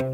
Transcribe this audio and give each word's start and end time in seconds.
Man 0.00 0.08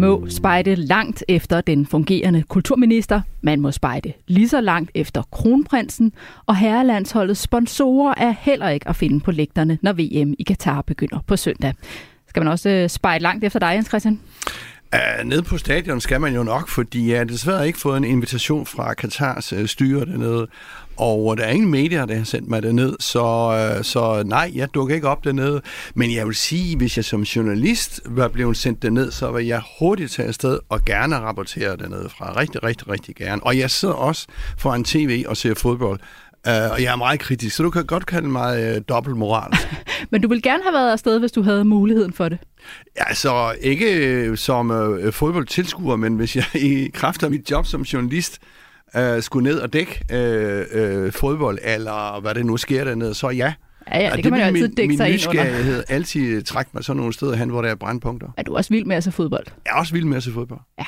må 0.00 0.26
spejde 0.28 0.74
langt 0.74 1.24
efter 1.28 1.60
den 1.60 1.86
fungerende 1.86 2.42
kulturminister. 2.42 3.20
Man 3.40 3.60
må 3.60 3.70
spejde 3.70 4.12
lige 4.26 4.48
så 4.48 4.60
langt 4.60 4.90
efter 4.94 5.22
kronprinsen. 5.22 6.12
Og 6.46 6.56
herrelandsholdets 6.56 7.40
sponsorer 7.40 8.14
er 8.16 8.34
heller 8.40 8.68
ikke 8.68 8.88
at 8.88 8.96
finde 8.96 9.20
på 9.20 9.30
lægterne, 9.30 9.78
når 9.82 9.92
VM 9.92 10.34
i 10.38 10.42
Katar 10.42 10.82
begynder 10.82 11.18
på 11.26 11.36
søndag. 11.36 11.74
Skal 12.28 12.40
man 12.40 12.52
også 12.52 12.68
øh, 12.68 12.88
spejde 12.88 13.22
langt 13.22 13.44
efter 13.44 13.58
dig, 13.58 13.72
Jens 13.74 13.86
Christian? 13.86 14.20
Uh, 14.96 15.28
nede 15.28 15.42
på 15.42 15.58
stadion 15.58 16.00
skal 16.00 16.20
man 16.20 16.34
jo 16.34 16.42
nok, 16.42 16.68
fordi 16.68 17.10
jeg 17.10 17.18
har 17.18 17.24
desværre 17.24 17.66
ikke 17.66 17.78
fået 17.78 17.96
en 17.96 18.04
invitation 18.04 18.66
fra 18.66 18.94
Katars 18.94 19.52
uh, 19.52 19.66
styre 19.66 20.04
dernede. 20.04 20.46
Og 20.96 21.32
øh, 21.32 21.38
der 21.38 21.44
er 21.44 21.50
ingen 21.50 21.70
medier, 21.70 22.06
der 22.06 22.16
har 22.16 22.24
sendt 22.24 22.48
mig 22.48 22.62
derned, 22.62 22.96
så, 23.00 23.74
uh, 23.78 23.84
så 23.84 24.22
nej, 24.26 24.52
jeg 24.54 24.74
dukker 24.74 24.94
ikke 24.94 25.08
op 25.08 25.24
dernede. 25.24 25.62
Men 25.94 26.14
jeg 26.14 26.26
vil 26.26 26.34
sige, 26.34 26.76
hvis 26.76 26.96
jeg 26.96 27.04
som 27.04 27.22
journalist 27.22 28.00
var 28.04 28.28
blevet 28.28 28.56
sendt 28.56 28.82
derned, 28.82 29.10
så 29.10 29.32
vil 29.32 29.46
jeg 29.46 29.62
hurtigt 29.78 30.12
tage 30.12 30.28
afsted 30.28 30.58
og 30.68 30.84
gerne 30.84 31.16
rapportere 31.16 31.76
dernede 31.76 32.08
fra. 32.18 32.36
Rigtig, 32.36 32.64
rigtig, 32.64 32.88
rigtig 32.88 33.16
gerne. 33.16 33.42
Og 33.42 33.58
jeg 33.58 33.70
sidder 33.70 33.94
også 33.94 34.26
foran 34.58 34.84
tv 34.84 35.24
og 35.28 35.36
ser 35.36 35.54
fodbold. 35.54 36.00
Uh, 36.46 36.72
og 36.72 36.82
jeg 36.82 36.92
er 36.92 36.96
meget 36.96 37.20
kritisk, 37.20 37.56
så 37.56 37.62
du 37.62 37.70
kan 37.70 37.86
godt 37.86 38.06
kalde 38.06 38.28
mig 38.28 38.76
uh, 38.76 38.82
dobbeltmoral. 38.88 39.52
Men 40.10 40.22
du 40.22 40.28
vil 40.28 40.42
gerne 40.42 40.62
have 40.62 40.72
været 40.72 40.92
afsted, 40.92 41.18
hvis 41.18 41.32
du 41.32 41.42
havde 41.42 41.64
muligheden 41.64 42.12
for 42.12 42.28
det? 42.28 42.38
Altså, 42.96 43.54
ikke 43.60 44.36
som 44.36 44.70
uh, 44.70 45.12
fodboldtilskuer, 45.12 45.96
men 45.96 46.16
hvis 46.16 46.36
jeg 46.36 46.44
i 46.54 46.90
kraft 46.94 47.22
af 47.22 47.30
mit 47.30 47.50
job 47.50 47.66
som 47.66 47.82
journalist 47.82 48.38
uh, 48.98 49.20
skulle 49.20 49.50
ned 49.50 49.58
og 49.58 49.72
dække 49.72 50.00
uh, 50.12 51.04
uh, 51.04 51.12
fodbold, 51.12 51.58
eller 51.62 52.20
hvad 52.20 52.34
det 52.34 52.46
nu 52.46 52.56
sker 52.56 52.84
dernede, 52.84 53.14
så 53.14 53.28
ja. 53.28 53.52
Ja, 53.92 53.98
ja, 53.98 54.06
det, 54.06 54.16
det 54.16 54.22
kan 54.22 54.32
man 54.32 54.40
jo 54.40 54.46
altid 54.46 54.68
dække 54.68 54.96
sig 54.96 55.12
ind 55.12 55.28
under. 55.28 55.82
altid 55.88 56.42
trække 56.42 56.70
mig 56.74 56.84
sådan 56.84 56.98
nogle 56.98 57.12
steder 57.12 57.36
hen, 57.36 57.48
hvor 57.48 57.62
der 57.62 57.68
er 57.68 57.74
brandpunkter. 57.74 58.28
Er 58.36 58.42
du 58.42 58.56
også 58.56 58.70
vild 58.70 58.84
med 58.84 58.96
at 58.96 59.04
se 59.04 59.12
fodbold? 59.12 59.46
Jeg 59.64 59.72
er 59.72 59.76
også 59.76 59.92
vild 59.92 60.04
med 60.04 60.16
at 60.16 60.22
se 60.22 60.32
fodbold. 60.32 60.60
Ja. 60.78 60.84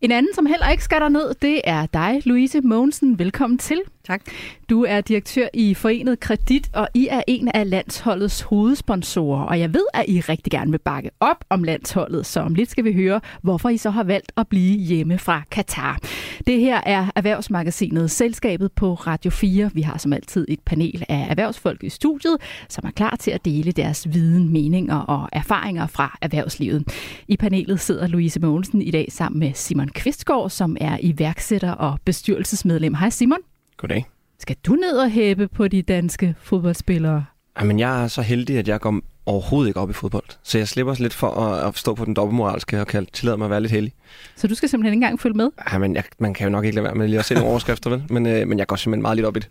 En 0.00 0.12
anden, 0.12 0.34
som 0.34 0.46
heller 0.46 0.68
ikke 0.68 0.84
skal 0.84 1.12
ned, 1.12 1.34
det 1.42 1.60
er 1.64 1.86
dig, 1.86 2.22
Louise 2.24 2.60
Mogensen. 2.60 3.18
Velkommen 3.18 3.58
til. 3.58 3.80
Tak. 4.06 4.22
Du 4.70 4.84
er 4.84 5.00
direktør 5.00 5.46
i 5.54 5.74
Forenet 5.74 6.20
Kredit, 6.20 6.70
og 6.72 6.88
I 6.94 7.08
er 7.10 7.22
en 7.26 7.48
af 7.54 7.70
landsholdets 7.70 8.40
hovedsponsorer. 8.40 9.42
Og 9.44 9.60
jeg 9.60 9.74
ved, 9.74 9.86
at 9.94 10.04
I 10.08 10.20
rigtig 10.20 10.50
gerne 10.50 10.70
vil 10.70 10.78
bakke 10.78 11.10
op 11.20 11.44
om 11.50 11.64
landsholdet, 11.64 12.26
så 12.26 12.40
om 12.40 12.54
lidt 12.54 12.70
skal 12.70 12.84
vi 12.84 12.92
høre, 12.92 13.20
hvorfor 13.42 13.68
I 13.68 13.76
så 13.76 13.90
har 13.90 14.04
valgt 14.04 14.32
at 14.36 14.48
blive 14.48 14.78
hjemme 14.78 15.18
fra 15.18 15.42
Katar. 15.50 15.98
Det 16.46 16.60
her 16.60 16.80
er 16.86 17.06
Erhvervsmagasinet 17.16 18.10
Selskabet 18.10 18.72
på 18.72 18.94
Radio 18.94 19.30
4. 19.30 19.70
Vi 19.74 19.82
har 19.82 19.98
som 19.98 20.12
altid 20.12 20.46
et 20.48 20.60
panel 20.60 21.04
af 21.08 21.26
erhvervsfolk 21.30 21.84
i 21.84 21.88
studiet, 21.88 22.36
som 22.68 22.84
er 22.86 22.90
klar 22.90 23.16
til 23.16 23.30
at 23.30 23.44
dele 23.44 23.72
deres 23.72 24.12
viden, 24.12 24.52
meninger 24.52 24.98
og 24.98 25.28
erfaringer 25.32 25.86
fra 25.86 26.18
erhvervslivet. 26.22 26.84
I 27.28 27.36
panelet 27.36 27.80
sidder 27.80 28.06
Louise 28.06 28.40
Mogensen 28.40 28.82
i 28.82 28.90
dag 28.90 29.08
sammen 29.10 29.38
med 29.38 29.45
Simon 29.54 29.88
Kvistgaard, 29.88 30.50
som 30.50 30.76
er 30.80 30.98
iværksætter 31.00 31.70
og 31.70 31.98
bestyrelsesmedlem. 32.04 32.94
Hej 32.94 33.10
Simon. 33.10 33.38
Goddag. 33.76 34.06
Skal 34.38 34.56
du 34.66 34.74
ned 34.74 34.98
og 34.98 35.10
hæppe 35.10 35.48
på 35.48 35.68
de 35.68 35.82
danske 35.82 36.34
fodboldspillere? 36.40 37.24
Jamen, 37.60 37.78
jeg 37.78 38.04
er 38.04 38.08
så 38.08 38.22
heldig, 38.22 38.58
at 38.58 38.68
jeg 38.68 38.80
går 38.80 39.00
overhovedet 39.26 39.68
ikke 39.68 39.80
op 39.80 39.90
i 39.90 39.92
fodbold. 39.92 40.24
Så 40.42 40.58
jeg 40.58 40.68
slipper 40.68 40.94
lidt 40.98 41.14
for 41.14 41.30
at, 41.30 41.76
stå 41.78 41.94
på 41.94 42.04
den 42.04 42.14
dobbeltmoralske 42.14 42.80
og 42.80 42.86
kalde, 42.86 43.10
tillade 43.12 43.36
mig 43.36 43.44
at 43.44 43.50
være 43.50 43.60
lidt 43.60 43.72
heldig. 43.72 43.92
Så 44.36 44.46
du 44.46 44.54
skal 44.54 44.68
simpelthen 44.68 44.92
ikke 44.92 45.04
engang 45.04 45.20
følge 45.20 45.36
med? 45.36 45.50
Jamen, 45.72 45.94
jeg, 45.94 46.04
man 46.18 46.34
kan 46.34 46.44
jo 46.44 46.50
nok 46.50 46.64
ikke 46.64 46.74
lade 46.74 46.84
være 46.84 46.94
med 46.94 47.08
lige 47.08 47.18
at 47.18 47.24
se 47.24 47.34
nogle 47.34 47.48
overskrifter, 47.52 47.90
vel? 47.90 48.04
Men, 48.10 48.26
øh, 48.26 48.48
men 48.48 48.58
jeg 48.58 48.66
går 48.66 48.76
simpelthen 48.76 49.02
meget 49.02 49.16
lidt 49.16 49.26
op 49.26 49.36
i 49.36 49.40
det. 49.40 49.48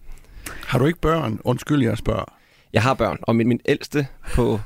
Har 0.67 0.79
du 0.79 0.85
ikke 0.85 0.99
børn? 0.99 1.39
Undskyld, 1.43 1.83
jeg 1.83 1.97
spørger. 1.97 2.33
Jeg 2.73 2.83
har 2.83 2.93
børn, 2.93 3.17
og 3.21 3.35
min, 3.35 3.47
min 3.47 3.59
ældste 3.65 4.07
på, 4.33 4.59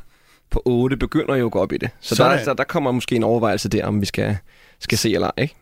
på 0.50 0.62
8 0.66 0.98
begynder 0.98 1.36
jo 1.36 1.46
at 1.46 1.52
gå 1.52 1.60
op 1.60 1.72
i 1.72 1.78
det. 1.78 1.90
Så, 2.00 2.16
så 2.16 2.24
der, 2.24 2.44
der, 2.44 2.54
der 2.54 2.64
kommer 2.64 2.92
måske 2.92 3.16
en 3.16 3.24
overvejelse 3.24 3.70
der, 3.70 3.86
om 3.86 4.02
vi 4.02 4.06
skal, 4.06 4.38
skal 4.80 4.98
se 4.98 5.14
eller 5.14 5.28
ej, 5.28 5.42
ikke? 5.42 5.56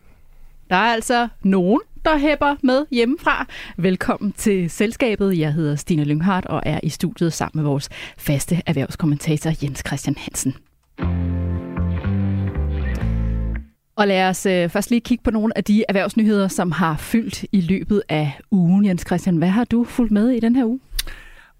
Der 0.70 0.76
er 0.76 0.92
altså 0.92 1.28
nogen, 1.42 1.80
der 2.04 2.18
hæpper 2.18 2.56
med 2.62 2.86
hjemmefra. 2.90 3.46
Velkommen 3.76 4.32
til 4.32 4.70
selskabet. 4.70 5.38
Jeg 5.38 5.52
hedder 5.52 5.76
Stine 5.76 6.04
Lynghardt 6.04 6.46
og 6.46 6.62
er 6.66 6.80
i 6.82 6.88
studiet 6.88 7.32
sammen 7.32 7.62
med 7.62 7.70
vores 7.70 7.88
faste 8.18 8.62
erhvervskommentator 8.66 9.52
Jens 9.62 9.82
Christian 9.86 10.16
Hansen. 10.18 10.54
Og 13.96 14.08
lad 14.08 14.28
os 14.28 14.46
øh, 14.46 14.68
først 14.68 14.90
lige 14.90 15.00
kigge 15.00 15.24
på 15.24 15.30
nogle 15.30 15.58
af 15.58 15.64
de 15.64 15.84
erhvervsnyheder, 15.88 16.48
som 16.48 16.72
har 16.72 16.96
fyldt 16.96 17.44
i 17.52 17.60
løbet 17.60 18.02
af 18.08 18.32
ugen. 18.50 18.84
Jens 18.84 19.04
Christian, 19.06 19.36
hvad 19.36 19.48
har 19.48 19.64
du 19.64 19.84
fulgt 19.84 20.12
med 20.12 20.30
i 20.30 20.40
den 20.40 20.56
her 20.56 20.64
uge? 20.64 20.80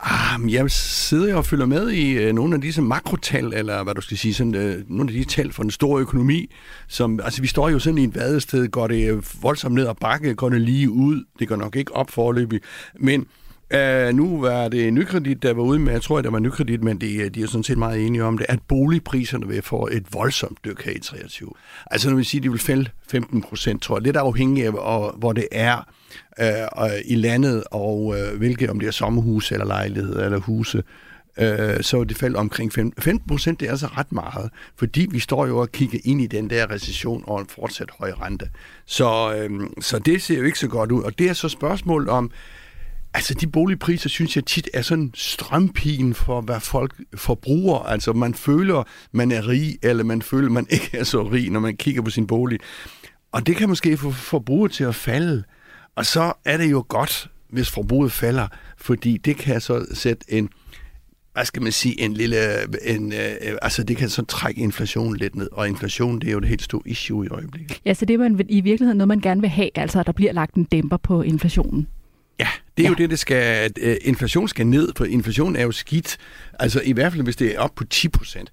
Ah, 0.01 0.53
jeg 0.53 0.71
sidder 0.71 1.35
og 1.35 1.47
følger 1.47 1.67
med 1.67 1.91
i 1.91 2.13
øh, 2.13 2.35
nogle 2.35 2.55
af 2.55 2.61
disse 2.61 2.83
makrotal, 2.83 3.53
eller 3.55 3.83
hvad 3.83 3.95
du 3.95 4.01
skal 4.01 4.17
sige, 4.17 4.35
sådan, 4.35 4.55
øh, 4.55 4.85
nogle 4.89 5.11
af 5.11 5.15
de 5.15 5.25
tal 5.25 5.53
for 5.53 5.63
den 5.63 5.71
store 5.71 6.01
økonomi, 6.01 6.51
som, 6.89 7.21
altså 7.25 7.43
vi 7.43 7.47
står 7.47 7.69
jo 7.69 7.79
sådan 7.79 7.99
i 7.99 8.05
et 8.05 8.15
vadested, 8.15 8.69
går 8.69 8.87
det 8.87 9.11
øh, 9.11 9.23
voldsomt 9.43 9.75
ned 9.75 9.85
og 9.85 9.97
bakke, 9.97 10.35
går 10.35 10.49
det 10.49 10.61
lige 10.61 10.91
ud, 10.91 11.25
det 11.39 11.49
går 11.49 11.57
nok 11.57 11.77
ikke 11.77 11.97
op 11.97 12.11
forløbig, 12.11 12.61
men 13.01 13.27
Uh, 13.75 14.15
nu 14.15 14.41
var 14.41 14.69
det 14.69 14.93
nykredit, 14.93 15.43
der 15.43 15.53
var 15.53 15.63
ude 15.63 15.79
med, 15.79 15.93
jeg 15.93 16.03
tror, 16.03 16.21
det 16.21 16.33
var 16.33 16.39
nykredit, 16.39 16.83
men 16.83 17.01
de, 17.01 17.17
øh, 17.17 17.31
de 17.31 17.43
er 17.43 17.47
sådan 17.47 17.65
set 17.65 17.79
meget 17.79 18.07
enige 18.07 18.25
om 18.25 18.39
det, 18.39 18.47
at 18.49 18.59
boligpriserne 18.69 19.49
vil 19.49 19.63
få 19.63 19.89
et 19.93 20.07
voldsomt 20.13 20.59
dyk 20.65 20.85
her 20.85 20.93
i 20.93 20.99
23. 20.99 21.51
Altså 21.91 22.11
når 22.11 22.17
vi 22.17 22.25
siger, 22.25 22.41
at 22.41 22.45
de 22.45 22.51
vil 22.51 22.61
fælde 22.61 22.91
15 23.11 23.43
procent, 23.43 23.83
tror 23.83 23.97
jeg, 23.97 24.03
lidt 24.03 24.17
afhængig 24.17 24.65
af, 24.65 24.73
hvor 25.19 25.33
det 25.33 25.49
er 25.53 25.89
øh, 26.41 26.89
i 27.05 27.15
landet, 27.15 27.65
og 27.71 28.15
øh, 28.19 28.39
hvilke, 28.39 28.71
om 28.71 28.81
det 28.81 28.87
er 28.87 28.91
sommerhuse 28.91 29.55
eller 29.55 29.67
lejligheder 29.67 30.25
eller 30.25 30.39
huse, 30.39 30.83
øh, 31.39 31.83
så 31.83 32.05
det 32.05 32.17
faldt 32.17 32.37
omkring 32.37 32.73
15 32.73 33.21
procent, 33.29 33.61
det 33.61 33.67
er 33.67 33.71
altså 33.71 33.87
ret 33.87 34.13
meget, 34.13 34.51
fordi 34.77 35.07
vi 35.11 35.19
står 35.19 35.47
jo 35.47 35.59
og 35.59 35.73
kigger 35.73 35.99
ind 36.05 36.21
i 36.21 36.27
den 36.27 36.51
der 36.51 36.71
recession 36.71 37.25
og 37.27 37.41
en 37.41 37.47
fortsat 37.47 37.91
høj 37.99 38.13
rente. 38.21 38.51
Så, 38.87 39.35
øh, 39.35 39.51
så 39.81 39.99
det 39.99 40.23
ser 40.23 40.39
jo 40.39 40.45
ikke 40.45 40.59
så 40.59 40.69
godt 40.69 40.93
ud, 40.93 41.03
og 41.03 41.19
det 41.19 41.29
er 41.29 41.33
så 41.33 41.49
spørgsmålet 41.49 42.09
om, 42.09 42.31
Altså, 43.15 43.35
de 43.35 43.47
boligpriser, 43.47 44.09
synes 44.09 44.37
jeg 44.37 44.45
tit 44.45 44.71
er 44.75 44.83
sådan 44.83 45.11
strømpigen 45.15 46.15
for, 46.15 46.41
hvad 46.41 46.61
folk 46.61 46.95
forbruger. 47.15 47.79
Altså, 47.79 48.13
man 48.13 48.35
føler, 48.35 48.83
man 49.13 49.33
er 49.33 49.49
rig, 49.49 49.79
eller 49.83 50.05
man 50.05 50.23
føler, 50.23 50.51
man 50.51 50.67
ikke 50.71 50.91
er 50.99 51.05
så 51.05 51.23
rig, 51.23 51.51
når 51.51 51.61
man 51.61 51.77
kigger 51.77 52.03
på 52.03 52.11
sin 52.11 52.27
bolig. 52.27 52.59
Og 53.33 53.47
det 53.47 53.57
kan 53.57 53.69
måske 53.69 53.97
få 53.97 54.11
forbruget 54.11 54.73
til 54.73 54.85
at 54.85 54.95
falde. 54.95 55.45
Og 55.99 56.07
så 56.07 56.33
er 56.45 56.57
det 56.57 56.71
jo 56.71 56.85
godt, 56.89 57.31
hvis 57.51 57.71
forbruget 57.71 58.13
falder, 58.13 58.49
fordi 58.77 59.17
det 59.17 59.37
kan 59.37 59.61
så 59.61 59.87
sætte 59.93 60.25
en, 60.29 60.49
hvad 61.33 61.45
skal 61.45 61.63
man 61.63 61.73
sige, 61.73 62.01
en 62.01 62.15
lille, 62.15 62.37
en, 62.85 63.13
øh, 63.13 63.59
altså 63.63 63.83
det 63.83 63.97
kan 63.97 64.09
så 64.09 64.25
trække 64.25 64.61
inflationen 64.61 65.17
lidt 65.17 65.37
ned, 65.37 65.49
og 65.53 65.69
inflation, 65.69 66.19
det 66.19 66.29
er 66.29 66.33
jo 66.33 66.39
et 66.39 66.45
helt 66.45 66.63
stort 66.63 66.83
issue 66.87 67.27
i 67.27 67.29
øjeblikket. 67.29 67.81
Ja, 67.85 67.95
så 67.95 68.05
det 68.05 68.15
er 68.15 68.19
man 68.19 68.47
i 68.49 68.61
virkeligheden 68.61 68.99
noget, 68.99 69.09
man 69.09 69.21
gerne 69.21 69.41
vil 69.41 69.51
have, 69.51 69.71
altså 69.75 70.01
at 70.01 70.07
der 70.07 70.13
bliver 70.13 70.33
lagt 70.33 70.55
en 70.55 70.65
dæmper 70.65 70.97
på 70.97 71.23
inflationen. 71.23 71.89
Det 72.79 72.85
er 72.85 72.89
ja. 72.89 72.91
jo 72.91 72.95
det, 72.95 73.11
det 73.11 73.19
skal, 73.19 73.37
at 73.37 73.79
uh, 73.87 73.93
inflation 74.01 74.49
skal 74.49 74.67
ned, 74.67 74.93
for 74.97 75.05
inflation 75.05 75.57
er 75.57 75.63
jo 75.63 75.73
skidt. 75.73 76.17
Altså 76.59 76.83
i 76.85 76.93
hvert 76.93 77.13
fald, 77.13 77.25
hvis 77.25 77.37
det 77.37 77.55
er 77.55 77.61
op 77.61 77.75
på 77.75 77.85
10 77.85 78.09
procent. 78.09 78.51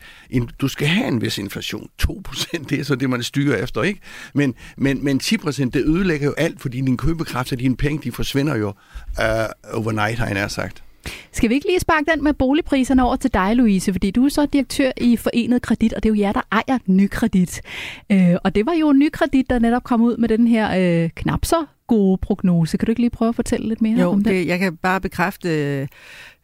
Du 0.61 0.67
skal 0.67 0.87
have 0.87 1.07
en 1.07 1.21
vis 1.21 1.37
inflation. 1.37 1.89
2 1.97 2.21
procent, 2.23 2.69
det 2.69 2.79
er 2.79 2.83
så 2.83 2.95
det, 2.95 3.09
man 3.09 3.23
styrer 3.23 3.63
efter, 3.63 3.83
ikke? 3.83 3.99
Men, 4.33 4.53
men, 4.77 5.03
men 5.03 5.19
10 5.19 5.37
procent, 5.37 5.73
det 5.73 5.83
ødelægger 5.85 6.27
jo 6.27 6.33
alt, 6.37 6.61
fordi 6.61 6.81
din 6.81 6.97
købekraft 6.97 7.51
og 7.51 7.59
dine 7.59 7.75
penge, 7.77 8.03
de 8.03 8.11
forsvinder 8.11 8.55
jo 8.55 8.67
uh, 8.67 9.83
overnight, 9.83 10.19
har 10.19 10.27
jeg 10.27 10.51
sagt. 10.51 10.83
Skal 11.31 11.49
vi 11.49 11.53
ikke 11.53 11.67
lige 11.67 11.79
sparke 11.79 12.11
den 12.11 12.23
med 12.23 12.33
boligpriserne 12.33 13.03
over 13.03 13.15
til 13.15 13.33
dig, 13.33 13.55
Louise? 13.55 13.91
Fordi 13.93 14.11
du 14.11 14.25
er 14.25 14.29
så 14.29 14.45
direktør 14.45 14.91
i 14.97 15.17
Forenet 15.17 15.61
Kredit, 15.61 15.93
og 15.93 16.03
det 16.03 16.09
er 16.09 16.13
jo 16.13 16.19
jer, 16.21 16.31
der 16.31 16.41
ejer 16.51 16.77
Nykredit. 16.85 17.61
Øh, 18.11 18.35
og 18.43 18.55
det 18.55 18.65
var 18.65 18.73
jo 18.73 18.93
Nykredit, 18.93 19.49
der 19.49 19.59
netop 19.59 19.83
kom 19.83 20.01
ud 20.01 20.17
med 20.17 20.29
den 20.29 20.47
her 20.47 21.03
øh, 21.03 21.09
knap 21.15 21.45
så 21.45 21.65
gode 21.87 22.17
prognose. 22.17 22.77
Kan 22.77 22.85
du 22.85 22.91
ikke 22.91 23.01
lige 23.01 23.09
prøve 23.09 23.29
at 23.29 23.35
fortælle 23.35 23.67
lidt 23.67 23.81
mere 23.81 23.99
jo, 23.99 24.09
om 24.09 24.23
det? 24.23 24.41
Jo, 24.41 24.47
jeg 24.47 24.59
kan 24.59 24.77
bare 24.77 25.01
bekræfte 25.01 25.87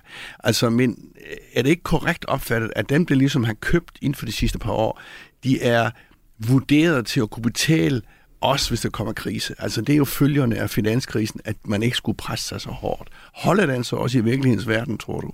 Altså, 0.44 0.70
men 0.70 0.98
øh, 1.32 1.38
er 1.54 1.62
det 1.62 1.70
ikke 1.70 1.84
korrekt 1.84 2.26
opfattet, 2.26 2.72
at 2.76 2.90
dem, 2.90 3.06
der 3.06 3.16
ligesom 3.16 3.44
har 3.44 3.54
købt 3.54 3.98
inden 4.02 4.16
for 4.16 4.26
de 4.26 4.32
sidste 4.32 4.60
par 4.60 4.72
år, 4.72 5.02
de 5.44 5.62
er 5.62 5.92
vurderet 6.40 7.06
til 7.06 7.20
at 7.20 7.30
kunne 7.30 7.44
betale 7.44 8.02
også 8.44 8.70
hvis 8.70 8.82
der 8.82 8.90
kommer 8.90 9.14
krise. 9.14 9.56
Altså 9.60 9.82
det 9.82 9.94
er 9.94 9.98
jo 9.98 10.06
følgerne 10.06 10.56
af 10.56 10.70
finanskrisen, 10.70 11.42
at 11.46 11.56
man 11.66 11.84
ikke 11.84 11.98
skulle 11.98 12.18
presse 12.18 12.48
sig 12.48 12.62
så 12.62 12.70
hårdt. 12.70 13.10
Holder 13.34 13.66
den 13.66 13.84
så 13.84 13.96
også 13.96 14.18
i 14.18 14.22
virkelighedens 14.22 14.68
verden, 14.68 14.98
tror 14.98 15.20
du? 15.20 15.32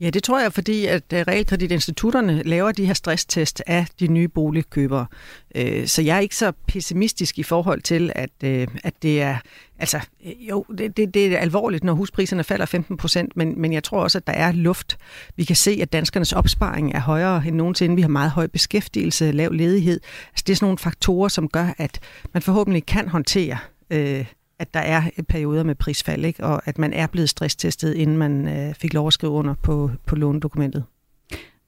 Ja, 0.00 0.10
det 0.10 0.22
tror 0.22 0.40
jeg, 0.40 0.52
fordi 0.52 0.86
at 0.86 1.12
øh, 1.12 1.20
realkreditinstitutterne 1.28 2.42
laver 2.42 2.72
de 2.72 2.86
her 2.86 2.94
stresstest 2.94 3.62
af 3.66 3.86
de 4.00 4.06
nye 4.06 4.28
boligkøbere. 4.28 5.06
Øh, 5.54 5.86
så 5.86 6.02
jeg 6.02 6.16
er 6.16 6.20
ikke 6.20 6.36
så 6.36 6.52
pessimistisk 6.66 7.38
i 7.38 7.42
forhold 7.42 7.82
til, 7.82 8.12
at, 8.14 8.30
øh, 8.44 8.68
at 8.84 8.94
det 9.02 9.22
er... 9.22 9.36
Altså, 9.78 10.00
jo, 10.24 10.64
det, 10.78 10.96
det, 10.96 11.14
det 11.14 11.26
er 11.26 11.38
alvorligt, 11.38 11.84
når 11.84 11.92
huspriserne 11.92 12.44
falder 12.44 12.66
15 12.66 12.96
procent, 12.96 13.36
men, 13.36 13.60
men 13.60 13.72
jeg 13.72 13.84
tror 13.84 14.02
også, 14.02 14.18
at 14.18 14.26
der 14.26 14.32
er 14.32 14.52
luft. 14.52 14.98
Vi 15.36 15.44
kan 15.44 15.56
se, 15.56 15.78
at 15.82 15.92
danskernes 15.92 16.32
opsparing 16.32 16.92
er 16.94 17.00
højere 17.00 17.42
end 17.46 17.56
nogensinde. 17.56 17.96
Vi 17.96 18.02
har 18.02 18.08
meget 18.08 18.30
høj 18.30 18.46
beskæftigelse, 18.46 19.32
lav 19.32 19.52
ledighed. 19.52 20.00
Altså, 20.30 20.44
det 20.46 20.52
er 20.52 20.56
sådan 20.56 20.66
nogle 20.66 20.78
faktorer, 20.78 21.28
som 21.28 21.48
gør, 21.48 21.74
at 21.78 22.00
man 22.34 22.42
forhåbentlig 22.42 22.86
kan 22.86 23.08
håndtere 23.08 23.58
øh, 23.90 24.24
at 24.60 24.74
der 24.74 24.80
er 24.80 25.02
perioder 25.28 25.62
med 25.62 25.74
prisfald, 25.74 26.24
ikke? 26.24 26.44
og 26.44 26.62
at 26.68 26.78
man 26.78 26.92
er 26.92 27.06
blevet 27.06 27.28
stresstestet, 27.28 27.94
inden 27.94 28.16
man 28.16 28.48
øh, 28.48 28.74
fik 28.74 28.94
lov 28.94 29.06
at 29.06 29.12
skrive 29.12 29.32
under 29.32 29.54
på, 29.62 29.90
på 30.06 30.16
lånedokumentet. 30.16 30.84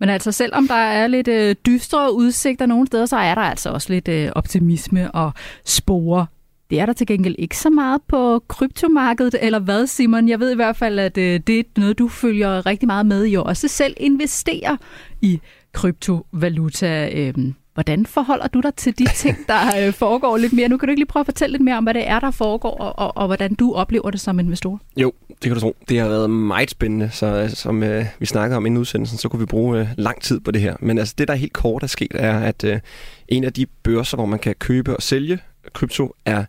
Men 0.01 0.09
altså, 0.09 0.33
selvom 0.33 0.69
der 0.69 0.75
er 0.75 1.07
lidt 1.07 1.29
øh, 1.29 1.57
dystre 1.67 2.15
udsigter 2.15 2.67
nogle 2.67 2.87
steder, 2.87 3.07
så 3.07 3.17
er 3.17 3.35
der 3.35 3.43
altså 3.43 3.71
også 3.71 3.93
lidt 3.93 4.09
øh, 4.09 4.31
optimisme 4.35 5.11
og 5.11 5.33
spore. 5.65 6.27
Det 6.71 6.81
er 6.81 6.87
der 6.87 6.93
til 6.93 7.07
gengæld 7.07 7.35
ikke 7.39 7.57
så 7.57 7.71
meget 7.71 8.03
på 8.09 8.45
kryptomarkedet, 8.49 9.37
eller 9.41 9.59
hvad, 9.59 9.87
Simon? 9.87 10.29
Jeg 10.29 10.41
ved 10.41 10.51
i 10.53 10.55
hvert 10.55 10.77
fald, 10.77 10.99
at 10.99 11.19
øh, 11.19 11.41
det 11.47 11.59
er 11.59 11.63
noget, 11.77 11.99
du 11.99 12.09
følger 12.09 12.67
rigtig 12.67 12.87
meget 12.87 13.07
med 13.07 13.27
i, 13.27 13.35
og 13.35 13.43
også 13.43 13.69
selv 13.69 13.95
investerer 13.97 14.77
i 15.21 15.41
kryptovaluta. 15.73 17.11
Øh, 17.15 17.35
Hvordan 17.75 18.07
forholder 18.07 18.47
du 18.47 18.61
dig 18.61 18.75
til 18.75 18.99
de 18.99 19.05
ting, 19.15 19.39
der 19.47 19.87
øh, 19.87 19.93
foregår 19.93 20.37
lidt 20.37 20.53
mere? 20.53 20.69
Nu 20.69 20.77
kan 20.77 20.87
du 20.87 20.91
ikke 20.91 21.01
lige 21.01 21.07
prøve 21.07 21.21
at 21.21 21.27
fortælle 21.27 21.53
lidt 21.53 21.63
mere 21.65 21.77
om, 21.77 21.85
hvad 21.85 21.95
det 21.95 22.09
er, 22.09 22.21
der 22.21 22.31
foregår, 22.31 22.71
og, 22.71 22.99
og, 22.99 23.17
og 23.17 23.27
hvordan 23.27 23.55
du 23.55 23.75
oplever 23.75 24.11
det 24.11 24.21
som 24.21 24.41
investor. 24.41 24.81
Jo, 24.97 25.13
det 25.29 25.41
kan 25.41 25.55
du 25.55 25.61
tro. 25.61 25.77
Det 25.89 26.01
har 26.01 26.09
været 26.09 26.31
meget 26.31 26.71
spændende, 26.71 27.11
så 27.11 27.27
øh, 27.27 27.51
som 27.51 27.83
øh, 27.83 28.07
vi 28.19 28.27
snakkede 28.27 28.57
om 28.57 28.67
inden 28.67 28.81
udsendelsen, 28.81 29.19
så 29.19 29.29
kunne 29.29 29.41
vi 29.41 29.47
bruge 29.47 29.81
øh, 29.81 29.89
lang 29.97 30.23
tid 30.23 30.41
på 30.41 30.51
det 30.51 30.61
her. 30.63 30.77
Men 30.81 30.99
altså, 30.99 31.15
det, 31.19 31.29
der 31.29 31.35
er 31.35 31.39
helt 31.39 31.53
kort 31.53 31.83
er 31.83 31.87
sket, 31.87 32.13
er, 32.15 32.39
at 32.39 32.65
øh, 32.65 32.81
en 33.29 33.45
af 33.45 33.53
de 33.53 33.67
børser, 33.67 34.17
hvor 34.17 34.27
man 34.27 34.39
kan 34.39 34.55
købe 34.55 34.97
og 34.97 35.03
sælge 35.03 35.39
krypto, 35.73 36.15
er 36.25 36.45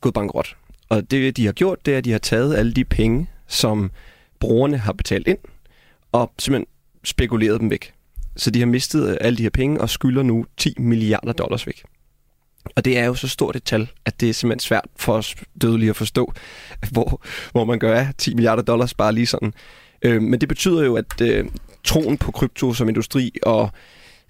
gået 0.00 0.14
bankrot. 0.14 0.56
Og 0.88 1.10
det, 1.10 1.36
de 1.36 1.46
har 1.46 1.52
gjort, 1.52 1.86
det 1.86 1.94
er, 1.94 1.98
at 1.98 2.04
de 2.04 2.12
har 2.12 2.18
taget 2.18 2.56
alle 2.56 2.72
de 2.72 2.84
penge, 2.84 3.26
som 3.46 3.90
brugerne 4.40 4.76
har 4.76 4.92
betalt 4.92 5.28
ind, 5.28 5.38
og 6.12 6.32
simpelthen 6.38 6.66
spekuleret 7.04 7.60
dem 7.60 7.70
væk. 7.70 7.92
Så 8.36 8.50
de 8.50 8.58
har 8.58 8.66
mistet 8.66 9.10
øh, 9.10 9.16
alle 9.20 9.36
de 9.36 9.42
her 9.42 9.50
penge 9.50 9.80
og 9.80 9.90
skylder 9.90 10.22
nu 10.22 10.46
10 10.56 10.74
milliarder 10.78 11.32
dollars 11.32 11.66
væk. 11.66 11.82
Og 12.76 12.84
det 12.84 12.98
er 12.98 13.04
jo 13.04 13.14
så 13.14 13.28
stort 13.28 13.56
et 13.56 13.64
tal, 13.64 13.90
at 14.04 14.20
det 14.20 14.28
er 14.28 14.32
simpelthen 14.32 14.60
svært 14.60 14.86
for 14.96 15.12
os 15.12 15.34
dødelige 15.62 15.90
at 15.90 15.96
forstå, 15.96 16.32
hvor, 16.92 17.22
hvor 17.52 17.64
man 17.64 17.78
gør 17.78 17.94
af 17.94 18.08
10 18.18 18.34
milliarder 18.34 18.62
dollars 18.62 18.94
bare 18.94 19.12
lige 19.12 19.26
sådan. 19.26 19.54
Øh, 20.02 20.22
men 20.22 20.40
det 20.40 20.48
betyder 20.48 20.84
jo, 20.84 20.96
at 20.96 21.20
øh, 21.20 21.44
troen 21.84 22.18
på 22.18 22.32
krypto 22.32 22.74
som 22.74 22.88
industri 22.88 23.32
og 23.42 23.70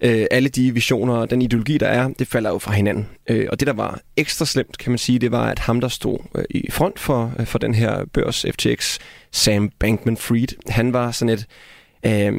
øh, 0.00 0.26
alle 0.31 0.49
de 0.49 0.75
visioner 0.75 1.14
og 1.14 1.31
den 1.31 1.43
ideologi, 1.43 1.78
der 1.78 1.87
er, 1.87 2.08
det 2.19 2.28
falder 2.28 2.50
jo 2.50 2.58
fra 2.58 2.72
hinanden. 2.72 3.08
Øh, 3.28 3.46
og 3.50 3.60
det, 3.60 3.66
der 3.66 3.72
var 3.72 4.00
ekstra 4.16 4.44
slemt, 4.44 4.78
kan 4.78 4.93
man 4.93 4.99
sige, 4.99 5.19
det 5.19 5.32
var, 5.32 5.46
at 5.46 5.58
ham, 5.58 5.81
der 5.81 5.88
stod 5.88 6.19
øh, 6.34 6.44
i 6.50 6.70
front 6.70 6.99
for, 6.99 7.34
øh, 7.38 7.46
for 7.46 7.58
den 7.58 7.75
her 7.75 8.04
børs 8.12 8.46
FTX, 8.52 8.99
Sam 9.32 9.70
Bankman-Fried, 9.84 10.70
han 10.72 10.93
var 10.93 11.10
sådan 11.10 11.34
et... 11.34 11.46
Øh, 12.06 12.32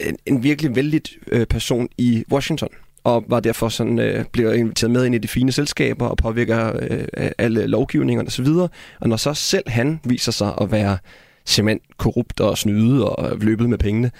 en, 0.00 0.16
en 0.26 0.42
virkelig 0.42 0.76
vældig 0.76 1.02
øh, 1.26 1.46
person 1.46 1.88
i 1.98 2.24
Washington 2.32 2.68
og 3.04 3.24
var 3.28 3.40
derfor 3.40 3.68
sådan, 3.68 3.98
øh, 3.98 4.24
bliver 4.32 4.52
inviteret 4.52 4.90
med 4.90 5.06
ind 5.06 5.14
i 5.14 5.18
de 5.18 5.28
fine 5.28 5.52
selskaber 5.52 6.06
og 6.06 6.16
påvirker 6.16 6.72
øh, 6.80 7.30
alle 7.38 7.66
lovgivninger 7.66 8.24
og 8.24 8.32
så 8.32 8.42
videre. 8.42 8.68
Og 9.00 9.08
når 9.08 9.16
så 9.16 9.34
selv 9.34 9.68
han 9.68 10.00
viser 10.04 10.32
sig 10.32 10.54
at 10.60 10.72
være 10.72 10.98
simpelthen 11.44 11.80
korrupt 11.96 12.40
og 12.40 12.58
snyde 12.58 13.10
og 13.10 13.32
øh, 13.32 13.42
løbet 13.42 13.68
med 13.68 13.78
pengene, 13.78 14.10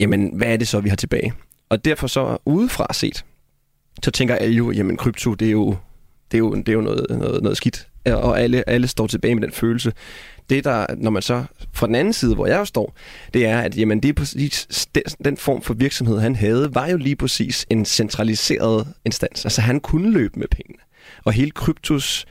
jamen 0.00 0.30
hvad 0.36 0.48
er 0.48 0.56
det 0.56 0.68
så, 0.68 0.80
vi 0.80 0.88
har 0.88 0.96
tilbage? 0.96 1.32
Og 1.68 1.84
derfor 1.84 2.06
så 2.06 2.38
udefra 2.44 2.92
set, 2.92 3.24
så 4.02 4.10
tænker 4.10 4.34
alle 4.34 4.56
jo, 4.56 4.70
jamen 4.70 4.96
krypto, 4.96 5.34
det 5.34 5.48
er 5.48 5.52
jo, 5.52 5.76
det 6.30 6.36
er 6.36 6.38
jo, 6.38 6.54
det 6.54 6.68
er 6.68 6.72
jo 6.72 6.80
noget, 6.80 7.06
noget, 7.10 7.42
noget 7.42 7.56
skidt. 7.56 7.88
Og 8.06 8.40
alle, 8.40 8.68
alle 8.68 8.88
står 8.88 9.06
tilbage 9.06 9.34
med 9.34 9.42
den 9.42 9.52
følelse 9.52 9.92
det 10.52 10.64
der, 10.64 10.86
når 10.96 11.10
man 11.10 11.22
så 11.22 11.44
fra 11.72 11.86
den 11.86 11.94
anden 11.94 12.12
side, 12.12 12.34
hvor 12.34 12.46
jeg 12.46 12.66
står, 12.66 12.94
det 13.34 13.46
er, 13.46 13.60
at 13.60 13.76
jamen, 13.76 14.00
det 14.00 14.08
er 14.08 14.12
præcis, 14.12 14.86
den, 15.24 15.36
form 15.36 15.62
for 15.62 15.74
virksomhed, 15.74 16.18
han 16.18 16.36
havde, 16.36 16.74
var 16.74 16.88
jo 16.88 16.96
lige 16.96 17.16
præcis 17.16 17.66
en 17.70 17.84
centraliseret 17.84 18.88
instans. 19.04 19.44
Altså 19.44 19.60
han 19.60 19.80
kunne 19.80 20.10
løbe 20.10 20.38
med 20.38 20.48
pengene. 20.48 20.78
Og 21.24 21.32
hele 21.32 21.50
kryptos 21.50 22.26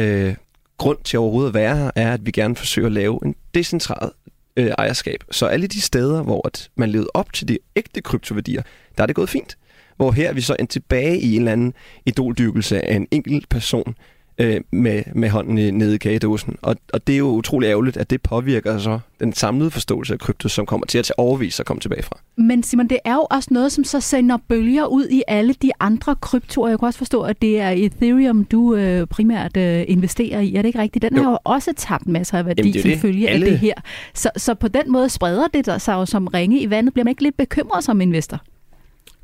øh, 0.00 0.34
grund 0.78 0.98
til 1.04 1.18
overhovedet 1.18 1.48
at 1.48 1.54
være 1.54 1.76
her, 1.76 1.90
er, 1.96 2.12
at 2.12 2.26
vi 2.26 2.30
gerne 2.30 2.56
forsøger 2.56 2.86
at 2.86 2.92
lave 2.92 3.20
en 3.24 3.34
decentralt 3.54 4.12
øh, 4.56 4.70
ejerskab. 4.78 5.24
Så 5.30 5.46
alle 5.46 5.66
de 5.66 5.80
steder, 5.80 6.22
hvor 6.22 6.46
at 6.46 6.70
man 6.76 6.90
levede 6.90 7.10
op 7.14 7.32
til 7.32 7.48
de 7.48 7.58
ægte 7.76 8.00
kryptoværdier, 8.00 8.62
der 8.96 9.02
er 9.02 9.06
det 9.06 9.16
gået 9.16 9.28
fint. 9.28 9.58
Hvor 9.96 10.12
her 10.12 10.28
er 10.28 10.32
vi 10.32 10.40
så 10.40 10.56
endt 10.58 10.70
tilbage 10.70 11.20
i 11.20 11.34
en 11.34 11.38
eller 11.38 11.52
anden 11.52 11.74
idoldyrkelse 12.06 12.84
af 12.84 12.96
en 12.96 13.06
enkelt 13.10 13.48
person, 13.48 13.94
øh, 14.38 14.60
med, 14.70 15.02
med 15.14 15.28
hånden 15.28 15.74
nede 15.74 15.94
i 15.94 15.98
kagedåsen. 15.98 16.56
Og, 16.62 16.76
og 16.92 17.06
det 17.06 17.12
er 17.12 17.18
jo 17.18 17.26
utrolig 17.28 17.66
ærgerligt, 17.66 17.96
at 17.96 18.10
det 18.10 18.22
påvirker 18.22 18.78
så 18.78 18.98
den 19.20 19.32
samlede 19.32 19.70
forståelse 19.70 20.12
af 20.12 20.18
krypto, 20.18 20.48
som 20.48 20.66
kommer 20.66 20.86
til 20.86 20.98
at 20.98 21.04
tage 21.04 21.18
overvis 21.18 21.60
at 21.60 21.66
komme 21.66 21.80
tilbage 21.80 22.02
fra. 22.02 22.18
Men 22.36 22.62
Simon, 22.62 22.88
det 22.88 22.98
er 23.04 23.14
jo 23.14 23.26
også 23.30 23.48
noget, 23.52 23.72
som 23.72 23.84
så 23.84 24.00
sender 24.00 24.36
bølger 24.48 24.86
ud 24.86 25.08
i 25.08 25.22
alle 25.28 25.54
de 25.54 25.70
andre 25.80 26.16
kryptoer. 26.16 26.68
Jeg 26.68 26.78
kan 26.78 26.86
også 26.86 26.98
forstå, 26.98 27.22
at 27.22 27.42
det 27.42 27.60
er 27.60 27.70
Ethereum, 27.70 28.44
du 28.44 28.74
øh, 28.74 29.06
primært 29.06 29.56
øh, 29.56 29.84
investerer 29.88 30.40
i. 30.40 30.54
Er 30.54 30.62
det 30.62 30.68
ikke 30.68 30.78
rigtigt? 30.78 31.02
Den 31.02 31.16
jo. 31.16 31.22
har 31.22 31.30
jo 31.30 31.38
også 31.44 31.72
tabt 31.76 32.08
masser 32.08 32.38
af 32.38 32.46
værdi 32.46 32.68
Jamen, 32.68 32.92
som 32.92 33.00
følge 33.00 33.28
alle... 33.28 33.46
af 33.46 33.52
det 33.52 33.60
her. 33.60 33.74
Så, 34.14 34.30
så 34.36 34.54
på 34.54 34.68
den 34.68 34.92
måde 34.92 35.08
spreder 35.08 35.48
det 35.48 35.82
sig 35.82 35.92
jo 35.92 36.06
som 36.06 36.26
ringe 36.26 36.60
i 36.60 36.70
vandet. 36.70 36.92
Bliver 36.94 37.04
man 37.04 37.10
ikke 37.10 37.22
lidt 37.22 37.36
bekymret 37.36 37.84
som 37.84 38.00
investor? 38.00 38.40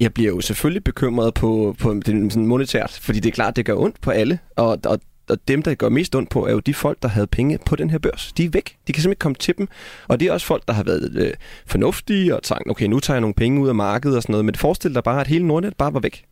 Jeg 0.01 0.15
bliver 0.15 0.31
jo 0.31 0.41
selvfølgelig 0.41 0.85
bekymret 0.85 1.35
på, 1.35 1.77
på 1.79 1.95
det 1.95 2.33
sådan 2.33 2.47
monetært, 2.47 2.99
fordi 3.03 3.21
det 3.21 3.29
er 3.29 3.35
klart, 3.35 3.57
det 3.57 3.67
gør 3.67 3.75
ondt 3.75 4.01
på 4.01 4.11
alle, 4.11 4.39
og, 4.57 4.79
og, 4.85 5.01
og 5.29 5.49
dem, 5.49 5.63
der 5.63 5.75
gør 5.75 5.89
mest 5.89 6.15
ondt 6.15 6.31
på, 6.31 6.47
er 6.47 6.53
jo 6.53 6.59
de 6.59 6.75
folk, 6.75 7.03
der 7.03 7.09
havde 7.09 7.27
penge 7.27 7.59
på 7.67 7.77
den 7.77 7.91
her 7.91 7.99
børs. 7.99 8.33
De 8.33 8.45
er 8.45 8.49
væk. 8.49 8.77
De 8.87 8.93
kan 8.93 9.03
simpelthen 9.03 9.11
ikke 9.11 9.19
komme 9.19 9.35
til 9.35 9.59
dem. 9.59 9.69
Og 10.09 10.21
det 10.21 10.29
er 10.29 10.33
også 10.33 10.47
folk, 10.47 10.63
der 10.69 10.73
har 10.75 10.83
været 10.83 11.17
øh, 11.17 11.33
fornuftige 11.67 12.37
og 12.37 12.43
tænkt, 12.43 12.71
okay, 12.71 12.87
nu 12.87 13.01
tager 13.01 13.17
jeg 13.17 13.21
nogle 13.21 13.35
penge 13.35 13.61
ud 13.61 13.69
af 13.69 13.75
markedet 13.75 14.17
og 14.17 14.23
sådan 14.23 14.33
noget. 14.33 14.45
Men 14.45 14.55
forestil 14.55 14.95
dig 14.95 15.03
bare, 15.03 15.21
at 15.21 15.27
hele 15.27 15.47
Nordnet 15.47 15.77
bare 15.77 15.95
var 15.95 16.01
væk. 16.01 16.25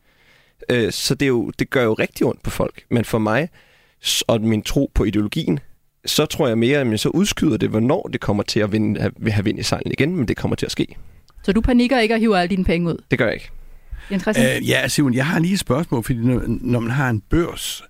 Øh, 0.69 0.93
så 0.93 1.15
det, 1.15 1.27
er 1.27 1.29
jo, 1.29 1.53
det 1.59 1.71
gør 1.71 1.83
jo 1.83 1.93
rigtig 1.93 2.27
ondt 2.27 2.43
på 2.43 2.51
folk. 2.51 2.85
Men 2.91 3.05
for 3.05 3.19
mig 3.19 3.49
og 4.27 4.41
min 4.41 4.63
tro 4.63 4.91
på 4.95 5.05
ideologien, 5.05 5.61
så 6.07 6.27
tror 6.27 6.49
jeg 6.49 6.59
mere, 6.59 6.79
at 6.79 6.87
man 6.87 6.99
så 6.99 7.09
udskyder 7.09 7.57
det, 7.57 7.69
hvornår 7.69 8.09
det 8.13 8.21
kommer 8.21 8.43
til 8.43 8.61
at 8.61 8.73
vinde, 8.73 9.11
have 9.31 9.45
vind 9.45 9.59
i 9.59 9.63
sejlen 9.63 9.93
igen, 9.93 10.17
men 10.17 10.29
det 10.29 10.37
kommer 10.37 10.57
til 10.57 10.67
at 10.67 10.73
ske. 10.73 10.97
Så 11.43 11.53
du 11.53 11.61
panikker 11.61 11.99
ikke 11.99 12.15
og 12.15 12.19
hiver 12.19 12.37
alle 12.37 12.51
dine 12.51 12.65
penge 12.65 12.91
ud? 12.91 13.03
Det 13.11 13.19
gør 13.19 13.25
jeg 13.25 13.35
ikke. 13.35 13.51
Jens 14.11 14.27
øh, 14.29 14.69
ja, 14.69 14.89
Simon, 14.89 15.15
jeg 15.15 15.27
har 15.27 15.39
lige 15.39 15.55
et 15.55 15.61
spørgsmål, 15.61 16.05
fordi 16.05 16.19
når, 16.19 16.43
når 16.47 16.81
man 16.81 16.91
har 16.91 17.11
en 17.11 17.21
børs, 17.21 17.85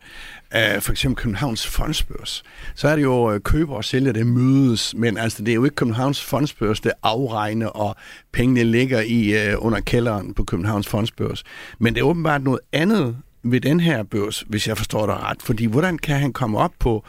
af 0.52 0.82
for 0.82 0.92
eksempel 0.92 1.23
Københavns 1.23 1.66
Fondsbørs, 1.66 2.42
så 2.75 2.88
er 2.88 2.97
det 2.97 3.02
jo 3.02 3.32
øh, 3.32 3.40
køber 3.40 3.75
og 3.75 3.85
sælger, 3.85 4.12
der 4.12 4.25
mødes, 4.25 4.94
men 4.97 5.18
altså 5.18 5.42
det 5.42 5.49
er 5.49 5.54
jo 5.54 5.64
ikke 5.64 5.76
Københavns 5.76 6.23
Fondsbørs, 6.23 6.80
der 6.80 6.90
afregner, 7.02 7.66
og 7.66 7.97
pengene 8.32 8.64
ligger 8.64 9.00
i 9.00 9.52
uh, 9.54 9.66
under 9.66 9.80
kælderen 9.80 10.35
på 10.35 10.44
Københavns 10.44 10.88
Fondsbørs. 10.88 11.44
Men 11.78 11.94
det 11.94 12.00
er 12.00 12.04
åbenbart 12.04 12.42
noget 12.42 12.61
andet 12.73 13.16
ved 13.42 13.61
den 13.61 13.80
her 13.80 14.02
børs, 14.02 14.44
hvis 14.49 14.68
jeg 14.68 14.76
forstår 14.76 15.06
dig 15.06 15.14
ret, 15.14 15.42
fordi 15.42 15.64
hvordan 15.64 15.99
kan 15.99 16.16
han 16.16 16.32
komme 16.32 16.59
op 16.59 16.73
på 16.78 17.04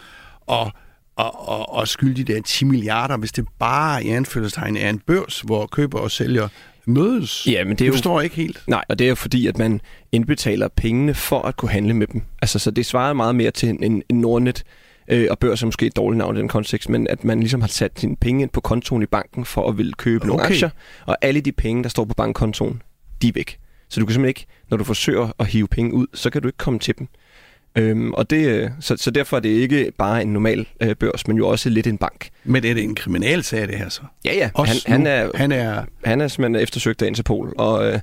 at 0.51 0.71
og, 1.15 1.50
og, 1.50 1.74
og 1.74 1.88
skylde 1.88 2.24
de 2.24 2.34
der 2.34 2.41
10 2.41 2.65
milliarder, 2.65 3.17
hvis 3.17 3.32
det 3.32 3.46
bare 3.60 4.03
i 4.03 4.10
anfølgelsestegn 4.10 4.77
er 4.77 4.89
en 4.89 5.00
børs, 5.00 5.41
hvor 5.41 5.65
køber 5.65 6.00
og 6.00 6.12
sælger 6.12 6.48
mødes. 6.86 7.48
Ja, 7.48 7.63
men 7.63 7.75
det 7.75 7.88
jo... 7.88 7.91
forstår 7.91 8.22
ikke 8.22 8.36
helt. 8.36 8.63
Nej, 8.67 8.84
og 8.89 9.00
det 9.00 9.05
er 9.05 9.10
jo 9.10 9.15
fordi, 9.15 9.48
at 9.48 9.58
man 9.58 9.82
indbetaler 10.12 10.67
pengene 10.67 11.13
for 11.13 11.41
at 11.41 11.58
kunne 11.58 11.72
handle 11.72 11.93
med 11.93 12.08
dem. 12.08 12.22
Altså, 12.41 12.60
så 12.60 12.72
det 12.72 12.86
svarer 12.86 13.13
meget 13.13 13.36
mere 13.36 13.51
til 13.51 13.70
en, 13.70 14.03
en 14.10 14.20
Nordnet, 14.20 14.63
øh, 15.08 15.27
og 15.32 15.39
børs 15.39 15.62
er 15.62 15.65
måske 15.65 15.86
et 15.86 15.96
dårligt 15.96 16.17
navn 16.17 16.38
i 16.38 16.39
den 16.39 16.48
kontekst, 16.48 16.89
men 16.89 17.08
at 17.08 17.24
man 17.24 17.39
ligesom 17.39 17.62
har 17.62 17.67
sat 17.67 18.00
sine 18.00 18.15
penge 18.15 18.41
ind 18.41 18.50
på 18.50 18.62
kontoen 18.62 19.03
i 19.03 19.05
banken 19.05 19.46
for 19.46 19.70
at 19.70 19.77
ville 19.77 19.93
købe 19.93 20.22
okay. 20.22 20.27
nogle 20.27 20.43
aktier, 20.43 20.70
og 21.05 21.17
alle 21.22 21.41
de 21.41 21.51
penge, 21.51 21.84
der 21.84 21.89
står 21.89 22.05
på 22.05 22.13
bankkontoen, 22.13 22.82
de 23.22 23.27
er 23.27 23.32
væk. 23.36 23.60
Så 23.89 24.00
du 24.00 24.05
kan 24.05 24.13
simpelthen 24.13 24.29
ikke, 24.29 24.46
når 24.70 24.77
du 24.77 24.84
forsøger 24.84 25.32
at 25.39 25.48
hive 25.48 25.67
penge 25.67 25.93
ud, 25.93 26.08
så 26.13 26.29
kan 26.29 26.41
du 26.41 26.48
ikke 26.48 26.58
komme 26.58 26.79
til 26.79 26.98
dem. 27.00 27.08
Øhm, 27.75 28.13
og 28.13 28.29
det, 28.29 28.47
øh, 28.47 28.69
så, 28.79 28.97
så 28.97 29.11
derfor 29.11 29.37
er 29.37 29.41
det 29.41 29.49
ikke 29.49 29.91
bare 29.97 30.21
en 30.21 30.33
normal 30.33 30.65
øh, 30.81 30.95
børs, 30.95 31.27
men 31.27 31.37
jo 31.37 31.47
også 31.47 31.69
lidt 31.69 31.87
en 31.87 31.97
bank. 31.97 32.29
Men 32.43 32.65
er 32.65 32.73
det 32.73 32.83
en 32.83 32.95
kriminalsag, 32.95 33.67
det 33.67 33.77
her 33.77 33.89
så? 33.89 34.01
Ja, 34.25 34.33
ja. 34.35 34.49
han, 34.65 34.75
han, 34.85 35.07
er, 35.07 35.29
han 35.35 35.51
er... 35.51 35.83
Han 36.03 36.21
er 36.21 36.27
simpelthen 36.27 36.63
eftersøgt 36.63 37.01
af 37.01 37.07
Interpol, 37.07 37.53
og, 37.57 37.91
øh, 37.91 37.99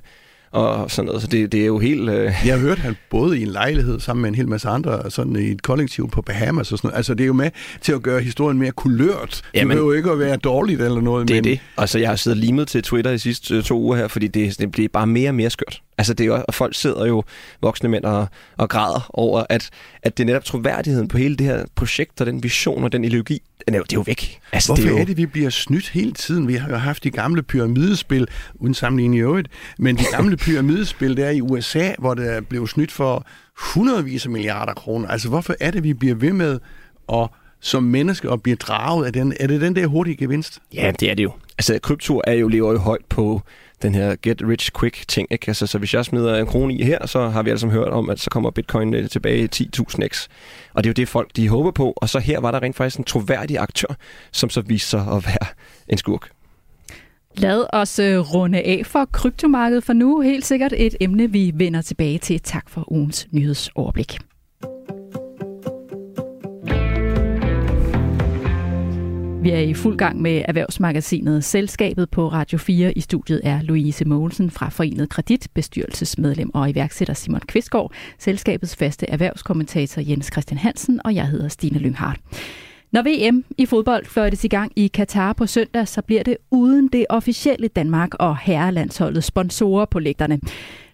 og 0.51 0.91
sådan 0.91 1.05
noget. 1.05 1.21
Så 1.21 1.27
det, 1.27 1.51
det 1.51 1.61
er 1.61 1.65
jo 1.65 1.79
helt... 1.79 2.09
Øh... 2.09 2.23
Jeg 2.45 2.53
har 2.53 2.57
hørt, 2.57 2.77
han 2.77 2.95
boede 3.09 3.39
i 3.39 3.41
en 3.41 3.47
lejlighed 3.47 3.99
sammen 3.99 4.21
med 4.21 4.29
en 4.29 4.35
hel 4.35 4.47
masse 4.47 4.67
andre, 4.67 5.11
sådan 5.11 5.35
i 5.35 5.51
et 5.51 5.61
kollektiv 5.61 6.09
på 6.09 6.21
Bahamas 6.21 6.71
og 6.71 6.77
sådan 6.77 6.87
noget. 6.87 6.97
Altså, 6.97 7.13
det 7.13 7.23
er 7.23 7.27
jo 7.27 7.33
med 7.33 7.51
til 7.81 7.93
at 7.93 8.01
gøre 8.01 8.21
historien 8.21 8.59
mere 8.59 8.71
kulørt. 8.71 9.41
Jamen, 9.53 9.69
det 9.69 9.75
behøver 9.75 9.91
jo 9.91 9.97
ikke 9.97 10.11
at 10.11 10.19
være 10.19 10.37
dårligt 10.37 10.81
eller 10.81 11.01
noget. 11.01 11.27
Det 11.27 11.35
men... 11.35 11.45
er 11.45 11.49
det. 11.49 11.59
Altså, 11.77 11.99
jeg 11.99 12.09
har 12.09 12.15
siddet 12.15 12.39
limet 12.39 12.67
til 12.67 12.83
Twitter 12.83 13.11
de 13.11 13.19
sidste 13.19 13.55
øh, 13.55 13.63
to 13.63 13.79
uger 13.79 13.97
her, 13.97 14.07
fordi 14.07 14.27
det, 14.27 14.59
det 14.59 14.71
bliver 14.71 14.89
bare 14.93 15.07
mere 15.07 15.29
og 15.29 15.35
mere 15.35 15.49
skørt. 15.49 15.81
Altså, 16.01 16.13
det 16.13 16.23
er 16.23 16.27
jo, 16.27 16.43
og 16.47 16.53
folk 16.53 16.75
sidder 16.75 17.05
jo, 17.05 17.23
voksne 17.61 17.89
mænd, 17.89 18.03
og, 18.03 18.27
og 18.57 18.69
græder 18.69 19.09
over, 19.13 19.43
at, 19.49 19.69
at 20.03 20.17
det 20.17 20.23
er 20.23 20.25
netop 20.27 20.45
troværdigheden 20.45 21.07
på 21.07 21.17
hele 21.17 21.35
det 21.35 21.47
her 21.47 21.65
projekt, 21.75 22.21
og 22.21 22.27
den 22.27 22.43
vision 22.43 22.83
og 22.83 22.91
den 22.91 23.03
ideologi, 23.03 23.41
det 23.67 23.75
er 23.75 23.77
jo, 23.77 23.83
det 23.83 23.93
er 23.93 23.97
jo 23.97 24.01
væk. 24.01 24.39
Altså, 24.51 24.67
Hvorfor 24.67 24.81
det 24.81 24.89
er, 24.89 24.95
jo... 24.95 25.01
er 25.01 25.05
det, 25.05 25.17
vi 25.17 25.25
bliver 25.25 25.49
snydt 25.49 25.89
hele 25.89 26.11
tiden? 26.11 26.47
Vi 26.47 26.55
har 26.55 26.69
jo 26.69 26.75
haft 26.75 27.03
de 27.03 27.11
gamle 27.11 27.43
pyramidespil, 27.43 28.27
uden 28.55 28.73
sammenligning 28.73 29.19
i 29.19 29.21
øvrigt, 29.21 29.47
men 29.77 29.97
de 29.97 30.03
gamle 30.11 30.37
pyramidespil 30.45 31.17
der 31.17 31.29
i 31.29 31.41
USA, 31.41 31.91
hvor 31.99 32.13
det 32.13 32.47
blev 32.47 32.67
snydt 32.67 32.91
for 32.91 33.25
hundredvis 33.57 34.25
af 34.25 34.31
milliarder 34.31 34.73
kroner. 34.73 35.07
Altså, 35.07 35.29
hvorfor 35.29 35.55
er 35.59 35.71
det, 35.71 35.83
vi 35.83 35.93
bliver 35.93 36.15
ved 36.15 36.33
med 36.33 36.59
at 37.13 37.27
som 37.59 37.83
menneske 37.83 38.29
og 38.29 38.41
bliver 38.41 38.55
draget 38.55 39.05
af 39.05 39.13
den? 39.13 39.33
Er 39.39 39.47
det 39.47 39.61
den 39.61 39.75
der 39.75 39.87
hurtige 39.87 40.15
gevinst? 40.15 40.59
Ja, 40.73 40.91
det 40.99 41.11
er 41.11 41.15
det 41.15 41.23
jo. 41.23 41.31
Altså, 41.57 41.79
krypto 41.83 42.21
er 42.27 42.33
jo 42.33 42.47
lever 42.47 42.71
jo 42.71 42.77
højt 42.77 43.05
på 43.09 43.41
den 43.81 43.95
her 43.95 44.15
get 44.15 44.41
rich 44.47 44.71
quick 44.79 45.07
ting. 45.07 45.27
Ikke? 45.31 45.45
Altså, 45.47 45.67
så 45.67 45.77
hvis 45.77 45.93
jeg 45.93 46.05
smider 46.05 46.37
en 46.37 46.45
krone 46.45 46.73
i 46.73 46.83
her, 46.83 47.07
så 47.07 47.29
har 47.29 47.43
vi 47.43 47.49
altså 47.49 47.67
hørt 47.67 47.87
om, 47.87 48.09
at 48.09 48.19
så 48.19 48.29
kommer 48.29 48.51
bitcoin 48.51 48.93
øh, 48.93 49.09
tilbage 49.09 49.43
i 49.43 49.47
10.000x. 49.55 50.27
Og 50.73 50.83
det 50.83 50.89
er 50.89 50.91
jo 50.91 50.93
det, 50.93 51.07
folk 51.07 51.35
de 51.35 51.49
håber 51.49 51.71
på. 51.71 51.93
Og 51.95 52.09
så 52.09 52.19
her 52.19 52.39
var 52.39 52.51
der 52.51 52.61
rent 52.61 52.75
faktisk 52.75 52.97
en 52.97 53.03
troværdig 53.03 53.59
aktør, 53.59 53.95
som 54.31 54.49
så 54.49 54.61
viste 54.61 54.89
sig 54.89 54.99
at 54.99 55.25
være 55.25 55.47
en 55.87 55.97
skurk. 55.97 56.29
Lad 57.37 57.65
os 57.73 57.99
øh, 57.99 58.19
runde 58.19 58.59
af 58.59 58.81
for 58.85 59.05
kryptomarkedet 59.05 59.83
for 59.83 59.93
nu. 59.93 60.19
Helt 60.19 60.45
sikkert 60.45 60.73
et 60.77 60.95
emne, 60.99 61.31
vi 61.31 61.51
vender 61.55 61.81
tilbage 61.81 62.17
til. 62.17 62.39
Tak 62.39 62.69
for 62.69 62.91
ugens 62.91 63.27
nyhedsoverblik. 63.31 64.30
Vi 69.41 69.49
er 69.49 69.59
i 69.59 69.73
fuld 69.73 69.97
gang 69.97 70.21
med 70.21 70.41
erhvervsmagasinet 70.47 71.43
Selskabet 71.43 72.09
på 72.09 72.27
Radio 72.27 72.57
4. 72.57 72.97
I 72.97 73.01
studiet 73.01 73.41
er 73.43 73.61
Louise 73.61 74.05
Mogensen 74.05 74.49
fra 74.49 74.69
Forenet 74.69 75.09
Kredit, 75.09 75.47
bestyrelsesmedlem 75.53 76.55
og 76.55 76.69
iværksætter 76.69 77.13
Simon 77.13 77.41
Kvistgaard, 77.47 77.91
selskabets 78.19 78.75
faste 78.75 79.09
erhvervskommentator 79.09 80.01
Jens 80.01 80.29
Christian 80.31 80.57
Hansen, 80.57 81.01
og 81.05 81.15
jeg 81.15 81.27
hedder 81.27 81.47
Stine 81.47 81.79
Lynghardt. 81.79 82.19
Når 82.91 83.01
VM 83.01 83.43
i 83.57 83.65
fodbold 83.65 84.05
fløjtes 84.05 84.43
i 84.43 84.47
gang 84.47 84.71
i 84.75 84.87
Katar 84.87 85.33
på 85.33 85.45
søndag, 85.45 85.87
så 85.87 86.01
bliver 86.01 86.23
det 86.23 86.37
uden 86.51 86.87
det 86.87 87.05
officielle 87.09 87.67
Danmark 87.67 88.13
og 88.13 88.37
herrelandsholdets 88.37 89.27
sponsorer 89.27 89.85
på 89.85 89.99
lægterne. 89.99 90.39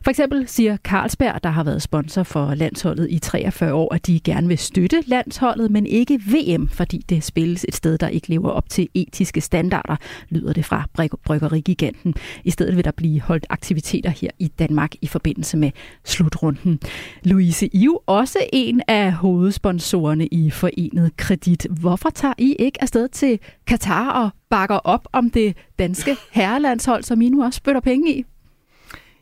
For 0.07 0.09
eksempel 0.09 0.47
siger 0.47 0.77
Carlsberg, 0.77 1.43
der 1.43 1.49
har 1.49 1.63
været 1.63 1.81
sponsor 1.81 2.23
for 2.23 2.53
landsholdet 2.55 3.07
i 3.09 3.19
43 3.19 3.73
år, 3.73 3.93
at 3.93 4.07
de 4.07 4.19
gerne 4.19 4.47
vil 4.47 4.57
støtte 4.57 5.03
landsholdet, 5.05 5.71
men 5.71 5.85
ikke 5.85 6.19
VM, 6.19 6.67
fordi 6.67 6.97
det 7.09 7.23
spilles 7.23 7.65
et 7.67 7.75
sted, 7.75 7.97
der 7.97 8.07
ikke 8.07 8.29
lever 8.29 8.49
op 8.49 8.69
til 8.69 8.89
etiske 8.93 9.41
standarder, 9.41 9.95
lyder 10.29 10.53
det 10.53 10.65
fra 10.65 10.87
Bryggerigiganten. 11.25 12.15
I 12.43 12.51
stedet 12.51 12.75
vil 12.75 12.85
der 12.85 12.91
blive 12.91 13.21
holdt 13.21 13.45
aktiviteter 13.49 14.09
her 14.09 14.29
i 14.39 14.47
Danmark 14.47 14.91
i 15.01 15.07
forbindelse 15.07 15.57
med 15.57 15.71
slutrunden. 16.05 16.79
Louise, 17.23 17.67
Iv, 17.73 18.01
også 18.05 18.39
en 18.53 18.81
af 18.87 19.13
hovedsponsorerne 19.13 20.27
i 20.27 20.49
Forenet 20.49 21.17
Kredit. 21.17 21.67
Hvorfor 21.69 22.09
tager 22.09 22.33
I 22.37 22.55
ikke 22.59 22.81
afsted 22.81 23.07
til 23.07 23.39
Katar 23.67 24.23
og 24.23 24.29
bakker 24.49 24.77
op 24.77 25.07
om 25.13 25.29
det 25.29 25.57
danske 25.79 26.15
herrelandshold, 26.31 27.03
som 27.03 27.21
I 27.21 27.29
nu 27.29 27.43
også 27.43 27.57
spytter 27.57 27.81
penge 27.81 28.11
i? 28.11 28.25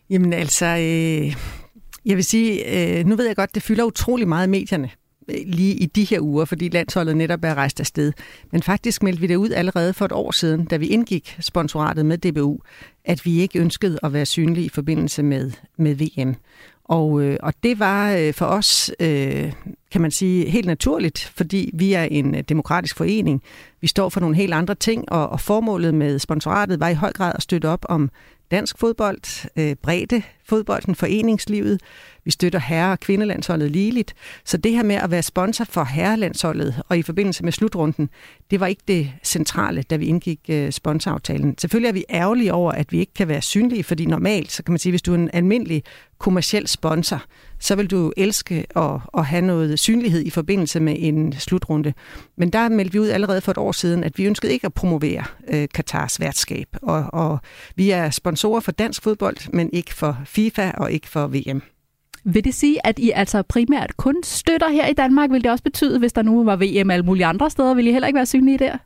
Jamen 0.09 0.33
altså, 0.33 0.65
øh, 0.65 1.35
jeg 2.05 2.15
vil 2.15 2.23
sige, 2.23 2.77
øh, 2.99 3.05
nu 3.05 3.15
ved 3.15 3.25
jeg 3.25 3.35
godt, 3.35 3.55
det 3.55 3.63
fylder 3.63 3.83
utrolig 3.83 4.27
meget 4.27 4.47
i 4.47 4.49
medierne 4.49 4.89
øh, 5.29 5.35
lige 5.45 5.73
i 5.73 5.85
de 5.85 6.03
her 6.03 6.19
uger, 6.19 6.45
fordi 6.45 6.69
landsholdet 6.69 7.17
netop 7.17 7.43
er 7.43 7.53
rejst 7.53 7.79
afsted. 7.79 8.13
Men 8.51 8.63
faktisk 8.63 9.03
meldte 9.03 9.21
vi 9.21 9.27
det 9.27 9.35
ud 9.35 9.49
allerede 9.49 9.93
for 9.93 10.05
et 10.05 10.11
år 10.11 10.31
siden, 10.31 10.65
da 10.65 10.77
vi 10.77 10.87
indgik 10.87 11.37
sponsoratet 11.39 12.05
med 12.05 12.17
DBU, 12.17 12.59
at 13.05 13.25
vi 13.25 13.39
ikke 13.39 13.59
ønskede 13.59 13.99
at 14.03 14.13
være 14.13 14.25
synlige 14.25 14.65
i 14.65 14.69
forbindelse 14.69 15.23
med, 15.23 15.51
med 15.77 15.95
VM. 15.95 16.35
Og, 16.85 17.21
øh, 17.21 17.37
og 17.43 17.53
det 17.63 17.79
var 17.79 18.13
øh, 18.13 18.33
for 18.33 18.45
os, 18.45 18.91
øh, 18.99 19.53
kan 19.91 20.01
man 20.01 20.11
sige, 20.11 20.49
helt 20.49 20.67
naturligt, 20.67 21.31
fordi 21.35 21.69
vi 21.73 21.93
er 21.93 22.03
en 22.03 22.35
øh, 22.35 22.43
demokratisk 22.49 22.97
forening. 22.97 23.41
Vi 23.81 23.87
står 23.87 24.09
for 24.09 24.19
nogle 24.19 24.35
helt 24.35 24.53
andre 24.53 24.75
ting, 24.75 25.11
og, 25.11 25.29
og 25.29 25.39
formålet 25.39 25.93
med 25.93 26.19
sponsoratet 26.19 26.79
var 26.79 26.89
i 26.89 26.93
høj 26.93 27.13
grad 27.13 27.31
at 27.35 27.43
støtte 27.43 27.69
op 27.69 27.85
om 27.89 28.09
dansk 28.51 28.79
fodbold, 28.79 29.49
øh, 29.55 29.75
bredde 29.75 30.21
fodbolden, 30.45 30.95
foreningslivet. 30.95 31.81
Vi 32.25 32.31
støtter 32.31 32.59
herre- 32.59 32.91
og 32.91 32.99
kvindelandsholdet 32.99 33.71
ligeligt. 33.71 34.13
Så 34.45 34.57
det 34.57 34.71
her 34.71 34.83
med 34.83 34.95
at 34.95 35.11
være 35.11 35.23
sponsor 35.23 35.65
for 35.69 35.83
herrelandsholdet 35.83 36.81
og 36.89 36.97
i 36.97 37.01
forbindelse 37.01 37.43
med 37.43 37.51
slutrunden, 37.51 38.09
det 38.51 38.59
var 38.59 38.67
ikke 38.67 38.81
det 38.87 39.11
centrale, 39.23 39.81
da 39.81 39.95
vi 39.95 40.05
indgik 40.05 40.39
øh, 40.49 40.71
sponsoraftalen. 40.71 41.57
Selvfølgelig 41.57 41.89
er 41.89 41.93
vi 41.93 42.05
ærgerlige 42.09 42.53
over, 42.53 42.71
at 42.71 42.91
vi 42.91 42.99
ikke 42.99 43.13
kan 43.13 43.27
være 43.27 43.41
synlige, 43.41 43.83
fordi 43.83 44.05
normalt, 44.05 44.51
så 44.51 44.63
kan 44.63 44.71
man 44.71 44.79
sige, 44.79 44.91
hvis 44.91 45.01
du 45.01 45.11
er 45.11 45.17
en 45.17 45.29
almindelig 45.33 45.83
kommersiel 46.17 46.67
sponsor, 46.67 47.23
så 47.65 47.75
vil 47.75 47.91
du 47.91 48.11
elske 48.17 48.65
at, 48.75 48.91
at 49.17 49.25
have 49.25 49.41
noget 49.41 49.79
synlighed 49.79 50.21
i 50.21 50.29
forbindelse 50.29 50.79
med 50.79 50.95
en 50.99 51.33
slutrunde. 51.33 51.93
Men 52.37 52.49
der 52.49 52.69
meldte 52.69 52.93
vi 52.93 52.99
ud 52.99 53.07
allerede 53.07 53.41
for 53.41 53.51
et 53.51 53.57
år 53.57 53.71
siden, 53.71 54.03
at 54.03 54.17
vi 54.17 54.25
ønskede 54.25 54.53
ikke 54.53 54.65
at 54.65 54.73
promovere 54.73 55.23
øh, 55.47 55.67
Katars 55.73 56.19
værtskab. 56.19 56.67
Og, 56.81 57.05
og 57.13 57.39
vi 57.75 57.89
er 57.89 58.09
sponsorer 58.09 58.59
for 58.59 58.71
dansk 58.71 59.03
fodbold, 59.03 59.37
men 59.53 59.69
ikke 59.73 59.93
for 59.93 60.17
FIFA 60.25 60.71
og 60.77 60.91
ikke 60.91 61.09
for 61.09 61.27
VM. 61.27 61.61
Vil 62.25 62.43
det 62.43 62.53
sige, 62.53 62.87
at 62.87 62.99
I 62.99 63.11
altså 63.11 63.41
primært 63.41 63.97
kun 63.97 64.15
støtter 64.23 64.69
her 64.69 64.87
i 64.87 64.93
Danmark? 64.93 65.31
Vil 65.31 65.43
det 65.43 65.51
også 65.51 65.63
betyde, 65.63 65.99
hvis 65.99 66.13
der 66.13 66.21
nu 66.21 66.43
var 66.43 66.55
VM 66.55 66.91
alle 66.91 67.05
mulige 67.05 67.25
andre 67.25 67.49
steder, 67.49 67.73
ville 67.73 67.89
I 67.89 67.93
heller 67.93 68.07
ikke 68.07 68.17
være 68.17 68.25
synlige 68.25 68.57
der? 68.57 68.77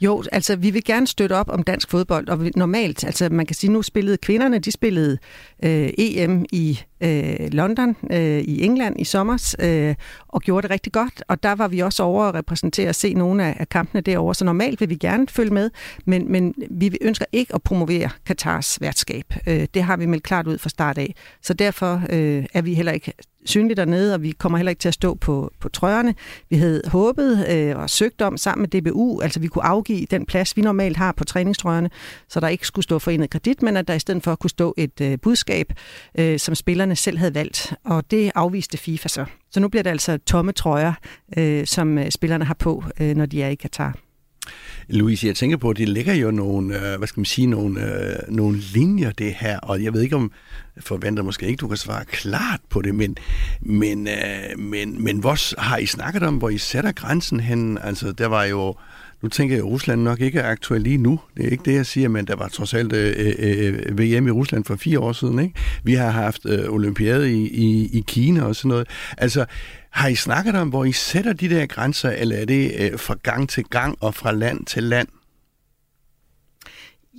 Jo, 0.00 0.22
altså 0.32 0.56
vi 0.56 0.70
vil 0.70 0.84
gerne 0.84 1.06
støtte 1.06 1.36
op 1.36 1.48
om 1.48 1.62
dansk 1.62 1.90
fodbold, 1.90 2.28
og 2.28 2.38
normalt, 2.56 3.04
altså 3.04 3.28
man 3.28 3.46
kan 3.46 3.56
sige, 3.56 3.72
nu 3.72 3.82
spillede 3.82 4.16
kvinderne, 4.16 4.58
de 4.58 4.72
spillede 4.72 5.18
øh, 5.64 5.90
EM 5.98 6.44
i 6.52 6.80
øh, 7.00 7.48
London, 7.52 7.96
øh, 8.10 8.40
i 8.40 8.62
England 8.64 9.00
i 9.00 9.04
sommer, 9.04 9.54
øh, 9.58 9.94
og 10.28 10.40
gjorde 10.40 10.62
det 10.62 10.70
rigtig 10.70 10.92
godt, 10.92 11.24
og 11.28 11.42
der 11.42 11.52
var 11.52 11.68
vi 11.68 11.80
også 11.80 12.02
over 12.02 12.24
at 12.24 12.34
repræsentere 12.34 12.88
og 12.88 12.94
se 12.94 13.14
nogle 13.14 13.44
af, 13.44 13.56
af 13.60 13.68
kampene 13.68 14.00
derovre, 14.00 14.34
så 14.34 14.44
normalt 14.44 14.80
vil 14.80 14.90
vi 14.90 14.96
gerne 14.96 15.26
følge 15.28 15.54
med, 15.54 15.70
men, 16.04 16.32
men 16.32 16.54
vi 16.70 16.98
ønsker 17.00 17.26
ikke 17.32 17.54
at 17.54 17.62
promovere 17.62 18.10
Katars 18.26 18.80
værtskab. 18.80 19.34
Øh, 19.46 19.66
det 19.74 19.82
har 19.82 19.96
vi 19.96 20.06
meldt 20.06 20.24
klart 20.24 20.46
ud 20.46 20.58
fra 20.58 20.68
start 20.68 20.98
af, 20.98 21.14
så 21.42 21.54
derfor 21.54 22.02
øh, 22.10 22.44
er 22.54 22.62
vi 22.62 22.74
heller 22.74 22.92
ikke 22.92 23.12
synlig 23.44 23.76
dernede, 23.76 24.14
og 24.14 24.22
vi 24.22 24.30
kommer 24.30 24.58
heller 24.58 24.70
ikke 24.70 24.80
til 24.80 24.88
at 24.88 24.94
stå 24.94 25.14
på, 25.14 25.50
på 25.60 25.68
trøjerne. 25.68 26.14
Vi 26.50 26.56
havde 26.56 26.82
håbet 26.86 27.46
øh, 27.50 27.76
og 27.76 27.90
søgt 27.90 28.22
om 28.22 28.36
sammen 28.36 28.68
med 28.72 28.80
DBU, 28.80 29.20
altså 29.20 29.40
vi 29.40 29.46
kunne 29.46 29.64
afgive 29.64 30.06
den 30.10 30.26
plads, 30.26 30.56
vi 30.56 30.62
normalt 30.62 30.96
har 30.96 31.12
på 31.12 31.24
træningstrøjerne, 31.24 31.90
så 32.28 32.40
der 32.40 32.48
ikke 32.48 32.66
skulle 32.66 32.84
stå 32.84 32.98
forenet 32.98 33.30
kredit, 33.30 33.62
men 33.62 33.76
at 33.76 33.88
der 33.88 33.94
i 33.94 33.98
stedet 33.98 34.22
for 34.22 34.34
kunne 34.34 34.50
stå 34.50 34.74
et 34.76 35.00
øh, 35.00 35.18
budskab, 35.22 35.72
øh, 36.18 36.38
som 36.38 36.54
spillerne 36.54 36.96
selv 36.96 37.18
havde 37.18 37.34
valgt, 37.34 37.74
og 37.84 38.10
det 38.10 38.32
afviste 38.34 38.78
FIFA 38.78 39.08
så. 39.08 39.24
Så 39.50 39.60
nu 39.60 39.68
bliver 39.68 39.82
det 39.82 39.90
altså 39.90 40.18
tomme 40.26 40.52
trøjer, 40.52 40.92
øh, 41.36 41.66
som 41.66 41.98
øh, 41.98 42.10
spillerne 42.10 42.44
har 42.44 42.54
på, 42.54 42.84
øh, 43.00 43.16
når 43.16 43.26
de 43.26 43.42
er 43.42 43.48
i 43.48 43.54
Katar. 43.54 43.96
Louise, 44.88 45.26
jeg 45.26 45.36
tænker 45.36 45.56
på, 45.56 45.70
at 45.70 45.76
det 45.76 45.88
ligger 45.88 46.14
jo 46.14 46.30
nogle, 46.30 46.76
øh, 46.76 46.98
hvad 46.98 47.08
skal 47.08 47.20
man 47.20 47.24
sige, 47.24 47.46
nogle, 47.46 47.80
øh, 47.80 48.16
nogle 48.28 48.58
linjer, 48.58 49.10
det 49.10 49.34
her, 49.34 49.58
og 49.58 49.82
jeg 49.82 49.94
ved 49.94 50.02
ikke 50.02 50.16
om, 50.16 50.32
forventer 50.80 51.22
måske 51.22 51.46
ikke, 51.46 51.60
du 51.60 51.68
kan 51.68 51.76
svare 51.76 52.04
klart 52.04 52.60
på 52.70 52.82
det, 52.82 52.94
men, 52.94 53.16
men, 53.60 54.08
øh, 54.08 54.58
men, 54.58 55.04
men 55.04 55.18
hvor 55.18 55.60
har 55.60 55.76
I 55.76 55.86
snakket 55.86 56.22
om, 56.22 56.36
hvor 56.36 56.48
I 56.48 56.58
sætter 56.58 56.92
grænsen 56.92 57.40
hen? 57.40 57.78
Altså, 57.82 58.12
der 58.12 58.26
var 58.26 58.44
jo, 58.44 58.74
nu 59.22 59.28
tænker 59.28 59.56
jeg, 59.56 59.64
at 59.64 59.70
Rusland 59.70 60.02
nok 60.02 60.20
ikke 60.20 60.38
er 60.38 60.50
aktuel 60.50 60.80
lige 60.80 60.96
nu. 60.96 61.20
Det 61.36 61.46
er 61.46 61.50
ikke 61.50 61.64
det, 61.64 61.74
jeg 61.74 61.86
siger, 61.86 62.08
men 62.08 62.26
der 62.26 62.36
var 62.36 62.48
trods 62.48 62.74
alt 62.74 62.92
øh, 62.92 63.14
øh, 63.18 63.74
øh 63.86 63.98
VM 63.98 64.26
i 64.26 64.30
Rusland 64.30 64.64
for 64.64 64.76
fire 64.76 65.00
år 65.00 65.12
siden. 65.12 65.38
Ikke? 65.38 65.54
Vi 65.84 65.94
har 65.94 66.10
haft 66.10 66.46
øh, 66.46 66.68
olympiade 66.68 67.32
i, 67.32 67.48
i, 67.48 67.98
i 67.98 68.04
Kina 68.06 68.42
og 68.42 68.56
sådan 68.56 68.68
noget. 68.68 68.88
Altså, 69.18 69.44
har 69.92 70.08
I 70.08 70.14
snakket 70.14 70.54
om, 70.54 70.68
hvor 70.68 70.84
I 70.84 70.92
sætter 70.92 71.32
de 71.32 71.50
der 71.50 71.66
grænser, 71.66 72.10
eller 72.10 72.36
er 72.36 72.44
det 72.44 72.72
øh, 72.78 72.98
fra 72.98 73.16
gang 73.22 73.48
til 73.48 73.64
gang 73.64 73.96
og 74.00 74.14
fra 74.14 74.32
land 74.32 74.66
til 74.66 74.82
land? 74.82 75.08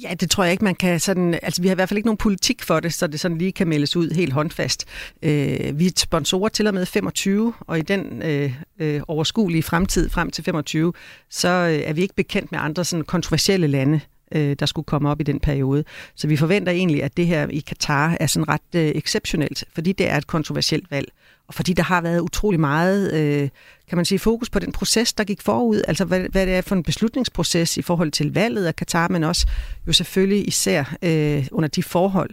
Ja, 0.01 0.13
det 0.13 0.29
tror 0.29 0.43
jeg 0.43 0.51
ikke, 0.51 0.63
man 0.63 0.75
kan 0.75 0.99
sådan... 0.99 1.39
Altså, 1.43 1.61
vi 1.61 1.67
har 1.67 1.75
i 1.75 1.75
hvert 1.75 1.89
fald 1.89 1.97
ikke 1.97 2.07
nogen 2.07 2.17
politik 2.17 2.63
for 2.63 2.79
det, 2.79 2.93
så 2.93 3.07
det 3.07 3.19
sådan 3.19 3.37
lige 3.37 3.51
kan 3.51 3.67
meldes 3.67 3.95
ud 3.95 4.11
helt 4.11 4.33
håndfast. 4.33 4.85
Øh, 5.23 5.79
vi 5.79 5.85
er 5.85 5.91
sponsorer 5.97 6.49
til 6.49 6.67
og 6.67 6.73
med 6.73 6.85
25, 6.85 7.53
og 7.59 7.79
i 7.79 7.81
den 7.81 8.21
øh, 8.21 8.53
øh, 8.79 9.01
overskuelige 9.07 9.63
fremtid 9.63 10.09
frem 10.09 10.31
til 10.31 10.43
25, 10.43 10.93
så 11.29 11.47
øh, 11.49 11.89
er 11.89 11.93
vi 11.93 12.01
ikke 12.01 12.15
bekendt 12.15 12.51
med 12.51 12.59
andre 12.59 12.85
sådan 12.85 13.05
kontroversielle 13.05 13.67
lande, 13.67 13.99
øh, 14.35 14.55
der 14.59 14.65
skulle 14.65 14.85
komme 14.85 15.09
op 15.09 15.21
i 15.21 15.23
den 15.23 15.39
periode. 15.39 15.83
Så 16.15 16.27
vi 16.27 16.37
forventer 16.37 16.71
egentlig, 16.71 17.03
at 17.03 17.17
det 17.17 17.27
her 17.27 17.47
i 17.47 17.59
Katar 17.59 18.17
er 18.19 18.27
sådan 18.27 18.49
ret 18.49 18.75
øh, 18.75 18.91
exceptionelt, 18.95 19.63
fordi 19.73 19.91
det 19.91 20.09
er 20.09 20.17
et 20.17 20.27
kontroversielt 20.27 20.91
valg 20.91 21.07
og 21.47 21.53
fordi 21.53 21.73
der 21.73 21.83
har 21.83 22.01
været 22.01 22.19
utrolig 22.19 22.59
meget, 22.59 23.13
øh, 23.13 23.49
kan 23.89 23.95
man 23.95 24.05
sige, 24.05 24.19
fokus 24.19 24.49
på 24.49 24.59
den 24.59 24.71
proces, 24.71 25.13
der 25.13 25.23
gik 25.23 25.41
forud, 25.41 25.81
altså 25.87 26.05
hvad, 26.05 26.19
hvad 26.19 26.45
det 26.45 26.55
er 26.55 26.61
for 26.61 26.75
en 26.75 26.83
beslutningsproces 26.83 27.77
i 27.77 27.81
forhold 27.81 28.11
til 28.11 28.33
valget 28.33 28.65
af 28.65 28.75
Katar, 28.75 29.07
men 29.07 29.23
også 29.23 29.47
jo 29.87 29.93
selvfølgelig 29.93 30.47
især 30.47 30.95
øh, 31.01 31.47
under 31.51 31.69
de 31.69 31.83
forhold, 31.83 32.29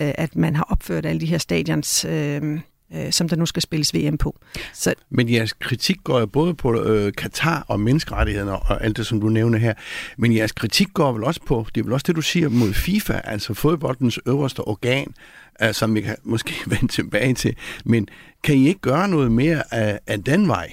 øh, 0.00 0.12
at 0.14 0.36
man 0.36 0.56
har 0.56 0.66
opført 0.70 1.06
alle 1.06 1.20
de 1.20 1.26
her 1.26 1.38
stadions, 1.38 2.04
øh, 2.04 2.60
øh, 2.94 3.12
som 3.12 3.28
der 3.28 3.36
nu 3.36 3.46
skal 3.46 3.62
spilles 3.62 3.94
VM 3.94 4.18
på. 4.18 4.38
Så... 4.72 4.94
Men 5.10 5.32
jeres 5.32 5.52
kritik 5.52 5.96
går 6.04 6.20
jo 6.20 6.26
både 6.26 6.54
på 6.54 6.82
øh, 6.82 7.12
Katar 7.12 7.64
og 7.68 7.80
menneskerettighederne 7.80 8.52
og 8.52 8.84
alt 8.84 8.96
det, 8.96 9.06
som 9.06 9.20
du 9.20 9.28
nævner 9.28 9.58
her, 9.58 9.74
men 10.16 10.36
jeres 10.36 10.52
kritik 10.52 10.88
går 10.94 11.12
vel 11.12 11.24
også 11.24 11.40
på, 11.46 11.66
det 11.74 11.80
er 11.80 11.84
vel 11.84 11.92
også 11.92 12.04
det, 12.06 12.16
du 12.16 12.22
siger 12.22 12.48
mod 12.48 12.72
FIFA, 12.72 13.20
altså 13.24 13.54
fodboldens 13.54 14.18
øverste 14.26 14.60
organ, 14.60 15.14
øh, 15.62 15.74
som 15.74 15.94
vi 15.94 16.00
kan 16.00 16.16
måske 16.24 16.54
vende 16.70 16.88
tilbage 16.88 17.34
til, 17.34 17.56
men 17.84 18.08
kan 18.42 18.54
I 18.54 18.68
ikke 18.68 18.80
gøre 18.80 19.08
noget 19.08 19.32
mere 19.32 19.74
af, 19.74 20.00
af 20.06 20.24
den 20.24 20.48
vej? 20.48 20.72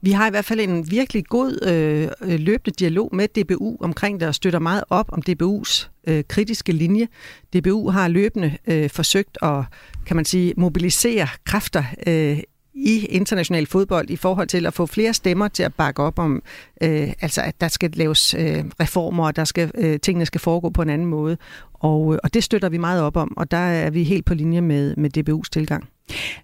Vi 0.00 0.10
har 0.10 0.26
i 0.26 0.30
hvert 0.30 0.44
fald 0.44 0.60
en 0.60 0.90
virkelig 0.90 1.26
god 1.26 1.58
øh, 1.66 2.08
øh 2.22 2.40
løbende 2.40 2.76
dialog 2.78 3.10
med 3.12 3.28
DBU 3.28 3.76
omkring 3.80 4.20
det, 4.20 4.28
og 4.28 4.34
støtter 4.34 4.58
meget 4.58 4.84
op 4.90 5.12
om 5.12 5.22
DBU's 5.28 5.88
øh, 6.06 6.24
kritiske 6.28 6.72
linje. 6.72 7.08
DBU 7.56 7.90
har 7.90 8.08
løbende 8.08 8.58
øh, 8.66 8.90
forsøgt 8.90 9.38
at, 9.42 9.64
kan 10.06 10.16
man 10.16 10.24
sige, 10.24 10.54
mobilisere 10.56 11.28
kræfter 11.44 11.84
øh, 12.06 12.38
i 12.74 13.06
international 13.06 13.66
fodbold 13.66 14.10
i 14.10 14.16
forhold 14.16 14.48
til 14.48 14.66
at 14.66 14.74
få 14.74 14.86
flere 14.86 15.14
stemmer 15.14 15.48
til 15.48 15.62
at 15.62 15.74
bakke 15.74 16.02
op 16.02 16.18
om, 16.18 16.42
øh, 16.82 17.12
altså 17.20 17.42
at 17.42 17.60
der 17.60 17.68
skal 17.68 17.90
laves 17.94 18.34
øh, 18.34 18.64
reformer, 18.80 19.26
og 19.26 19.36
der 19.36 19.44
skal, 19.44 19.70
øh, 19.74 20.00
tingene 20.00 20.26
skal 20.26 20.40
foregå 20.40 20.70
på 20.70 20.82
en 20.82 20.90
anden 20.90 21.08
måde. 21.08 21.36
Og, 21.74 22.14
øh, 22.14 22.18
og 22.24 22.34
det 22.34 22.44
støtter 22.44 22.68
vi 22.68 22.78
meget 22.78 23.02
op 23.02 23.16
om, 23.16 23.36
og 23.36 23.50
der 23.50 23.56
er 23.56 23.90
vi 23.90 24.02
helt 24.02 24.24
på 24.24 24.34
linje 24.34 24.60
med, 24.60 24.96
med 24.96 25.18
DBU's 25.18 25.48
tilgang. 25.52 25.88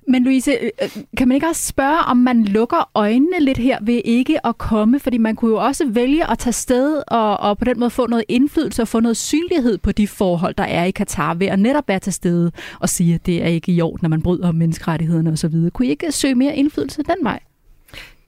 Men 0.09 0.25
Louise, 0.25 0.51
øh, 0.51 0.71
øh, 0.83 0.89
kan 1.17 1.29
man 1.29 1.35
ikke 1.35 1.47
også 1.47 1.67
spørge, 1.67 1.99
om 1.99 2.17
man 2.17 2.45
lukker 2.45 2.91
øjnene 2.95 3.41
lidt 3.41 3.59
her 3.59 3.79
ved 3.83 4.03
ikke 4.05 4.47
at 4.47 4.59
komme? 4.59 5.01
Fordi 5.01 5.19
man 5.19 5.37
kunne 5.37 5.51
jo 5.51 5.57
også 5.57 5.87
vælge 5.89 6.31
at 6.31 6.39
tage 6.39 6.53
sted 6.53 7.03
og, 7.09 7.41
og 7.41 7.59
på 7.59 7.65
den 7.65 7.81
måde 7.81 7.91
få 7.91 8.07
noget 8.07 8.25
indflydelse 8.29 8.83
og 8.83 8.89
få 8.89 9.01
noget 9.01 9.17
synlighed 9.17 9.79
på 9.79 9.93
de 9.93 10.09
forhold, 10.09 10.55
der 10.55 10.65
er 10.65 10.85
i 10.85 10.91
Katar 10.91 11.35
ved 11.35 11.47
at 11.47 11.59
netop 11.59 11.89
være 11.89 11.99
til 11.99 12.13
stede 12.13 12.53
og 12.81 12.89
sige, 12.89 13.15
at 13.15 13.27
det 13.27 13.43
er 13.43 13.49
ikke 13.49 13.73
i 13.73 13.81
orden, 13.81 13.99
når 14.03 14.09
man 14.09 14.23
bryder 14.23 14.53
menneskerettighederne 14.53 15.33
osv. 15.33 15.71
Kunne 15.71 15.87
I 15.87 15.91
ikke 15.91 16.13
søge 16.13 16.35
mere 16.35 16.57
indflydelse 16.57 17.03
den 17.03 17.17
vej? 17.23 17.41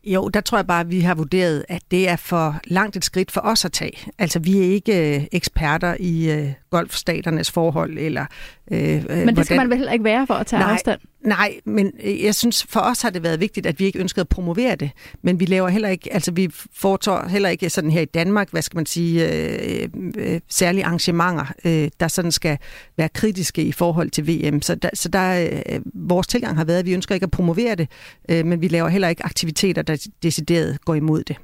Jo, 0.07 0.29
der 0.29 0.41
tror 0.41 0.59
jeg 0.59 0.67
bare, 0.67 0.81
at 0.81 0.91
vi 0.91 1.01
har 1.01 1.15
vurderet, 1.15 1.65
at 1.69 1.83
det 1.91 2.09
er 2.09 2.17
for 2.17 2.61
langt 2.65 2.97
et 2.97 3.05
skridt 3.05 3.31
for 3.31 3.41
os 3.41 3.65
at 3.65 3.73
tage. 3.73 3.99
Altså, 4.19 4.39
vi 4.39 4.59
er 4.59 4.63
ikke 4.63 5.17
øh, 5.17 5.25
eksperter 5.33 5.97
i 6.01 6.31
øh, 6.31 6.53
golfstaternes 6.71 7.51
forhold, 7.51 7.99
eller... 7.99 8.27
Øh, 8.71 8.79
men 8.79 9.03
det 9.03 9.09
hvordan... 9.09 9.45
skal 9.45 9.57
man 9.57 9.71
vel 9.71 9.77
heller 9.77 9.93
ikke 9.93 10.05
være 10.05 10.27
for 10.27 10.35
at 10.35 10.47
tage 10.47 10.61
nej, 10.61 10.73
afstand? 10.73 11.01
Nej, 11.27 11.61
men 11.65 11.93
øh, 12.05 12.25
jeg 12.25 12.35
synes, 12.35 12.67
for 12.69 12.81
os 12.81 13.03
har 13.03 13.11
det 13.11 13.23
været 13.23 13.41
vigtigt, 13.41 13.67
at 13.67 13.81
vi 13.81 13.85
ikke 13.85 13.99
ønskede 13.99 14.21
at 14.21 14.29
promovere 14.29 14.77
det. 14.77 14.91
Men 15.23 15.41
vi 15.41 15.45
laver 15.45 15.69
heller 15.69 15.89
ikke, 15.89 16.13
altså 16.13 16.33
vi 16.33 16.49
foretager 16.73 17.29
heller 17.29 17.49
ikke 17.49 17.71
sådan 17.71 17.91
her 17.91 18.01
i 18.01 18.05
Danmark, 18.05 18.51
hvad 18.51 18.63
skal 18.63 18.77
man 18.77 18.87
sige, 18.87 19.33
øh, 19.33 19.89
øh, 19.95 20.13
øh 20.17 20.41
særlige 20.49 20.85
arrangementer, 20.85 21.53
øh, 21.65 21.89
der 22.01 22.09
sådan 22.09 22.33
skal 22.33 22.59
være 22.97 23.09
kritiske 23.09 23.63
i 23.63 23.73
forhold 23.73 24.11
til 24.11 24.29
VM. 24.29 24.63
Så 24.63 24.75
der, 24.75 24.91
så 24.95 25.09
der 25.09 25.49
øh, 25.71 25.81
vores 25.95 26.27
tilgang 26.27 26.57
har 26.57 26.65
været, 26.65 26.79
at 26.79 26.87
vi 26.87 26.95
ønsker 26.95 27.15
ikke 27.15 27.25
at 27.25 27.31
promovere 27.31 27.75
det, 27.75 27.89
øh, 28.29 28.47
men 28.47 28.61
vi 28.61 28.69
laver 28.69 28.89
heller 28.89 29.09
ikke 29.09 29.25
aktiviteter, 29.25 29.83
der 29.83 30.07
decideret 30.23 30.79
går 30.85 30.95
imod 30.95 31.23
det. 31.23 31.37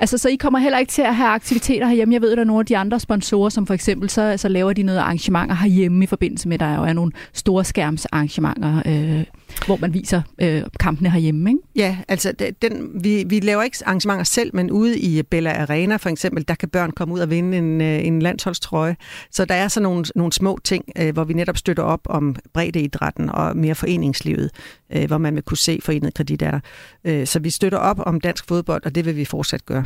Altså, 0.00 0.18
så 0.18 0.28
I 0.28 0.36
kommer 0.36 0.58
heller 0.58 0.78
ikke 0.78 0.90
til 0.90 1.02
at 1.02 1.16
have 1.16 1.28
aktiviteter 1.28 1.86
herhjemme. 1.86 2.14
Jeg 2.14 2.22
ved, 2.22 2.32
at 2.32 2.36
der 2.36 2.42
er 2.42 2.46
nogle 2.46 2.60
af 2.60 2.66
de 2.66 2.76
andre 2.76 3.00
sponsorer, 3.00 3.48
som 3.48 3.66
for 3.66 3.74
eksempel, 3.74 4.10
så, 4.10 4.36
så 4.36 4.48
laver 4.48 4.72
de 4.72 4.82
noget 4.82 4.98
arrangementer 4.98 5.54
herhjemme 5.54 6.04
i 6.04 6.06
forbindelse 6.06 6.48
med, 6.48 6.54
at 6.54 6.60
der 6.60 6.76
jo 6.76 6.82
er 6.82 6.92
nogle 6.92 7.12
store 7.32 7.64
skærmsarrangementer, 7.64 8.82
øh, 8.86 9.24
hvor 9.66 9.76
man 9.76 9.94
viser 9.94 10.22
øh, 10.42 10.62
kampene 10.80 11.10
herhjemme, 11.10 11.50
ikke? 11.50 11.60
Ja, 11.76 11.98
altså, 12.08 12.32
den, 12.62 12.90
vi, 13.04 13.24
vi 13.26 13.40
laver 13.40 13.62
ikke 13.62 13.76
arrangementer 13.86 14.24
selv, 14.24 14.50
men 14.54 14.70
ude 14.70 14.98
i 14.98 15.22
Bella 15.22 15.62
Arena 15.62 15.96
for 15.96 16.08
eksempel, 16.08 16.48
der 16.48 16.54
kan 16.54 16.68
børn 16.68 16.90
komme 16.90 17.14
ud 17.14 17.20
og 17.20 17.30
vinde 17.30 17.58
en, 17.58 17.80
øh, 17.80 18.06
en 18.06 18.22
landsholdstrøje. 18.22 18.96
Så 19.30 19.44
der 19.44 19.54
er 19.54 19.68
så 19.68 19.80
nogle, 19.80 20.04
nogle 20.14 20.32
små 20.32 20.58
ting, 20.64 20.84
øh, 20.98 21.12
hvor 21.12 21.24
vi 21.24 21.32
netop 21.32 21.56
støtter 21.56 21.82
op 21.82 22.00
om 22.04 22.36
breddeidrætten 22.54 23.30
og 23.30 23.56
mere 23.56 23.74
foreningslivet, 23.74 24.50
øh, 24.92 25.06
hvor 25.06 25.18
man 25.18 25.34
vil 25.34 25.42
kunne 25.42 25.58
se 25.58 25.80
forenet 25.82 26.14
kredit 26.14 26.42
er 26.42 26.50
der. 26.50 26.60
Øh, 27.04 27.26
så 27.26 27.38
vi 27.38 27.50
støtter 27.50 27.78
op 27.78 28.00
om 28.06 28.20
dansk 28.20 28.48
fodbold, 28.48 28.82
og 28.84 28.94
det 28.94 29.04
vil 29.04 29.16
vi 29.16 29.24
fortsat 29.24 29.66
gøre. 29.66 29.84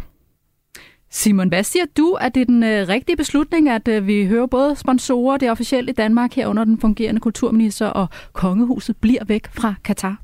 Simon, 1.17 1.49
hvad 1.49 1.65
siger 1.65 1.85
du? 1.97 2.19
Er 2.21 2.29
det 2.29 2.47
den 2.47 2.63
øh, 2.63 2.89
rigtige 2.89 3.17
beslutning, 3.17 3.69
at 3.69 3.89
øh, 3.89 4.07
vi 4.07 4.27
hører 4.27 4.47
både 4.47 4.77
sponsorer, 4.77 5.37
det 5.37 5.51
officielle 5.51 5.91
i 5.91 5.95
Danmark 5.95 6.33
herunder 6.33 6.65
den 6.65 6.81
fungerende 6.81 7.21
kulturminister 7.21 7.87
og 7.87 8.07
kongehuset 8.33 8.97
bliver 8.97 9.25
væk 9.25 9.47
fra 9.53 9.75
Katar? 9.85 10.23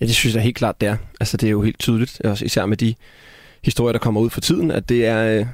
Ja, 0.00 0.06
det 0.06 0.14
synes 0.14 0.34
jeg 0.34 0.42
helt 0.42 0.56
klart, 0.56 0.80
det 0.80 0.88
er. 0.88 0.96
Altså, 1.20 1.36
det 1.36 1.46
er 1.46 1.50
jo 1.50 1.62
helt 1.62 1.78
tydeligt, 1.78 2.20
også 2.20 2.44
især 2.44 2.66
med 2.66 2.76
de 2.76 2.94
historier, 3.64 3.92
der 3.92 3.98
kommer 3.98 4.20
ud 4.20 4.30
for 4.30 4.40
tiden, 4.40 4.70
at 4.70 4.88
det 4.88 5.06
er, 5.06 5.40
øh, 5.40 5.46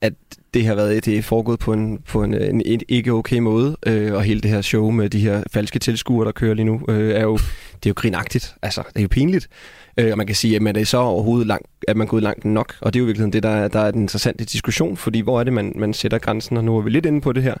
at 0.00 0.12
det 0.54 0.66
har 0.66 0.74
været 0.74 1.04
det 1.04 1.18
er 1.18 1.22
foregået 1.22 1.58
på 1.58 1.72
en, 1.72 1.98
på 1.98 2.22
en, 2.22 2.34
en, 2.34 2.62
en 2.66 2.80
ikke 2.88 3.12
okay 3.12 3.38
måde, 3.38 3.76
øh, 3.86 4.12
og 4.12 4.22
hele 4.22 4.40
det 4.40 4.50
her 4.50 4.62
show 4.62 4.90
med 4.90 5.10
de 5.10 5.20
her 5.20 5.42
falske 5.52 5.78
tilskuere, 5.78 6.26
der 6.26 6.32
kører 6.32 6.54
lige 6.54 6.66
nu, 6.66 6.80
øh, 6.88 7.14
er 7.14 7.22
jo, 7.22 7.36
det 7.74 7.86
er 7.86 7.90
jo 7.90 7.94
grinagtigt. 7.96 8.54
Altså, 8.62 8.82
det 8.88 8.96
er 8.98 9.02
jo 9.02 9.08
pinligt. 9.08 9.48
Øh, 9.98 10.10
og 10.12 10.18
man 10.18 10.26
kan 10.26 10.36
sige, 10.36 10.56
at 10.56 10.62
man 10.62 10.76
er 10.76 10.84
så 10.84 10.98
overhovedet 10.98 11.46
langt, 11.46 11.66
at 11.88 11.96
man 11.96 12.06
gået 12.06 12.22
langt 12.22 12.44
nok, 12.44 12.74
og 12.80 12.94
det 12.94 12.98
er 12.98 13.02
jo 13.02 13.06
virkelig 13.06 13.32
det, 13.32 13.42
der 13.42 13.48
er, 13.48 13.68
der 13.68 13.80
er 13.80 13.90
den 13.90 14.02
interessante 14.02 14.44
diskussion, 14.44 14.96
fordi 14.96 15.20
hvor 15.20 15.40
er 15.40 15.44
det, 15.44 15.52
man, 15.52 15.72
man 15.76 15.94
sætter 15.94 16.18
grænsen, 16.18 16.56
og 16.56 16.64
nu 16.64 16.76
er 16.76 16.82
vi 16.82 16.90
lidt 16.90 17.06
inde 17.06 17.20
på 17.20 17.32
det 17.32 17.42
her, 17.42 17.54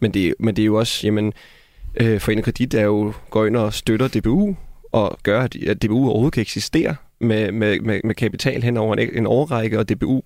men 0.00 0.14
det, 0.14 0.34
men 0.38 0.56
det 0.56 0.62
er 0.62 0.66
jo 0.66 0.78
også, 0.78 1.06
jamen, 1.06 1.32
øh, 1.96 2.20
Forenet 2.20 2.44
Kredit 2.44 2.74
er 2.74 2.82
jo, 2.82 3.12
går 3.30 3.46
ind 3.46 3.56
og 3.56 3.74
støtter 3.74 4.08
DBU, 4.08 4.56
og 4.92 5.18
gør, 5.22 5.42
at 5.42 5.82
DBU 5.82 6.08
overhovedet 6.08 6.32
kan 6.32 6.40
eksistere 6.40 6.96
med, 7.20 7.52
med, 7.52 7.80
med, 7.80 8.00
med 8.04 8.14
kapital 8.14 8.62
hen 8.62 8.76
over 8.76 8.94
en, 8.94 9.08
en 9.12 9.26
årrække, 9.26 9.78
og 9.78 9.88
DBU 9.88 10.22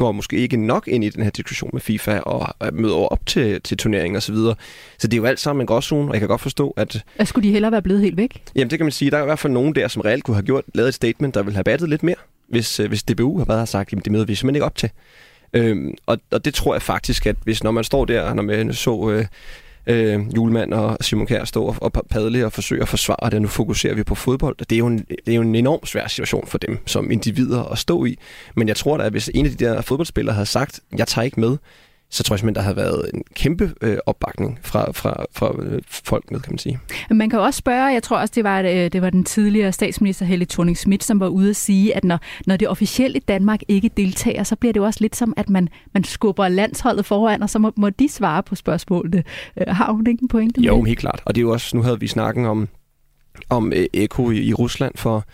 går 0.00 0.12
måske 0.12 0.36
ikke 0.36 0.56
nok 0.56 0.88
ind 0.88 1.04
i 1.04 1.08
den 1.08 1.22
her 1.22 1.30
diskussion 1.30 1.70
med 1.72 1.80
FIFA 1.80 2.18
og 2.18 2.54
møder 2.72 2.94
op 2.94 3.26
til, 3.26 3.60
til 3.60 3.76
turneringen 3.76 4.16
osv. 4.16 4.20
Så, 4.20 4.32
videre. 4.32 4.54
så 4.98 5.06
det 5.06 5.12
er 5.14 5.16
jo 5.16 5.24
alt 5.24 5.40
sammen 5.40 5.62
en 5.62 5.66
gråzone, 5.66 6.08
og 6.08 6.12
jeg 6.12 6.20
kan 6.20 6.28
godt 6.28 6.40
forstå, 6.40 6.70
at... 6.76 7.04
at 7.16 7.28
skulle 7.28 7.48
de 7.48 7.52
hellere 7.52 7.72
være 7.72 7.82
blevet 7.82 8.02
helt 8.02 8.16
væk? 8.16 8.42
Jamen 8.54 8.70
det 8.70 8.78
kan 8.78 8.84
man 8.84 8.92
sige. 8.92 9.10
Der 9.10 9.18
er 9.18 9.22
i 9.22 9.24
hvert 9.24 9.38
fald 9.38 9.52
nogen 9.52 9.74
der, 9.74 9.88
som 9.88 10.02
reelt 10.02 10.24
kunne 10.24 10.34
have 10.34 10.46
gjort, 10.46 10.64
lavet 10.74 10.88
et 10.88 10.94
statement, 10.94 11.34
der 11.34 11.42
ville 11.42 11.56
have 11.56 11.64
battet 11.64 11.88
lidt 11.88 12.02
mere, 12.02 12.16
hvis, 12.48 12.80
øh, 12.80 12.88
hvis 12.88 13.02
DBU 13.02 13.38
har 13.38 13.44
bare 13.44 13.66
sagt, 13.66 13.92
at 13.92 14.04
det 14.04 14.12
møder 14.12 14.24
vi 14.24 14.34
simpelthen 14.34 14.56
ikke 14.56 14.64
op 14.64 14.76
til. 14.76 14.90
Øhm, 15.52 15.94
og, 16.06 16.18
og 16.30 16.44
det 16.44 16.54
tror 16.54 16.74
jeg 16.74 16.82
faktisk, 16.82 17.26
at 17.26 17.36
hvis 17.44 17.64
når 17.64 17.70
man 17.70 17.84
står 17.84 18.04
der, 18.04 18.34
når 18.34 18.42
man 18.42 18.74
så... 18.74 19.10
Øh, 19.10 19.24
øh, 19.86 20.36
julemand 20.36 20.72
og 20.72 20.96
Simon 21.00 21.26
Kjær 21.26 21.44
stå 21.44 21.64
og, 21.64 21.76
og 21.80 21.92
padle 22.10 22.46
og 22.46 22.52
forsøge 22.52 22.82
at 22.82 22.88
forsvare 22.88 23.30
det, 23.30 23.42
nu 23.42 23.48
fokuserer 23.48 23.94
vi 23.94 24.02
på 24.02 24.14
fodbold. 24.14 24.56
Det 24.58 24.72
er, 24.72 24.78
jo 24.78 24.86
en, 24.86 24.98
det 24.98 25.32
er 25.32 25.34
jo 25.34 25.42
en 25.42 25.54
enorm 25.54 25.86
svær 25.86 26.08
situation 26.08 26.46
for 26.46 26.58
dem 26.58 26.78
som 26.86 27.10
individer 27.10 27.64
at 27.64 27.78
stå 27.78 28.04
i. 28.04 28.18
Men 28.56 28.68
jeg 28.68 28.76
tror 28.76 28.96
da, 28.96 29.04
at 29.04 29.12
hvis 29.12 29.30
en 29.34 29.46
af 29.46 29.52
de 29.52 29.64
der 29.64 29.80
fodboldspillere 29.80 30.34
havde 30.34 30.46
sagt, 30.46 30.80
jeg 30.96 31.08
tager 31.08 31.24
ikke 31.24 31.40
med, 31.40 31.56
så 32.10 32.22
tror 32.22 32.34
jeg 32.34 32.38
simpelthen, 32.38 32.54
der 32.54 32.68
har 32.68 32.74
været 32.74 33.10
en 33.14 33.22
kæmpe 33.34 33.74
øh, 33.80 33.98
opbakning 34.06 34.58
fra, 34.62 34.92
fra, 34.92 35.24
fra 35.32 35.54
øh, 35.62 35.82
folk 35.90 36.30
med, 36.30 36.40
kan 36.40 36.52
man 36.52 36.58
sige. 36.58 36.78
Man 37.10 37.30
kan 37.30 37.38
også 37.38 37.58
spørge, 37.58 37.84
jeg 37.84 38.02
tror 38.02 38.18
også, 38.18 38.32
det 38.34 38.44
var, 38.44 38.60
øh, 38.60 38.66
det 38.66 39.02
var 39.02 39.10
den 39.10 39.24
tidligere 39.24 39.72
statsminister 39.72 40.24
Helle 40.24 40.44
thorning 40.44 40.76
Schmidt, 40.76 41.04
som 41.04 41.20
var 41.20 41.28
ude 41.28 41.50
at 41.50 41.56
sige, 41.56 41.96
at 41.96 42.04
når, 42.04 42.18
når 42.46 42.56
det 42.56 42.68
officielle 42.68 43.16
i 43.16 43.22
Danmark 43.28 43.60
ikke 43.68 43.90
deltager, 43.96 44.42
så 44.42 44.56
bliver 44.56 44.72
det 44.72 44.80
jo 44.80 44.84
også 44.84 45.00
lidt 45.00 45.16
som, 45.16 45.34
at 45.36 45.50
man, 45.50 45.68
man 45.94 46.04
skubber 46.04 46.48
landsholdet 46.48 47.06
foran, 47.06 47.42
og 47.42 47.50
så 47.50 47.58
må, 47.58 47.72
må 47.76 47.90
de 47.90 48.08
svare 48.08 48.42
på 48.42 48.54
spørgsmålene. 48.54 49.24
Øh, 49.56 49.66
har 49.68 49.92
hun 49.92 50.06
ikke 50.06 50.22
en 50.22 50.28
pointe? 50.28 50.60
Jo, 50.60 50.82
helt 50.82 50.98
klart. 50.98 51.22
Og 51.24 51.34
det 51.34 51.40
er 51.40 51.42
jo 51.42 51.52
også, 51.52 51.76
nu 51.76 51.82
havde 51.82 52.00
vi 52.00 52.06
snakken 52.06 52.46
om, 52.46 52.68
om 53.50 53.72
øh, 53.72 53.86
Eko 53.92 54.30
i, 54.30 54.42
i 54.42 54.54
Rusland 54.54 54.92
for 54.96 55.24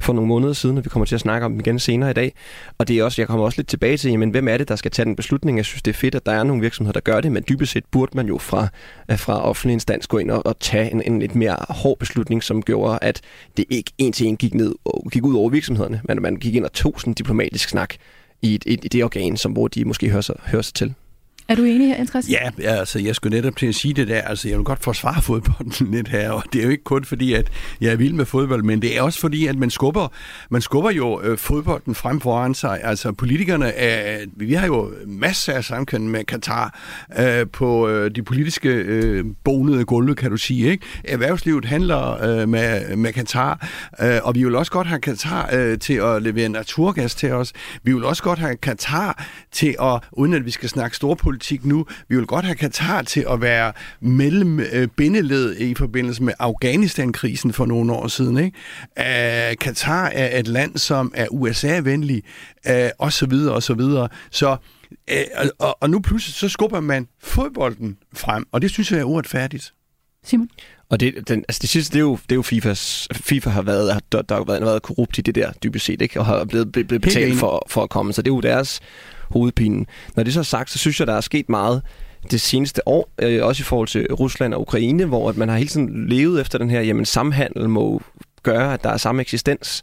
for 0.00 0.12
nogle 0.12 0.28
måneder 0.28 0.52
siden, 0.52 0.78
og 0.78 0.84
vi 0.84 0.88
kommer 0.88 1.06
til 1.06 1.14
at 1.14 1.20
snakke 1.20 1.44
om 1.44 1.52
dem 1.52 1.60
igen 1.60 1.78
senere 1.78 2.10
i 2.10 2.14
dag. 2.14 2.34
Og 2.78 2.88
det 2.88 2.98
er 2.98 3.04
også, 3.04 3.22
jeg 3.22 3.28
kommer 3.28 3.44
også 3.44 3.58
lidt 3.58 3.68
tilbage 3.68 3.96
til, 3.96 4.10
jamen, 4.10 4.30
hvem 4.30 4.48
er 4.48 4.56
det, 4.56 4.68
der 4.68 4.76
skal 4.76 4.90
tage 4.90 5.06
den 5.06 5.16
beslutning? 5.16 5.56
Jeg 5.56 5.64
synes, 5.64 5.82
det 5.82 5.90
er 5.90 5.98
fedt, 5.98 6.14
at 6.14 6.26
der 6.26 6.32
er 6.32 6.42
nogle 6.42 6.62
virksomheder, 6.62 6.92
der 6.92 7.00
gør 7.00 7.20
det, 7.20 7.32
men 7.32 7.44
dybest 7.48 7.72
set 7.72 7.84
burde 7.90 8.12
man 8.14 8.26
jo 8.26 8.38
fra, 8.38 8.68
øh, 9.10 9.18
fra 9.18 9.42
offentlig 9.42 9.72
instans 9.72 10.06
gå 10.06 10.18
ind 10.18 10.30
og, 10.30 10.46
og 10.46 10.60
tage 10.60 10.92
en, 10.92 11.02
en 11.02 11.18
lidt 11.18 11.34
mere 11.34 11.56
hård 11.68 11.98
beslutning, 11.98 12.42
som 12.42 12.62
gjorde, 12.62 12.98
at 13.02 13.20
det 13.56 13.64
ikke 13.70 13.92
en 13.98 14.12
til 14.12 14.26
en 14.26 14.36
gik, 14.36 14.54
ned, 14.54 14.74
og 14.84 15.10
gik 15.12 15.24
ud 15.24 15.34
over 15.34 15.50
virksomhederne, 15.50 16.00
men 16.04 16.22
man 16.22 16.36
gik 16.36 16.54
ind 16.54 16.64
og 16.64 16.72
tog 16.72 16.94
sådan 16.98 17.10
en 17.10 17.14
diplomatisk 17.14 17.68
snak 17.68 17.94
i, 18.42 18.54
et, 18.54 18.64
i 18.66 18.76
det 18.76 19.04
organ, 19.04 19.36
som 19.36 19.52
hvor 19.52 19.68
de 19.68 19.84
måske 19.84 20.08
hører 20.08 20.20
sig, 20.20 20.36
hører 20.46 20.62
sig 20.62 20.74
til. 20.74 20.94
Er 21.50 21.54
du 21.54 21.64
enig 21.64 21.88
her, 21.88 21.96
Jens 21.96 22.28
Ja, 22.30 22.50
altså, 22.64 22.98
jeg 22.98 23.14
skulle 23.14 23.36
netop 23.36 23.56
til 23.56 23.66
at 23.66 23.74
sige 23.74 23.94
det 23.94 24.08
der. 24.08 24.20
Altså, 24.20 24.48
jeg 24.48 24.58
vil 24.58 24.64
godt 24.64 24.84
forsvare 24.84 25.22
fodbolden 25.22 25.90
lidt 25.94 26.08
her, 26.08 26.30
og 26.30 26.42
det 26.52 26.58
er 26.60 26.64
jo 26.64 26.70
ikke 26.70 26.84
kun 26.84 27.04
fordi, 27.04 27.32
at 27.32 27.50
jeg 27.80 27.92
er 27.92 27.96
vild 27.96 28.12
med 28.12 28.24
fodbold, 28.24 28.62
men 28.62 28.82
det 28.82 28.96
er 28.98 29.02
også 29.02 29.20
fordi, 29.20 29.46
at 29.46 29.56
man 29.56 29.70
skubber, 29.70 30.08
man 30.50 30.62
skubber 30.62 30.90
jo 30.90 31.20
øh, 31.22 31.38
fodbolden 31.38 31.94
frem 31.94 32.20
foran 32.20 32.54
sig. 32.54 32.80
Altså, 32.82 33.12
politikerne, 33.12 33.66
er, 33.68 34.26
vi 34.36 34.54
har 34.54 34.66
jo 34.66 34.92
masser 35.06 35.52
af 35.52 35.64
samkøn 35.64 36.08
med 36.08 36.24
Katar 36.24 36.78
øh, 37.18 37.46
på 37.52 37.88
øh, 37.88 38.10
de 38.10 38.22
politiske 38.22 38.68
øh, 38.68 39.24
bonede 39.44 39.84
gulve, 39.84 40.14
kan 40.14 40.30
du 40.30 40.36
sige. 40.36 40.70
Ikke? 40.70 40.84
Erhvervslivet 41.04 41.64
handler 41.64 42.24
øh, 42.24 42.48
med, 42.48 42.96
med 42.96 43.12
Katar, 43.12 43.68
øh, 44.00 44.18
og 44.22 44.34
vi 44.34 44.44
vil 44.44 44.56
også 44.56 44.72
godt 44.72 44.86
have 44.86 45.00
Katar 45.00 45.50
øh, 45.52 45.78
til 45.78 45.94
at 45.94 46.22
levere 46.22 46.48
naturgas 46.48 47.14
til 47.14 47.32
os. 47.32 47.52
Vi 47.82 47.92
vil 47.92 48.04
også 48.04 48.22
godt 48.22 48.38
have 48.38 48.56
Katar 48.56 49.26
til 49.52 49.76
at, 49.82 50.02
uden 50.12 50.34
at 50.34 50.46
vi 50.46 50.50
skal 50.50 50.68
snakke 50.68 50.96
storpolitik, 50.96 51.39
politik 51.40 51.64
nu. 51.64 51.86
Vi 52.08 52.16
vil 52.16 52.26
godt 52.26 52.44
have 52.44 52.54
Katar 52.54 53.02
til 53.02 53.26
at 53.30 53.40
være 53.40 53.72
mellem 54.00 54.60
øh, 54.60 54.88
bindeled 54.88 55.56
i 55.56 55.74
forbindelse 55.74 56.22
med 56.22 56.34
Afghanistan-krisen 56.38 57.52
for 57.52 57.66
nogle 57.66 57.92
år 57.92 58.08
siden. 58.08 58.38
Ikke? 58.38 58.56
Øh, 58.98 59.50
uh, 59.50 59.56
Katar 59.56 60.06
er 60.06 60.38
et 60.38 60.48
land, 60.48 60.76
som 60.76 61.12
er 61.14 61.26
USA-venlig, 61.30 62.22
øh, 62.66 62.90
og 62.98 63.12
så 63.12 63.26
videre, 63.26 63.54
og 63.54 63.62
så 63.62 63.74
videre. 63.74 64.08
Så 64.30 64.56
øh, 65.10 65.24
og, 65.58 65.78
og 65.80 65.90
nu 65.90 66.00
pludselig 66.00 66.34
så 66.34 66.48
skubber 66.48 66.80
man 66.80 67.08
fodbolden 67.22 67.96
frem, 68.14 68.46
og 68.52 68.62
det 68.62 68.70
synes 68.70 68.92
jeg 68.92 69.00
er 69.00 69.04
uretfærdigt. 69.04 69.72
Simon? 70.24 70.48
Og 70.90 71.00
det, 71.00 71.28
den, 71.28 71.44
altså 71.48 71.58
det 71.62 71.70
sidste, 71.70 71.92
det 71.92 71.98
er 71.98 72.00
jo, 72.00 72.18
det 72.22 72.32
er 72.32 72.36
jo 72.36 72.42
FIFAs, 72.42 73.08
FIFA 73.14 73.50
har 73.50 73.62
været, 73.62 74.00
der, 74.12 74.22
der 74.22 74.34
har 74.34 74.44
været, 74.44 74.62
været 74.62 74.82
korrupt 74.82 75.18
i 75.18 75.20
det 75.20 75.34
der, 75.34 75.52
dybest 75.52 75.84
set, 75.84 76.02
ikke? 76.02 76.20
og 76.20 76.26
har 76.26 76.44
blevet, 76.44 76.72
blevet 76.72 77.02
betalt 77.02 77.38
for, 77.38 77.66
for 77.68 77.82
at 77.82 77.90
komme. 77.90 78.12
Så 78.12 78.22
det 78.22 78.30
er 78.30 78.34
jo 78.34 78.40
deres 78.40 78.80
hovedpinen. 79.30 79.86
Når 80.16 80.22
det 80.22 80.34
så 80.34 80.40
er 80.40 80.44
sagt, 80.44 80.70
så 80.70 80.78
synes 80.78 81.00
jeg, 81.00 81.06
der 81.06 81.14
er 81.14 81.20
sket 81.20 81.48
meget 81.48 81.82
det 82.30 82.40
seneste 82.40 82.88
år, 82.88 83.10
øh, 83.18 83.44
også 83.44 83.62
i 83.62 83.64
forhold 83.64 83.88
til 83.88 84.14
Rusland 84.14 84.54
og 84.54 84.60
Ukraine, 84.60 85.04
hvor 85.04 85.28
at 85.28 85.36
man 85.36 85.48
har 85.48 85.56
hele 85.56 85.68
tiden 85.68 86.08
levet 86.08 86.40
efter 86.40 86.58
den 86.58 86.70
her, 86.70 86.80
jamen 86.80 87.04
samhandel 87.04 87.68
må 87.68 88.02
gøre, 88.42 88.74
at 88.74 88.84
der 88.84 88.90
er 88.90 88.96
samme 88.96 89.20
eksistens. 89.20 89.82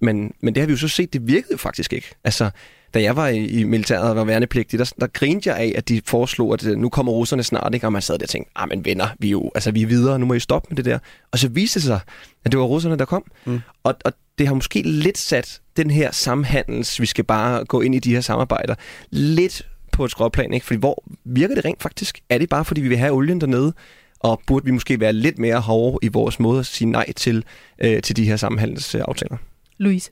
Men, 0.00 0.34
men 0.40 0.54
det 0.54 0.60
har 0.60 0.66
vi 0.66 0.72
jo 0.72 0.76
så 0.76 0.88
set, 0.88 1.12
det 1.12 1.28
virkede 1.28 1.58
faktisk 1.58 1.92
ikke. 1.92 2.10
Altså, 2.24 2.50
da 2.94 3.02
jeg 3.02 3.16
var 3.16 3.28
i, 3.28 3.46
i 3.46 3.64
militæret 3.64 4.10
og 4.10 4.16
var 4.16 4.24
værnepligtig, 4.24 4.78
der, 4.78 4.92
der 5.00 5.06
grinede 5.06 5.50
jeg 5.50 5.58
af, 5.58 5.72
at 5.76 5.88
de 5.88 6.02
foreslog, 6.06 6.52
at 6.52 6.66
øh, 6.66 6.78
nu 6.78 6.88
kommer 6.88 7.12
russerne 7.12 7.42
snart, 7.42 7.74
ikke? 7.74 7.86
og 7.86 7.92
man 7.92 8.02
sad 8.02 8.18
der 8.18 8.24
og 8.24 8.28
tænkte, 8.28 8.52
ah, 8.56 8.68
men 8.68 8.84
venner, 8.84 9.06
vi 9.18 9.26
er 9.26 9.30
jo 9.30 9.50
altså, 9.54 9.70
vi 9.70 9.82
er 9.82 9.86
videre, 9.86 10.18
nu 10.18 10.26
må 10.26 10.34
I 10.34 10.40
stoppe 10.40 10.66
med 10.70 10.76
det 10.76 10.84
der. 10.84 10.98
Og 11.32 11.38
så 11.38 11.48
viste 11.48 11.80
det 11.80 11.86
sig, 11.86 12.00
at 12.44 12.52
det 12.52 12.60
var 12.60 12.66
russerne, 12.66 12.96
der 12.96 13.04
kom. 13.04 13.24
Mm. 13.44 13.60
Og, 13.82 13.94
og 14.04 14.12
det 14.38 14.46
har 14.46 14.54
måske 14.54 14.82
lidt 14.82 15.18
sat 15.18 15.60
den 15.76 15.90
her 15.90 16.10
samhandels, 16.10 17.00
vi 17.00 17.06
skal 17.06 17.24
bare 17.24 17.64
gå 17.64 17.80
ind 17.80 17.94
i 17.94 17.98
de 17.98 18.14
her 18.14 18.20
samarbejder, 18.20 18.74
lidt 19.10 19.62
på 19.92 20.04
et 20.04 20.10
skråplan, 20.10 20.52
ikke? 20.52 20.66
Fordi 20.66 20.78
hvor 20.78 21.04
virker 21.24 21.54
det 21.54 21.64
rent 21.64 21.82
faktisk? 21.82 22.20
Er 22.30 22.38
det 22.38 22.48
bare, 22.48 22.64
fordi 22.64 22.80
vi 22.80 22.88
vil 22.88 22.98
have 22.98 23.12
olien 23.12 23.40
dernede? 23.40 23.72
Og 24.20 24.40
burde 24.46 24.64
vi 24.64 24.70
måske 24.70 25.00
være 25.00 25.12
lidt 25.12 25.38
mere 25.38 25.60
hårde 25.60 25.98
i 26.06 26.08
vores 26.08 26.40
måde 26.40 26.60
at 26.60 26.66
sige 26.66 26.90
nej 26.90 27.12
til, 27.12 27.44
øh, 27.78 28.02
til 28.02 28.16
de 28.16 28.24
her 28.24 28.36
samhandelsaftaler? 28.36 29.36
Louise? 29.78 30.10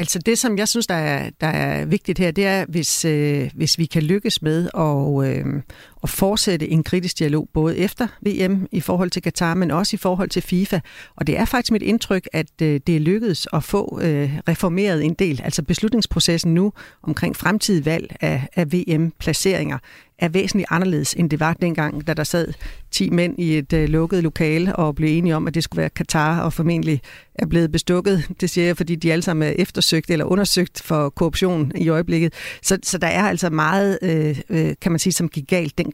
Altså 0.00 0.18
det, 0.18 0.38
som 0.38 0.58
jeg 0.58 0.68
synes, 0.68 0.86
der 0.86 0.94
er, 0.94 1.30
der 1.40 1.46
er 1.46 1.84
vigtigt 1.84 2.18
her, 2.18 2.30
det 2.30 2.46
er, 2.46 2.64
hvis, 2.68 3.04
øh, 3.04 3.50
hvis 3.54 3.78
vi 3.78 3.84
kan 3.84 4.02
lykkes 4.02 4.42
med 4.42 4.68
at, 4.74 5.30
øh, 5.30 5.62
at 6.02 6.10
fortsætte 6.10 6.68
en 6.68 6.82
kritisk 6.82 7.18
dialog, 7.18 7.48
både 7.52 7.78
efter 7.78 8.06
VM 8.26 8.66
i 8.72 8.80
forhold 8.80 9.10
til 9.10 9.22
Katar, 9.22 9.54
men 9.54 9.70
også 9.70 9.96
i 9.96 9.98
forhold 9.98 10.28
til 10.28 10.42
FIFA. 10.42 10.80
Og 11.16 11.26
det 11.26 11.38
er 11.38 11.44
faktisk 11.44 11.72
mit 11.72 11.82
indtryk, 11.82 12.28
at 12.32 12.62
øh, 12.62 12.80
det 12.86 12.96
er 12.96 13.00
lykkedes 13.00 13.48
at 13.52 13.64
få 13.64 14.00
øh, 14.02 14.38
reformeret 14.48 15.04
en 15.04 15.14
del. 15.14 15.40
Altså 15.44 15.62
beslutningsprocessen 15.62 16.54
nu 16.54 16.72
omkring 17.02 17.36
fremtidig 17.36 17.84
valg 17.84 18.16
af, 18.20 18.48
af 18.56 18.72
VM-placeringer 18.72 19.78
er 20.20 20.28
væsentligt 20.28 20.66
anderledes, 20.70 21.14
end 21.14 21.30
det 21.30 21.40
var 21.40 21.52
dengang, 21.52 22.06
da 22.06 22.14
der 22.14 22.24
sad 22.24 22.52
10 22.90 23.10
mænd 23.10 23.34
i 23.38 23.58
et 23.58 23.72
øh, 23.72 23.88
lukket 23.88 24.22
lokale 24.22 24.76
og 24.76 24.94
blev 24.94 25.18
enige 25.18 25.36
om, 25.36 25.46
at 25.46 25.54
det 25.54 25.64
skulle 25.64 25.80
være 25.80 25.90
Katar, 25.90 26.40
og 26.40 26.52
formentlig 26.52 27.00
er 27.34 27.46
blevet 27.46 27.72
bestukket. 27.72 28.24
Det 28.40 28.50
siger 28.50 28.66
jeg, 28.66 28.76
fordi 28.76 28.94
de 28.94 29.12
alle 29.12 29.22
sammen 29.22 29.48
er 29.48 29.52
eftersøgt 29.58 30.10
eller 30.10 30.24
undersøgt 30.24 30.82
for 30.82 31.08
korruption 31.08 31.72
i 31.76 31.88
øjeblikket. 31.88 32.32
Så, 32.62 32.78
så 32.82 32.98
der 32.98 33.06
er 33.06 33.22
altså 33.22 33.50
meget, 33.50 33.98
øh, 34.02 34.40
øh 34.48 34.74
kan 34.80 34.92
man 34.92 34.98
sige, 34.98 35.12
som 35.12 35.28
gik 35.28 35.46
galt 35.48 35.78
dengang, 35.78 35.89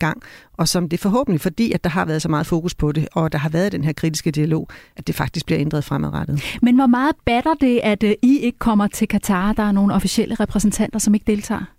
og 0.56 0.68
som 0.68 0.88
det 0.88 1.00
forhåbentlig, 1.00 1.40
fordi 1.40 1.72
at 1.72 1.84
der 1.84 1.90
har 1.90 2.04
været 2.04 2.22
så 2.22 2.28
meget 2.28 2.46
fokus 2.46 2.74
på 2.74 2.92
det, 2.92 3.08
og 3.12 3.32
der 3.32 3.38
har 3.38 3.48
været 3.48 3.72
den 3.72 3.84
her 3.84 3.92
kritiske 3.92 4.30
dialog, 4.30 4.68
at 4.96 5.06
det 5.06 5.14
faktisk 5.14 5.46
bliver 5.46 5.60
ændret 5.60 5.84
fremadrettet. 5.84 6.42
Men 6.62 6.74
hvor 6.74 6.86
meget 6.86 7.16
batter 7.24 7.54
det, 7.54 7.80
at 7.82 8.02
øh, 8.02 8.14
I 8.22 8.38
ikke 8.38 8.58
kommer 8.58 8.86
til 8.86 9.08
Katar? 9.08 9.52
Der 9.52 9.62
er 9.62 9.72
nogle 9.72 9.94
officielle 9.94 10.34
repræsentanter, 10.34 10.98
som 10.98 11.14
ikke 11.14 11.26
deltager? 11.26 11.75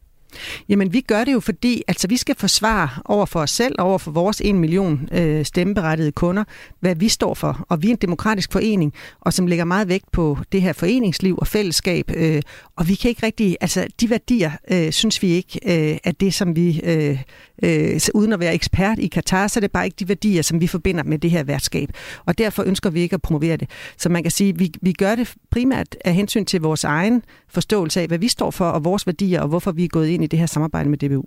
Jamen, 0.69 0.93
vi 0.93 1.01
gør 1.01 1.23
det 1.23 1.33
jo, 1.33 1.39
fordi 1.39 1.83
altså, 1.87 2.07
vi 2.07 2.17
skal 2.17 2.35
forsvare 2.35 2.89
over 3.05 3.25
for 3.25 3.39
os 3.39 3.51
selv, 3.51 3.75
over 3.79 3.97
for 3.97 4.11
vores 4.11 4.41
en 4.41 4.59
million 4.59 5.09
øh, 5.11 5.45
stemmeberettigede 5.45 6.11
kunder, 6.11 6.43
hvad 6.79 6.95
vi 6.95 7.09
står 7.09 7.33
for. 7.33 7.65
Og 7.69 7.81
vi 7.81 7.87
er 7.87 7.91
en 7.91 7.97
demokratisk 8.01 8.51
forening, 8.51 8.93
og 9.21 9.33
som 9.33 9.47
lægger 9.47 9.65
meget 9.65 9.87
vægt 9.87 10.11
på 10.11 10.37
det 10.51 10.61
her 10.61 10.73
foreningsliv 10.73 11.37
og 11.37 11.47
fællesskab. 11.47 12.11
Øh, 12.15 12.41
og 12.75 12.87
vi 12.87 12.95
kan 12.95 13.09
ikke 13.09 13.25
rigtig, 13.25 13.57
altså 13.61 13.87
de 14.01 14.09
værdier, 14.09 14.51
øh, 14.71 14.91
synes 14.91 15.21
vi 15.21 15.27
ikke, 15.27 15.59
øh, 15.65 15.97
er 16.03 16.11
det, 16.11 16.33
som 16.33 16.55
vi, 16.55 16.81
øh, 16.83 17.23
øh, 17.63 17.99
uden 18.13 18.33
at 18.33 18.39
være 18.39 18.53
ekspert 18.53 18.99
i 18.99 19.07
Katar, 19.07 19.47
så 19.47 19.59
er 19.59 19.61
det 19.61 19.71
bare 19.71 19.85
ikke 19.85 19.95
de 19.99 20.07
værdier, 20.07 20.41
som 20.41 20.61
vi 20.61 20.67
forbinder 20.67 21.03
med 21.03 21.19
det 21.19 21.31
her 21.31 21.43
værtskab. 21.43 21.89
Og 22.25 22.37
derfor 22.37 22.63
ønsker 22.63 22.89
vi 22.89 22.99
ikke 23.01 23.13
at 23.13 23.21
promovere 23.21 23.57
det. 23.57 23.69
Så 23.97 24.09
man 24.09 24.23
kan 24.23 24.31
sige, 24.31 24.57
vi, 24.57 24.71
vi 24.81 24.91
gør 24.91 25.15
det 25.15 25.33
primært 25.49 25.95
af 26.05 26.13
hensyn 26.13 26.45
til 26.45 26.61
vores 26.61 26.83
egen 26.83 27.23
forståelse 27.49 28.01
af, 28.01 28.07
hvad 28.07 28.17
vi 28.17 28.27
står 28.27 28.51
for, 28.51 28.65
og 28.65 28.83
vores 28.83 29.07
værdier, 29.07 29.41
og 29.41 29.47
hvorfor 29.47 29.71
vi 29.71 29.83
er 29.83 29.87
gået 29.87 30.07
ind 30.07 30.23
i 30.23 30.26
det 30.27 30.39
her 30.39 30.45
samarbejde 30.45 30.89
med 30.89 30.97
DBU. 30.97 31.23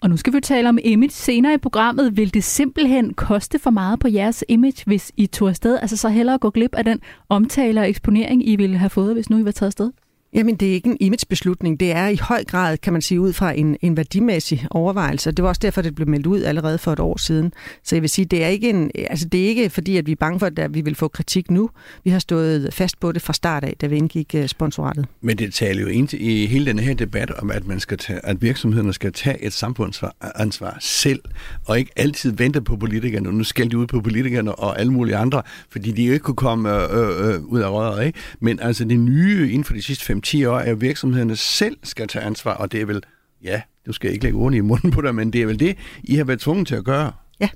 Og 0.00 0.10
nu 0.10 0.16
skal 0.16 0.32
vi 0.32 0.40
tale 0.40 0.68
om 0.68 0.78
image 0.84 1.10
senere 1.10 1.54
i 1.54 1.58
programmet. 1.58 2.16
Vil 2.16 2.34
det 2.34 2.44
simpelthen 2.44 3.14
koste 3.14 3.58
for 3.58 3.70
meget 3.70 4.00
på 4.00 4.08
jeres 4.08 4.44
image, 4.48 4.82
hvis 4.86 5.12
I 5.16 5.26
tog 5.26 5.48
afsted? 5.48 5.78
Altså 5.82 5.96
så 5.96 6.08
hellere 6.08 6.38
gå 6.38 6.50
glip 6.50 6.74
af 6.74 6.84
den 6.84 7.00
omtale 7.28 7.80
og 7.80 7.88
eksponering, 7.88 8.48
I 8.48 8.56
ville 8.56 8.76
have 8.76 8.90
fået, 8.90 9.14
hvis 9.14 9.30
nu 9.30 9.38
I 9.38 9.44
var 9.44 9.50
taget 9.50 9.68
afsted? 9.68 9.90
Jamen, 10.32 10.56
det 10.56 10.68
er 10.68 10.72
ikke 10.72 10.88
en 10.88 10.96
imagebeslutning. 11.00 11.80
Det 11.80 11.92
er 11.92 12.08
i 12.08 12.16
høj 12.16 12.44
grad, 12.44 12.76
kan 12.76 12.92
man 12.92 13.02
sige, 13.02 13.20
ud 13.20 13.32
fra 13.32 13.52
en, 13.52 13.76
en 13.82 13.96
værdimæssig 13.96 14.66
overvejelse. 14.70 15.30
Det 15.30 15.42
var 15.42 15.48
også 15.48 15.60
derfor, 15.62 15.82
det 15.82 15.94
blev 15.94 16.08
meldt 16.08 16.26
ud 16.26 16.42
allerede 16.42 16.78
for 16.78 16.92
et 16.92 17.00
år 17.00 17.16
siden. 17.16 17.52
Så 17.84 17.96
jeg 17.96 18.02
vil 18.02 18.10
sige, 18.10 18.24
det 18.24 18.44
er 18.44 18.48
ikke, 18.48 18.70
en, 18.70 18.90
altså, 19.10 19.28
det 19.28 19.44
er 19.44 19.48
ikke 19.48 19.70
fordi, 19.70 19.96
at 19.96 20.06
vi 20.06 20.12
er 20.12 20.16
bange 20.16 20.38
for, 20.38 20.50
at 20.56 20.74
vi 20.74 20.80
vil 20.80 20.94
få 20.94 21.08
kritik 21.08 21.50
nu. 21.50 21.70
Vi 22.04 22.10
har 22.10 22.18
stået 22.18 22.74
fast 22.74 23.00
på 23.00 23.12
det 23.12 23.22
fra 23.22 23.32
start 23.32 23.64
af, 23.64 23.74
da 23.80 23.86
vi 23.86 23.96
indgik 23.96 24.34
øh, 24.34 24.48
sponsoratet. 24.48 25.06
Men 25.20 25.38
det 25.38 25.54
taler 25.54 25.82
jo 25.82 25.88
ind 25.88 26.12
i 26.12 26.46
hele 26.46 26.66
den 26.66 26.78
her 26.78 26.94
debat 26.94 27.30
om, 27.30 27.50
at, 27.50 27.66
man 27.66 27.80
skal 27.80 27.98
tage, 27.98 28.20
at 28.26 28.42
virksomhederne 28.42 28.92
skal 28.92 29.12
tage 29.12 29.44
et 29.44 29.52
samfundsansvar 29.52 30.76
selv, 30.80 31.20
og 31.64 31.78
ikke 31.78 31.90
altid 31.96 32.32
vente 32.32 32.60
på 32.60 32.76
politikerne. 32.76 33.32
Nu 33.32 33.44
skal 33.44 33.70
de 33.70 33.78
ud 33.78 33.86
på 33.86 34.00
politikerne 34.00 34.54
og 34.54 34.80
alle 34.80 34.92
mulige 34.92 35.16
andre, 35.16 35.42
fordi 35.70 35.90
de 35.92 36.02
ikke 36.02 36.18
kunne 36.18 36.36
komme 36.36 36.72
øh, 36.72 36.90
øh, 36.90 37.34
øh, 37.34 37.42
ud 37.44 37.60
af 37.60 37.70
røret. 37.70 38.06
Ikke? 38.06 38.18
Men 38.40 38.60
altså 38.60 38.84
det 38.84 39.00
nye 39.00 39.48
inden 39.48 39.64
for 39.64 39.74
de 39.74 39.82
sidste 39.82 40.04
5-10 40.24 40.46
år, 40.48 40.56
at 40.56 40.80
virksomhederne 40.80 41.36
selv 41.36 41.76
skal 41.82 42.08
tage 42.08 42.24
ansvar, 42.24 42.54
og 42.54 42.72
det 42.72 42.80
er 42.80 42.86
vel, 42.86 43.02
ja, 43.42 43.62
du 43.86 43.92
skal 43.92 44.12
ikke 44.12 44.24
lægge 44.24 44.38
ordene 44.38 44.56
i 44.56 44.60
munden 44.60 44.90
på 44.90 45.00
dig, 45.00 45.14
men 45.14 45.32
det 45.32 45.42
er 45.42 45.46
vel 45.46 45.60
det, 45.60 45.76
I 46.04 46.14
har 46.14 46.24
været 46.24 46.40
tvunget 46.40 46.66
til 46.66 46.74
at 46.74 46.84
gøre. 46.84 47.12
Ja, 47.40 47.48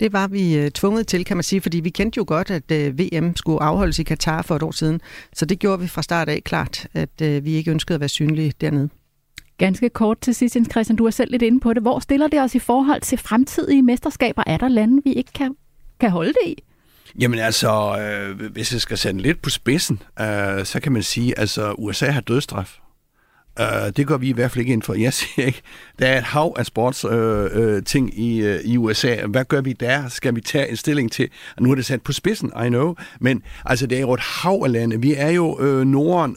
det 0.00 0.12
var 0.12 0.28
vi 0.28 0.64
uh, 0.64 0.68
tvunget 0.68 1.06
til, 1.06 1.24
kan 1.24 1.36
man 1.36 1.44
sige, 1.44 1.60
fordi 1.60 1.80
vi 1.80 1.90
kendte 1.90 2.18
jo 2.18 2.24
godt, 2.26 2.50
at 2.50 2.70
øh, 2.72 2.98
VM 2.98 3.36
skulle 3.36 3.62
afholdes 3.62 3.98
i 3.98 4.02
Katar 4.02 4.42
for 4.42 4.56
et 4.56 4.62
år 4.62 4.70
siden. 4.70 5.00
Så 5.32 5.44
det 5.44 5.58
gjorde 5.58 5.80
vi 5.80 5.88
fra 5.88 6.02
start 6.02 6.28
af 6.28 6.44
klart, 6.44 6.86
at 6.94 7.22
uh, 7.22 7.44
vi 7.44 7.52
ikke 7.52 7.70
ønskede 7.70 7.94
at 7.94 8.00
være 8.00 8.08
synlige 8.08 8.52
dernede. 8.60 8.88
Ganske 9.58 9.88
kort 9.88 10.20
til 10.20 10.34
sidst, 10.34 10.56
Jens 10.56 10.68
Christian, 10.70 10.96
du 10.96 11.06
er 11.06 11.10
selv 11.10 11.30
lidt 11.30 11.42
inde 11.42 11.60
på 11.60 11.74
det. 11.74 11.82
Hvor 11.82 11.98
stiller 11.98 12.28
det 12.28 12.40
os 12.40 12.54
i 12.54 12.58
forhold 12.58 13.00
til 13.00 13.18
fremtidige 13.18 13.82
mesterskaber? 13.82 14.42
Er 14.46 14.56
der 14.56 14.68
lande, 14.68 15.02
vi 15.04 15.12
ikke 15.12 15.32
kan, 15.32 15.56
kan 16.00 16.10
holde 16.10 16.32
det 16.32 16.48
i? 16.48 16.62
Jamen 17.18 17.38
altså, 17.38 17.98
øh, 17.98 18.52
hvis 18.52 18.72
jeg 18.72 18.80
skal 18.80 18.98
sætte 18.98 19.20
lidt 19.20 19.42
på 19.42 19.50
spidsen, 19.50 20.02
øh, 20.20 20.64
så 20.64 20.80
kan 20.82 20.92
man 20.92 21.02
sige, 21.02 21.32
at 21.32 21.40
altså, 21.40 21.72
USA 21.72 22.10
har 22.10 22.20
dødstraf. 22.20 22.78
Uh, 23.60 23.90
det 23.96 24.06
går 24.06 24.16
vi 24.16 24.28
i 24.28 24.32
hvert 24.32 24.50
fald 24.50 24.60
ikke 24.60 24.72
ind 24.72 24.82
for. 24.82 24.94
Jeg 24.94 25.12
siger 25.12 25.46
ikke, 25.46 25.62
der 25.98 26.06
er 26.06 26.18
et 26.18 26.24
hav 26.24 26.54
af 26.58 26.66
sports 26.66 27.04
uh, 27.04 27.12
uh, 27.12 27.82
ting 27.86 28.18
i, 28.18 28.48
uh, 28.48 28.60
i 28.64 28.76
USA. 28.76 29.26
Hvad 29.26 29.44
gør 29.44 29.60
vi 29.60 29.72
der? 29.72 30.08
Skal 30.08 30.34
vi 30.34 30.40
tage 30.40 30.70
en 30.70 30.76
stilling 30.76 31.12
til? 31.12 31.28
Nu 31.60 31.70
er 31.70 31.74
det 31.74 31.86
sat 31.86 32.02
på 32.02 32.12
spidsen, 32.12 32.52
I 32.66 32.68
know. 32.68 32.94
Men 33.20 33.42
altså, 33.64 33.86
det 33.86 33.96
er 33.96 34.00
jo 34.00 34.12
et 34.12 34.20
hav 34.20 34.62
af 34.64 34.72
lande. 34.72 35.00
Vi 35.00 35.14
er 35.14 35.28
jo 35.28 35.54
uh, 35.54 35.86
Norden, 35.86 36.36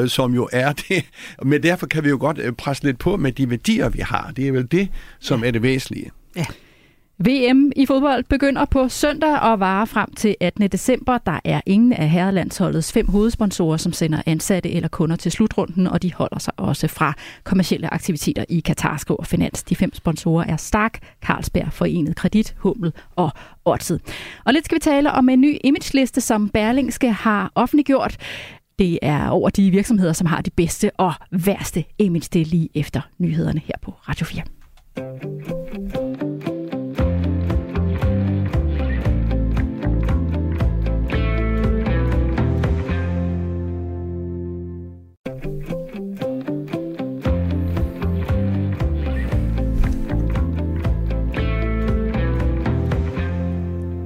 uh, 0.00 0.08
som 0.08 0.34
jo 0.34 0.48
er 0.52 0.72
det. 0.72 1.04
Men 1.42 1.62
derfor 1.62 1.86
kan 1.86 2.04
vi 2.04 2.08
jo 2.08 2.16
godt 2.20 2.38
uh, 2.38 2.54
presse 2.54 2.84
lidt 2.84 2.98
på 2.98 3.16
med 3.16 3.32
de 3.32 3.50
værdier, 3.50 3.88
vi 3.88 4.00
har. 4.00 4.32
Det 4.36 4.48
er 4.48 4.52
vel 4.52 4.70
det, 4.70 4.88
som 5.20 5.44
er 5.44 5.50
det 5.50 5.62
væsentlige. 5.62 6.10
Ja. 6.36 6.44
VM 7.26 7.72
i 7.76 7.86
fodbold 7.86 8.24
begynder 8.24 8.64
på 8.64 8.88
søndag 8.88 9.40
og 9.40 9.60
varer 9.60 9.84
frem 9.84 10.14
til 10.14 10.36
18. 10.40 10.68
december. 10.68 11.18
Der 11.18 11.40
er 11.44 11.60
ingen 11.66 11.92
af 11.92 12.10
herrelandsholdets 12.10 12.92
fem 12.92 13.08
hovedsponsorer, 13.08 13.76
som 13.76 13.92
sender 13.92 14.22
ansatte 14.26 14.70
eller 14.70 14.88
kunder 14.88 15.16
til 15.16 15.32
slutrunden, 15.32 15.86
og 15.86 16.02
de 16.02 16.14
holder 16.14 16.38
sig 16.38 16.52
også 16.56 16.88
fra 16.88 17.14
kommersielle 17.44 17.94
aktiviteter 17.94 18.44
i 18.48 18.60
Katar, 18.60 18.96
skriver 18.96 19.24
Finans. 19.24 19.62
De 19.62 19.76
fem 19.76 19.94
sponsorer 19.94 20.44
er 20.44 20.56
Stark, 20.56 20.98
Carlsberg, 21.22 21.72
Forenet 21.72 22.16
Kredit, 22.16 22.54
Hummel 22.58 22.92
og 23.16 23.30
Ortid. 23.64 23.98
Og 24.44 24.52
lidt 24.52 24.64
skal 24.64 24.74
vi 24.74 24.80
tale 24.80 25.12
om 25.12 25.28
en 25.28 25.40
ny 25.40 25.58
imageliste, 25.64 26.20
som 26.20 26.48
Berlingske 26.48 27.12
har 27.12 27.52
offentliggjort. 27.54 28.16
Det 28.78 28.98
er 29.02 29.28
over 29.28 29.50
de 29.50 29.70
virksomheder, 29.70 30.12
som 30.12 30.26
har 30.26 30.40
de 30.40 30.50
bedste 30.50 30.90
og 30.96 31.12
værste 31.30 31.84
image. 31.98 32.28
Det 32.32 32.42
er 32.42 32.46
lige 32.46 32.68
efter 32.74 33.00
nyhederne 33.18 33.60
her 33.64 33.74
på 33.82 33.94
Radio 34.08 34.26
4. 34.26 34.42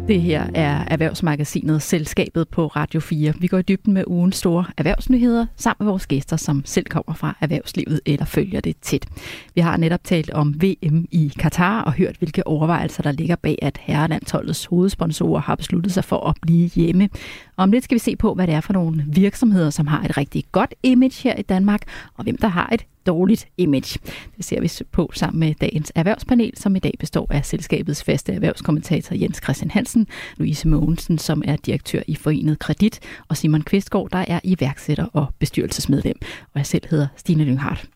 Det 0.08 0.22
her 0.22 0.46
er 0.54 0.84
Erhvervsmagasinet 0.90 1.82
Selskabet 1.82 2.48
på 2.48 2.66
Radio 2.66 3.00
4. 3.00 3.34
Vi 3.38 3.46
går 3.46 3.58
i 3.58 3.62
dybden 3.62 3.94
med 3.94 4.04
ugens 4.06 4.36
store 4.36 4.64
erhvervsnyheder 4.76 5.46
sammen 5.56 5.84
med 5.84 5.92
vores 5.92 6.06
gæster, 6.06 6.36
som 6.36 6.62
selv 6.64 6.86
kommer 6.86 7.14
fra 7.14 7.36
erhvervslivet 7.40 8.00
eller 8.06 8.24
følger 8.24 8.60
det 8.60 8.76
tæt. 8.82 9.06
Vi 9.54 9.60
har 9.60 9.76
netop 9.76 10.04
talt 10.04 10.30
om 10.30 10.62
VM 10.62 11.08
i 11.10 11.32
Katar 11.38 11.82
og 11.82 11.92
hørt, 11.92 12.16
hvilke 12.16 12.46
overvejelser 12.46 13.02
der 13.02 13.12
ligger 13.12 13.36
bag, 13.36 13.58
at 13.62 13.78
herrelandsholdets 13.80 14.64
hovedsponsorer 14.64 15.40
har 15.40 15.54
besluttet 15.54 15.92
sig 15.92 16.04
for 16.04 16.28
at 16.28 16.36
blive 16.42 16.68
hjemme. 16.68 17.08
Om 17.56 17.70
lidt 17.72 17.84
skal 17.84 17.94
vi 17.94 18.00
se 18.00 18.16
på, 18.16 18.34
hvad 18.34 18.46
det 18.46 18.54
er 18.54 18.60
for 18.60 18.72
nogle 18.72 19.04
virksomheder, 19.06 19.70
som 19.70 19.86
har 19.86 20.02
et 20.02 20.16
rigtig 20.16 20.44
godt 20.52 20.74
image 20.82 21.22
her 21.22 21.36
i 21.36 21.42
Danmark, 21.42 21.82
og 22.14 22.24
hvem 22.24 22.36
der 22.36 22.48
har 22.48 22.68
et 22.72 22.84
dårligt 23.06 23.48
image. 23.56 23.98
Det 24.36 24.44
ser 24.44 24.60
vi 24.60 24.84
på 24.92 25.10
sammen 25.14 25.40
med 25.40 25.54
dagens 25.60 25.92
erhvervspanel, 25.94 26.52
som 26.56 26.76
i 26.76 26.78
dag 26.78 26.92
består 26.98 27.26
af 27.30 27.46
selskabets 27.46 28.04
faste 28.04 28.32
erhvervskommentator 28.32 29.16
Jens 29.16 29.40
Christian 29.44 29.70
Hansen, 29.70 30.06
Louise 30.36 30.68
Mogensen, 30.68 31.18
som 31.18 31.42
er 31.44 31.56
direktør 31.56 32.00
i 32.06 32.16
Forenet 32.16 32.58
Kredit, 32.58 33.00
og 33.28 33.36
Simon 33.36 33.62
Kvistgaard, 33.62 34.10
der 34.10 34.24
er 34.28 34.40
iværksætter 34.44 35.06
og 35.12 35.26
bestyrelsesmedlem. 35.38 36.16
Og 36.22 36.58
jeg 36.58 36.66
selv 36.66 36.82
hedder 36.90 37.06
Stine 37.16 37.44
Lynghardt. 37.44 37.88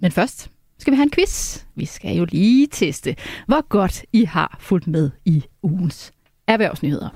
Men 0.00 0.12
først 0.12 0.50
skal 0.78 0.90
vi 0.90 0.96
have 0.96 1.02
en 1.02 1.10
quiz. 1.10 1.64
Vi 1.74 1.84
skal 1.84 2.16
jo 2.16 2.24
lige 2.24 2.66
teste, 2.70 3.16
hvor 3.46 3.68
godt 3.68 4.04
I 4.12 4.24
har 4.24 4.56
fulgt 4.60 4.86
med 4.86 5.10
i 5.24 5.44
ugens 5.62 6.12
erhvervsnyheder. 6.46 7.08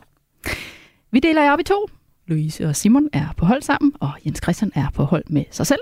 Vi 1.10 1.20
deler 1.20 1.42
jer 1.42 1.52
op 1.52 1.60
i 1.60 1.62
to. 1.62 1.88
Louise 2.26 2.66
og 2.68 2.76
Simon 2.76 3.08
er 3.12 3.26
på 3.36 3.46
hold 3.46 3.62
sammen, 3.62 3.92
og 4.00 4.10
Jens 4.26 4.40
Christian 4.42 4.72
er 4.74 4.90
på 4.94 5.04
hold 5.04 5.24
med 5.26 5.44
sig 5.50 5.66
selv. 5.66 5.80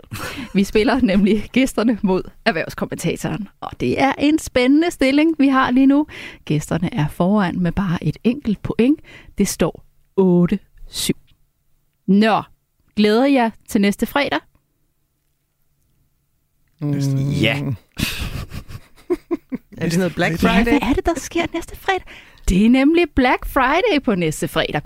Vi 0.55 0.64
spiller 0.64 1.00
nemlig 1.00 1.48
gæsterne 1.53 1.98
mod 2.03 2.22
erhvervskommentatoren, 2.44 3.48
og 3.61 3.70
det 3.81 4.00
er 4.00 4.12
en 4.18 4.38
spændende 4.38 4.90
stilling, 4.90 5.35
vi 5.38 5.48
har 5.48 5.70
lige 5.70 5.87
nu. 5.87 6.07
Gæsterne 6.44 6.94
er 6.94 7.09
foran 7.09 7.61
med 7.61 7.72
bare 7.72 8.05
et 8.05 8.16
enkelt 8.24 8.62
point. 8.62 9.00
Det 9.38 9.48
står 9.48 9.85
8-7. 10.90 11.11
Nå, 12.07 12.42
glæder 12.96 13.26
jeg 13.26 13.50
til 13.68 13.81
næste 13.81 14.07
fredag? 14.07 14.38
Ja. 17.42 17.57
er 19.79 19.85
det 19.85 19.92
sådan 19.92 19.98
noget 19.98 20.14
Black 20.14 20.40
Friday? 20.40 20.57
Ja, 20.57 20.62
hvad 20.62 20.79
er 20.88 20.92
det, 20.92 21.07
der 21.07 21.14
sker 21.16 21.46
næste 21.55 21.76
fredag? 21.76 22.03
Det 22.50 22.66
er 22.66 22.70
nemlig 22.70 23.04
Black 23.14 23.46
Friday 23.46 24.02
på 24.04 24.14
næste 24.14 24.48
fredag. 24.48 24.80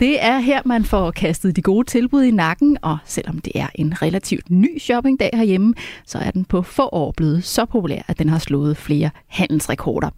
Det 0.00 0.24
er 0.24 0.38
her, 0.38 0.62
man 0.64 0.84
får 0.84 1.10
kastet 1.10 1.56
de 1.56 1.62
gode 1.62 1.86
tilbud 1.86 2.22
i 2.22 2.30
nakken, 2.30 2.78
og 2.82 2.98
selvom 3.04 3.38
det 3.38 3.52
er 3.54 3.66
en 3.74 4.02
relativt 4.02 4.50
ny 4.50 4.80
shoppingdag 4.80 5.30
herhjemme, 5.34 5.74
så 6.06 6.18
er 6.18 6.30
den 6.30 6.44
på 6.44 6.62
få 6.62 6.88
år 6.92 7.12
blevet 7.16 7.44
så 7.44 7.64
populær, 7.64 8.02
at 8.08 8.18
den 8.18 8.28
har 8.28 8.38
slået 8.38 8.76
flere 8.76 9.10
handelsrekorder. 9.26 10.10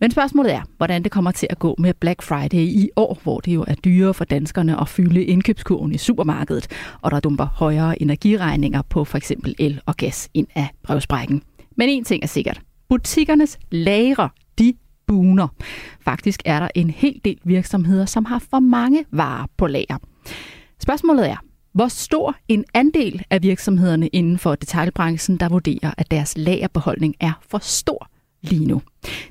Men 0.00 0.10
spørgsmålet 0.10 0.54
er, 0.54 0.62
hvordan 0.76 1.02
det 1.02 1.12
kommer 1.12 1.30
til 1.30 1.46
at 1.50 1.58
gå 1.58 1.74
med 1.78 1.94
Black 1.94 2.22
Friday 2.22 2.58
i 2.58 2.90
år, 2.96 3.18
hvor 3.22 3.40
det 3.40 3.54
jo 3.54 3.64
er 3.68 3.74
dyrere 3.74 4.14
for 4.14 4.24
danskerne 4.24 4.80
at 4.80 4.88
fylde 4.88 5.24
indkøbskurven 5.24 5.92
i 5.94 5.98
supermarkedet, 5.98 6.68
og 7.00 7.10
der 7.10 7.20
dumper 7.20 7.46
højere 7.46 8.02
energiregninger 8.02 8.82
på 8.82 9.04
for 9.04 9.16
eksempel 9.16 9.54
el 9.58 9.80
og 9.86 9.96
gas 9.96 10.28
ind 10.34 10.46
af 10.54 10.68
brevsprækken. 10.82 11.42
Men 11.76 11.88
en 11.88 12.04
ting 12.04 12.22
er 12.22 12.28
sikkert. 12.28 12.60
Butikkernes 12.88 13.58
lagre, 13.70 14.28
buner. 15.10 15.48
Faktisk 16.00 16.42
er 16.44 16.60
der 16.60 16.68
en 16.74 16.90
hel 16.90 17.20
del 17.24 17.38
virksomheder, 17.44 18.04
som 18.04 18.24
har 18.24 18.38
for 18.50 18.60
mange 18.60 19.04
varer 19.12 19.46
på 19.56 19.66
lager. 19.66 19.98
Spørgsmålet 20.80 21.30
er, 21.30 21.36
hvor 21.72 21.88
stor 21.88 22.36
en 22.48 22.64
andel 22.74 23.24
af 23.30 23.42
virksomhederne 23.42 24.08
inden 24.08 24.38
for 24.38 24.54
detaljbranchen, 24.54 25.36
der 25.36 25.48
vurderer, 25.48 25.94
at 25.98 26.10
deres 26.10 26.34
lagerbeholdning 26.36 27.14
er 27.20 27.32
for 27.50 27.58
stor 27.58 28.08
lige 28.42 28.66
nu. 28.66 28.82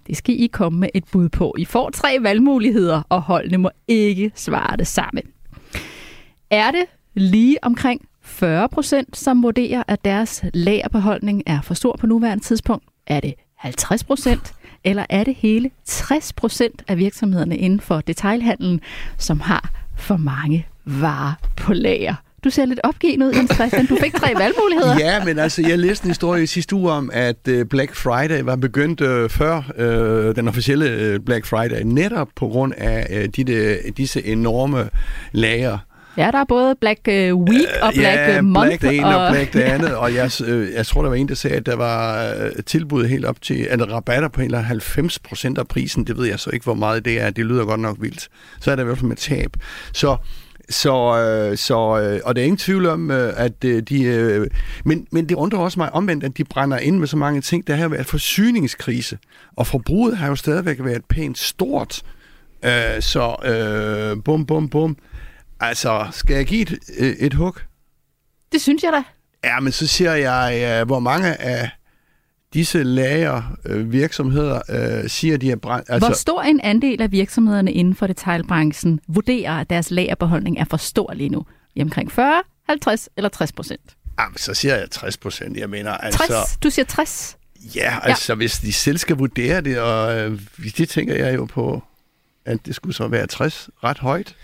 Det 0.08 0.18
skal 0.18 0.42
I 0.42 0.48
komme 0.48 0.80
med 0.80 0.90
et 0.94 1.04
bud 1.12 1.30
på. 1.30 1.56
I 1.58 1.66
får 1.66 1.90
tre 1.90 2.18
valgmuligheder, 2.22 3.02
og 3.10 3.22
holdene 3.22 3.58
må 3.58 3.70
ikke 3.88 4.32
svare 4.36 4.78
det 4.78 4.88
samme. 4.88 5.22
Er 6.50 6.72
det 6.72 6.86
lige 7.14 7.58
omkring 7.62 8.02
40 8.22 8.70
procent, 8.70 9.18
som 9.18 9.44
vurderer, 9.44 9.84
at 9.88 10.06
deres 10.06 10.46
lagerbeholdning 10.54 11.44
er 11.46 11.62
for 11.62 11.74
stor 11.74 11.96
på 12.00 12.08
nuværende 12.08 12.44
tidspunkt? 12.44 12.86
Er 13.08 13.20
det 13.20 13.34
50 13.56 14.04
procent? 14.04 14.54
Eller 14.84 15.06
er 15.10 15.24
det 15.24 15.36
hele 15.36 15.72
60 15.86 16.34
procent 16.34 16.84
af 16.88 16.98
virksomhederne 16.98 17.58
inden 17.58 17.80
for 17.80 18.02
detailhandlen, 18.02 18.82
som 19.18 19.40
har 19.40 19.70
for 19.98 20.18
mange 20.18 20.68
varer 20.86 21.34
på 21.58 21.74
lager? 21.74 22.16
Du 22.44 22.50
ser 22.50 22.66
lidt 22.66 22.80
opgivet 22.84 23.26
ud, 23.26 23.34
Jens 23.34 23.52
Christian. 23.54 23.86
Du 23.86 23.98
fik 24.02 24.14
tre 24.14 24.34
valgmuligheder. 24.36 25.00
Ja, 25.00 25.26
men 25.26 25.40
altså, 25.40 25.62
jeg 25.68 25.80
læste 25.80 26.06
en 26.06 26.10
historie 26.10 26.44
i 26.44 26.48
sidste 26.48 26.76
uge 26.76 26.92
om, 26.92 27.10
at 27.14 27.48
øh, 27.48 27.66
Black 27.66 27.96
Friday 27.96 28.42
var 28.42 28.56
begyndt 28.56 29.02
øh, 29.02 29.30
før 29.30 29.62
øh, 29.78 30.36
den 30.36 30.48
officielle 30.48 30.90
øh, 30.90 31.20
Black 31.20 31.46
Friday, 31.46 31.82
netop 31.86 32.28
på 32.36 32.48
grund 32.48 32.74
af 32.78 33.08
øh, 33.10 33.30
de, 33.36 33.44
de, 33.44 33.78
disse 33.98 34.26
enorme 34.26 34.90
lager. 35.32 35.78
Ja, 36.18 36.30
der 36.32 36.38
er 36.38 36.44
både 36.44 36.76
Black 36.82 37.00
øh, 37.08 37.36
Week 37.36 37.68
og 37.82 37.94
Black 37.94 38.20
ja, 38.20 38.42
Month. 38.42 38.68
Black 38.68 38.82
det 38.82 38.96
ene 38.96 39.06
og, 39.06 39.26
og 39.26 39.32
Black 39.32 39.54
det 39.54 39.62
andet. 39.74 39.96
Og 39.96 40.14
jeg, 40.14 40.32
øh, 40.48 40.74
jeg 40.74 40.86
tror, 40.86 41.02
der 41.02 41.10
var 41.10 41.16
en, 41.16 41.28
der 41.28 41.36
sagde, 41.36 41.58
at 41.58 41.66
der 41.66 41.76
var 41.76 42.34
tilbud 42.66 43.06
helt 43.06 43.26
op 43.26 43.42
til, 43.42 43.68
at 43.70 43.92
rabatter 43.92 44.30
på 44.30 44.42
eller 44.42 44.60
90 44.60 45.20
procent 45.20 45.58
af 45.58 45.68
prisen. 45.68 46.04
Det 46.08 46.18
ved 46.18 46.26
jeg 46.26 46.40
så 46.40 46.50
ikke, 46.50 46.64
hvor 46.64 46.74
meget 46.74 47.06
det 47.06 47.22
er. 47.22 47.30
Det 47.30 47.46
lyder 47.46 47.66
godt 47.66 47.80
nok 47.80 47.98
vildt. 48.00 48.28
Så 48.60 48.72
er 48.72 48.76
der 48.76 48.84
i 48.84 48.86
hvert 48.86 48.98
fald 48.98 49.08
med 49.08 49.16
tab. 49.16 49.54
Så 49.94 50.18
så, 50.70 51.18
øh, 51.18 51.58
så, 51.58 52.02
øh, 52.02 52.20
og 52.26 52.36
det 52.36 52.42
er 52.42 52.46
ingen 52.46 52.58
tvivl 52.58 52.86
om, 52.86 53.12
øh, 53.12 53.34
at 53.36 53.64
øh, 53.66 53.82
de... 53.82 54.04
Øh, 54.04 54.48
men, 54.86 55.08
men 55.12 55.30
det 55.30 55.36
undrer 55.36 55.60
også 55.60 55.80
mig 55.80 55.94
omvendt, 55.94 56.24
at 56.24 56.38
de 56.38 56.44
brænder 56.44 56.78
ind 56.78 57.00
med 57.00 57.08
så 57.08 57.18
mange 57.18 57.42
ting. 57.42 57.68
Der 57.68 57.76
har 57.76 57.88
været 57.88 58.06
forsyningskrise, 58.06 59.18
og 59.56 59.68
forbruget 59.68 60.18
har 60.18 60.28
jo 60.28 60.36
stadigvæk 60.36 60.78
været 60.80 61.06
pænt 61.10 61.38
stort. 61.38 62.02
Øh, 62.66 63.02
så 63.02 63.36
øh, 63.46 64.24
bum, 64.24 64.46
bum, 64.46 64.70
bum. 64.70 64.98
Altså, 65.60 66.08
skal 66.12 66.36
jeg 66.36 66.46
give 66.46 66.62
et, 66.62 66.80
øh, 66.98 67.10
et 67.10 67.34
hug? 67.34 67.56
Det 68.52 68.62
synes 68.62 68.84
jeg 68.84 68.94
da. 68.94 69.04
Ja, 69.44 69.60
men 69.60 69.72
så 69.72 69.88
siger 69.88 70.14
jeg, 70.14 70.80
øh, 70.82 70.88
hvor 70.88 71.00
mange 71.00 71.42
af 71.42 71.70
disse 72.54 72.84
lager 72.84 73.58
øh, 73.66 73.92
virksomheder 73.92 74.62
øh, 74.70 75.10
siger, 75.10 75.38
de 75.38 75.52
er 75.52 75.56
brændt. 75.56 75.90
Altså, 75.90 76.08
Hvor 76.08 76.16
stor 76.16 76.42
en 76.42 76.60
andel 76.60 77.02
af 77.02 77.12
virksomhederne 77.12 77.74
inden 77.74 77.96
for 77.96 78.08
detailbranchen 78.08 79.00
vurderer, 79.08 79.54
at 79.54 79.70
deres 79.70 79.92
lagerbeholdning 79.92 80.60
er 80.60 80.66
for 80.70 80.78
stor 80.78 81.14
lige 81.14 81.30
nu? 81.30 81.46
I 81.76 81.82
omkring 81.82 82.12
40, 82.12 82.42
50 82.70 83.10
eller 83.18 83.30
60 83.30 83.52
procent? 83.52 83.96
Jamen, 84.20 84.38
så 84.38 84.54
siger 84.54 84.76
jeg 84.76 84.92
60 84.92 85.18
procent. 85.18 85.58
Jeg 85.58 85.70
mener, 85.70 85.98
60? 85.98 86.22
altså... 86.22 86.58
Du 86.64 86.70
siger 86.70 86.86
60? 86.86 87.38
Ja, 87.76 88.00
altså 88.04 88.34
ja. 88.34 88.38
hvis 88.38 88.60
de 88.60 88.74
selv 88.74 88.98
skal 88.98 89.16
vurdere 89.16 89.62
det, 89.62 89.80
og 89.80 90.20
øh, 90.20 90.40
det 90.78 90.90
tænker 90.90 91.16
jeg 91.16 91.36
jo 91.36 91.46
på, 91.46 91.84
at 92.46 92.66
det 92.66 92.76
skulle 92.76 92.96
så 92.96 93.08
være 93.08 93.28
60 93.28 93.70
ret 93.84 93.98
højt, 93.98 94.36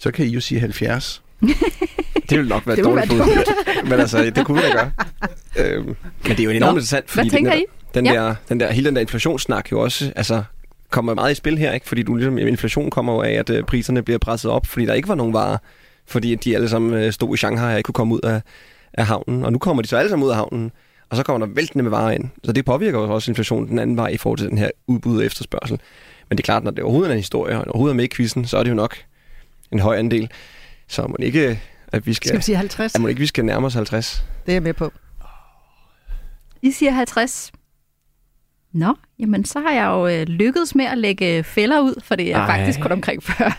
så 0.00 0.10
kan 0.10 0.26
I 0.26 0.28
jo 0.28 0.40
sige 0.40 0.60
70. 0.60 1.22
det 2.30 2.38
vil 2.38 2.48
nok 2.48 2.66
være 2.66 2.76
det 2.76 2.84
dårligt 2.84 3.08
bud. 3.10 3.18
men 3.84 3.92
altså, 3.92 4.30
det 4.30 4.46
kunne 4.46 4.62
vi 4.62 4.68
da 4.68 4.72
gøre. 4.72 4.92
Øhm, 5.58 5.86
men 5.86 5.96
det 6.36 6.40
er 6.40 6.44
jo 6.44 6.50
enormt 6.50 6.60
Nå, 6.60 6.76
interessant, 6.76 7.10
fordi 7.10 7.28
hvad 7.28 7.38
tænker 7.38 7.52
den, 7.52 7.60
I? 7.60 7.64
Den, 7.94 8.06
ja. 8.06 8.12
der, 8.12 8.34
den 8.48 8.60
der, 8.60 8.72
hele 8.72 8.86
den 8.86 8.94
der 8.94 9.00
inflationssnak 9.00 9.72
jo 9.72 9.80
også, 9.80 10.12
altså, 10.16 10.42
kommer 10.90 11.14
meget 11.14 11.32
i 11.32 11.34
spil 11.34 11.58
her, 11.58 11.72
ikke? 11.72 11.88
Fordi 11.88 12.02
du, 12.02 12.14
ligesom, 12.14 12.38
inflation 12.38 12.90
kommer 12.90 13.12
jo 13.12 13.22
af, 13.22 13.32
at 13.32 13.50
uh, 13.50 13.60
priserne 13.60 14.02
bliver 14.02 14.18
presset 14.18 14.50
op, 14.50 14.66
fordi 14.66 14.86
der 14.86 14.94
ikke 14.94 15.08
var 15.08 15.14
nogen 15.14 15.32
varer, 15.32 15.56
fordi 16.06 16.34
de 16.34 16.54
alle 16.54 16.68
sammen 16.68 17.04
uh, 17.04 17.10
stod 17.10 17.34
i 17.34 17.36
Shanghai 17.36 17.72
og 17.72 17.78
ikke 17.78 17.86
kunne 17.86 17.92
komme 17.92 18.14
ud 18.14 18.20
af, 18.20 18.40
af 18.94 19.06
havnen. 19.06 19.44
Og 19.44 19.52
nu 19.52 19.58
kommer 19.58 19.82
de 19.82 19.88
så 19.88 19.96
alle 19.96 20.08
sammen 20.08 20.26
ud 20.26 20.30
af 20.30 20.36
havnen, 20.36 20.72
og 21.10 21.16
så 21.16 21.22
kommer 21.22 21.46
der 21.46 21.54
væltende 21.54 21.82
med 21.82 21.90
varer 21.90 22.10
ind. 22.10 22.24
Så 22.44 22.52
det 22.52 22.64
påvirker 22.64 22.98
jo 22.98 23.14
også 23.14 23.30
inflationen 23.30 23.68
den 23.68 23.78
anden 23.78 23.96
vej 23.96 24.08
i 24.08 24.16
forhold 24.16 24.38
til 24.38 24.48
den 24.48 24.58
her 24.58 24.70
udbud 24.86 25.18
og 25.18 25.24
efterspørgsel. 25.24 25.80
Men 26.28 26.38
det 26.38 26.42
er 26.42 26.46
klart, 26.46 26.64
når 26.64 26.70
det 26.70 26.84
overhovedet 26.84 27.10
er 27.10 27.14
en 27.14 27.20
historie, 27.20 27.58
og 27.58 27.64
overhovedet 27.66 27.94
er 27.94 27.96
med 27.96 28.04
i 28.04 28.08
quizzen, 28.12 28.46
så 28.46 28.58
er 28.58 28.62
det 28.62 28.70
jo 28.70 28.74
nok 28.74 28.96
en 29.72 29.78
høj 29.78 29.98
andel. 29.98 30.30
Så 30.88 31.06
må 31.06 31.16
ikke, 31.18 31.60
at 31.92 32.06
vi 32.06 32.14
skal... 32.14 32.28
Skal 32.28 32.38
vi 32.38 32.42
sige 32.42 32.56
50? 32.56 32.94
At 32.94 33.00
må 33.00 33.08
ikke, 33.08 33.20
vi 33.20 33.26
skal 33.26 33.44
nærme 33.44 33.66
os 33.66 33.74
50. 33.74 34.24
Det 34.46 34.52
er 34.52 34.54
jeg 34.54 34.62
med 34.62 34.74
på. 34.74 34.92
I 36.62 36.70
siger 36.70 36.92
50. 36.92 37.52
Nå, 38.72 38.94
jamen 39.18 39.44
så 39.44 39.60
har 39.60 39.70
jeg 39.70 39.84
jo 39.86 40.06
øh, 40.06 40.26
lykkedes 40.26 40.74
med 40.74 40.84
at 40.84 40.98
lægge 40.98 41.44
fælder 41.44 41.80
ud, 41.80 42.02
for 42.04 42.14
det 42.14 42.32
er 42.32 42.38
Ej. 42.38 42.58
faktisk 42.58 42.80
kun 42.80 42.92
omkring 42.92 43.22
40. 43.22 43.52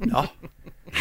Nå. 0.00 0.22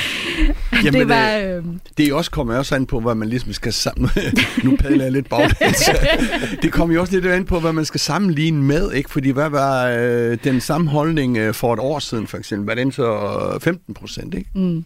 Jamen, 0.84 0.94
det 0.94 1.10
var... 1.10 1.38
Øh, 1.38 1.64
Det 1.98 2.08
er 2.08 2.14
også 2.14 2.32
kommer 2.32 2.58
også 2.58 2.76
an 2.76 2.86
på, 2.86 3.00
hvad 3.00 3.16
man 3.16 3.30
ligesom 3.30 3.54
skal 3.54 3.74
sammen... 3.74 4.10
nu 4.64 4.76
padler 4.76 5.04
jeg 5.04 5.12
lidt 5.12 5.30
baglæns. 5.30 5.90
det 6.62 6.72
kommer 6.72 6.96
jo 6.96 7.02
også 7.02 7.14
lidt 7.14 7.26
an 7.26 7.46
på, 7.46 7.60
hvad 7.60 7.74
man 7.74 7.86
skal 7.86 8.00
sammenligne 8.00 8.64
med, 8.64 8.92
ikke? 8.92 9.10
Fordi 9.10 9.30
hvad 9.30 9.50
var 9.50 9.88
øh, 9.88 10.38
den 10.44 10.62
sammenholdning 10.62 11.38
øh, 11.38 11.54
for 11.54 11.74
et 11.74 11.80
år 11.80 12.00
siden, 12.00 12.28
for 12.28 12.38
eksempel? 12.38 12.68
Var 12.68 12.76
den 12.76 12.92
så 12.92 13.14
øh, 13.56 13.62
15 13.62 13.94
procent, 13.94 14.34
ikke? 14.34 14.50
mm. 14.54 14.86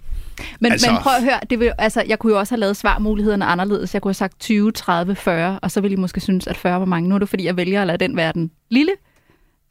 Men. 0.59 0.71
Altså- 0.71 0.91
men 0.91 0.97
prøv 1.01 1.13
at 1.13 1.23
høre, 1.23 1.39
det 1.49 1.59
vil, 1.59 1.71
altså, 1.77 2.03
jeg 2.07 2.19
kunne 2.19 2.33
jo 2.33 2.39
også 2.39 2.53
have 2.53 2.59
lavet 2.59 2.77
svarmulighederne 2.77 3.45
anderledes. 3.45 3.93
Jeg 3.93 4.01
kunne 4.01 4.09
have 4.09 4.13
sagt 4.13 4.39
20, 4.39 4.71
30, 4.71 5.15
40, 5.15 5.59
og 5.61 5.71
så 5.71 5.81
ville 5.81 5.93
I 5.93 5.99
måske 5.99 6.19
synes, 6.19 6.47
at 6.47 6.57
40 6.57 6.79
var 6.79 6.85
mange. 6.85 7.09
Nu 7.09 7.15
er 7.15 7.19
det, 7.19 7.29
fordi 7.29 7.45
jeg 7.45 7.57
vælger 7.57 7.81
at 7.81 7.87
lade 7.87 7.97
den 7.97 8.15
være 8.17 8.31
den 8.33 8.51
lille 8.69 8.91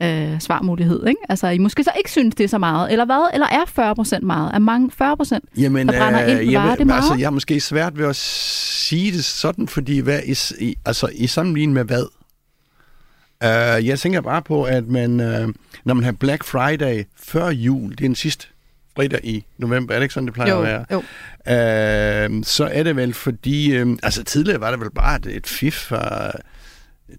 øh, 0.03 0.41
svarmulighed. 0.41 1.07
Ikke? 1.07 1.21
Altså, 1.29 1.47
I 1.49 1.59
måske 1.59 1.85
så 1.85 1.91
ikke 1.99 2.11
synes, 2.11 2.35
det 2.35 2.45
er 2.45 2.49
så 2.49 2.59
meget. 2.59 2.93
Eller 2.93 3.05
hvad? 3.05 3.31
Eller 3.35 3.47
er 3.47 3.65
40 3.69 3.95
procent 3.95 4.25
meget? 4.25 4.51
Er 4.55 4.59
mange 4.59 4.91
40 4.91 5.17
procent? 5.17 5.45
Jamen, 5.59 5.89
Der 5.89 5.99
brænder 5.99 6.25
ind, 6.27 6.51
jeg, 6.51 6.61
var 6.63 6.69
ved- 6.69 6.77
det 6.77 6.87
meget? 6.87 6.97
Altså, 6.99 7.15
jeg 7.15 7.27
er 7.27 7.31
måske 7.31 7.61
svært 7.61 7.99
ved 7.99 8.07
at 8.07 8.17
sige 8.17 9.13
det 9.13 9.25
sådan, 9.25 9.69
fordi 9.69 9.99
hvad 9.99 10.21
i, 10.61 10.77
altså, 10.85 11.09
i 11.15 11.27
sammenligning 11.27 11.73
med 11.73 11.85
hvad? 11.85 12.05
Uh, 13.45 13.87
jeg 13.87 13.99
tænker 13.99 14.21
bare 14.21 14.43
på, 14.43 14.65
at 14.65 14.87
man, 14.87 15.11
uh, 15.11 15.53
når 15.85 15.95
man 15.95 16.05
har 16.05 16.13
Black 16.13 16.45
Friday 16.45 17.05
før 17.17 17.49
jul, 17.51 17.91
det 17.91 18.01
er 18.01 18.09
den 18.09 18.15
sidste 18.15 18.47
fredag 18.97 19.21
i 19.25 19.45
november, 19.59 19.95
er 19.95 19.99
det 19.99 20.05
ikke 20.05 20.15
sådan, 20.15 20.27
det 20.27 20.35
plejer 20.35 20.51
Jo, 20.53 20.63
at 20.63 20.65
være? 20.65 20.85
jo. 20.93 20.99
Uh, 22.39 22.43
så 22.45 22.65
er 22.73 22.83
det 22.83 22.97
vel 22.97 23.15
fordi, 23.15 23.81
uh, 23.83 23.97
altså 24.03 24.25
tidligere 24.25 24.61
var 24.61 24.71
det 24.71 24.81
vel 24.81 24.91
bare 24.91 25.17
et, 25.17 25.27
et 25.27 25.47
fif 25.47 25.75
fra 25.75 26.33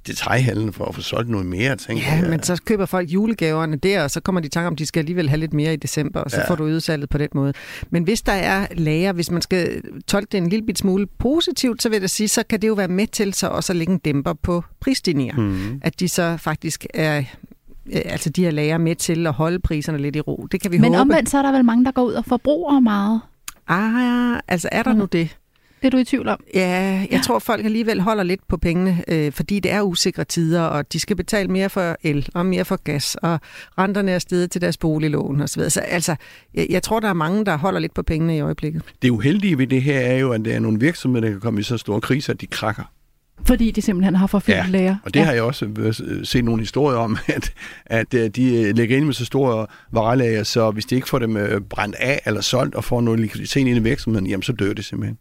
detaljhandlen 0.08 0.74
for 0.74 0.86
at 0.86 0.96
få 0.96 1.02
solgt 1.02 1.30
noget 1.30 1.46
mere, 1.46 1.76
tænker 1.76 2.04
Ja, 2.04 2.14
jeg. 2.16 2.30
men 2.30 2.44
så 2.44 2.62
køber 2.66 2.86
folk 2.86 3.10
julegaverne 3.10 3.76
der, 3.76 4.04
og 4.04 4.12
så 4.12 4.20
kommer 4.20 4.42
de 4.42 4.46
i 4.46 4.50
tanke 4.50 4.68
om, 4.68 4.74
at 4.74 4.80
de 4.80 4.86
skal 4.86 5.00
alligevel 5.00 5.30
have 5.30 5.40
lidt 5.40 5.54
mere 5.54 5.74
i 5.74 5.76
december, 5.76 6.20
og 6.20 6.32
så 6.32 6.38
Ja. 6.38 6.42
ja. 6.44 6.50
får 6.50 6.56
du 6.56 6.64
udsalget 6.64 7.10
på 7.10 7.18
den 7.18 7.28
måde. 7.36 7.54
Men 7.90 8.04
hvis 8.04 8.22
der 8.22 8.32
er 8.32 8.68
lager, 8.76 9.14
hvis 9.14 9.32
man 9.32 9.42
skal 9.42 9.82
tolke 10.08 10.28
det 10.32 10.38
en 10.38 10.50
lille 10.50 10.66
bit 10.66 10.78
smule 10.78 11.08
positivt, 11.20 11.82
så 11.82 11.90
vil 11.90 12.00
jeg 12.00 12.10
sige, 12.10 12.28
så 12.28 12.44
kan 12.50 12.62
det 12.62 12.68
jo 12.68 12.74
være 12.74 12.88
med 12.88 13.08
til 13.08 13.34
så 13.34 13.48
også 13.48 13.74
at 13.74 13.78
lægge 13.78 13.94
en 13.94 14.00
dæmper 14.00 14.34
på 14.34 14.64
prisstigninger. 14.80 15.36
Mm. 15.38 15.80
At 15.84 16.00
de 16.00 16.10
så 16.10 16.38
faktisk 16.38 16.86
er 16.94 17.18
øh, 17.18 18.02
altså 18.06 18.30
de 18.30 18.44
her 18.44 18.52
lager 18.52 18.78
med 18.78 18.96
til 18.96 19.28
at 19.28 19.34
holde 19.34 19.60
priserne 19.60 19.98
lidt 19.98 20.16
i 20.16 20.20
ro. 20.22 20.48
Det 20.52 20.62
kan 20.62 20.72
vi 20.72 20.78
Men 20.78 20.86
håbe. 20.94 21.02
omvendt, 21.02 21.30
så 21.30 21.38
er 21.38 21.42
der 21.42 21.52
vel 21.52 21.66
mange, 21.66 21.86
der 21.86 21.92
går 21.92 22.04
ud 22.04 22.14
og 22.14 22.26
forbruger 22.26 22.80
meget. 22.80 23.22
Ah, 23.68 24.40
altså 24.48 24.70
er 24.72 24.84
der 24.84 24.94
Mm. 24.94 25.00
nu 25.00 25.06
det? 25.06 25.38
Det 25.82 25.88
er 25.88 25.90
du 25.90 25.98
i 25.98 26.04
tvivl 26.04 26.28
om. 26.28 26.40
Ja, 26.54 26.70
jeg 26.70 27.08
Ja. 27.12 27.20
tror, 27.26 27.40
folk 27.40 27.66
alligevel 27.66 28.02
holder 28.02 28.24
lidt 28.24 28.48
på 28.48 28.58
pengene, 28.58 29.04
øh, 29.08 29.32
fordi 29.32 29.60
det 29.60 29.72
er 29.72 29.82
usikre 29.82 30.24
tider, 30.24 30.62
og 30.62 30.94
de 30.94 31.00
skal 31.00 31.16
betale 31.16 31.48
mere 31.52 31.70
for 31.70 31.96
el 32.04 32.30
og 32.34 32.46
mere 32.46 32.66
for 32.66 32.76
gas, 32.84 33.16
og 33.16 33.40
renterne 33.78 34.12
er 34.12 34.20
steget 34.20 34.52
til 34.52 34.62
deres 34.62 34.78
boliglån 34.78 35.42
osv. 35.42 35.70
Så 35.70 35.80
altså, 35.82 36.16
jeg, 36.54 36.68
jeg 36.70 36.84
tror, 36.84 37.00
der 37.00 37.10
er 37.10 37.14
mange, 37.14 37.46
der 37.46 37.58
holder 37.58 37.80
lidt 37.80 37.94
på 37.94 38.04
pengene 38.04 38.38
i 38.38 38.40
øjeblikket. 38.40 38.82
Det 39.02 39.10
uheldige 39.10 39.58
ved 39.58 39.68
det 39.68 39.82
her 39.82 40.00
er 40.00 40.18
jo, 40.18 40.32
at 40.32 40.46
der 40.46 40.56
er 40.56 40.60
nogle 40.60 40.80
virksomheder, 40.80 41.26
der 41.26 41.32
kan 41.32 41.42
komme 41.42 41.60
i 41.60 41.64
så 41.64 41.78
store 41.78 42.02
kriser, 42.02 42.34
at 42.34 42.42
de 42.42 42.48
krakker. 42.48 42.84
Fordi 43.46 43.72
de 43.72 43.82
simpelthen 43.82 44.16
har 44.16 44.28
for 44.28 44.40
fyldt 44.40 44.58
Ja, 44.58 44.66
lager. 44.70 44.96
Og 45.04 45.14
det 45.14 45.20
ja. 45.20 45.26
har 45.26 45.34
jeg 45.34 45.44
også 45.44 45.68
set 46.24 46.46
nogle 46.46 46.62
historier 46.62 46.98
om, 46.98 47.18
at, 47.36 47.54
at 47.86 48.14
øh, 48.14 48.30
de 48.30 48.56
øh, 48.56 48.76
lægger 48.76 48.98
ind 48.98 49.06
med 49.06 49.14
så 49.14 49.26
store 49.26 49.68
varelager, 49.92 50.44
så 50.44 50.72
hvis 50.72 50.86
de 50.86 50.96
ikke 50.96 51.10
får 51.10 51.20
dem 51.20 51.38
øh, 51.38 51.62
brændt 51.62 51.96
af 51.96 52.22
eller 52.26 52.42
solgt 52.42 52.76
og 52.76 52.84
får 52.84 53.02
noget 53.02 53.20
likviditet 53.20 53.60
ind 53.68 53.78
i 53.78 53.80
virksomheden, 53.80 54.28
jamen 54.28 54.44
så 54.44 54.52
dør 54.54 54.74
det 54.74 54.86
simpelthen. 54.86 55.18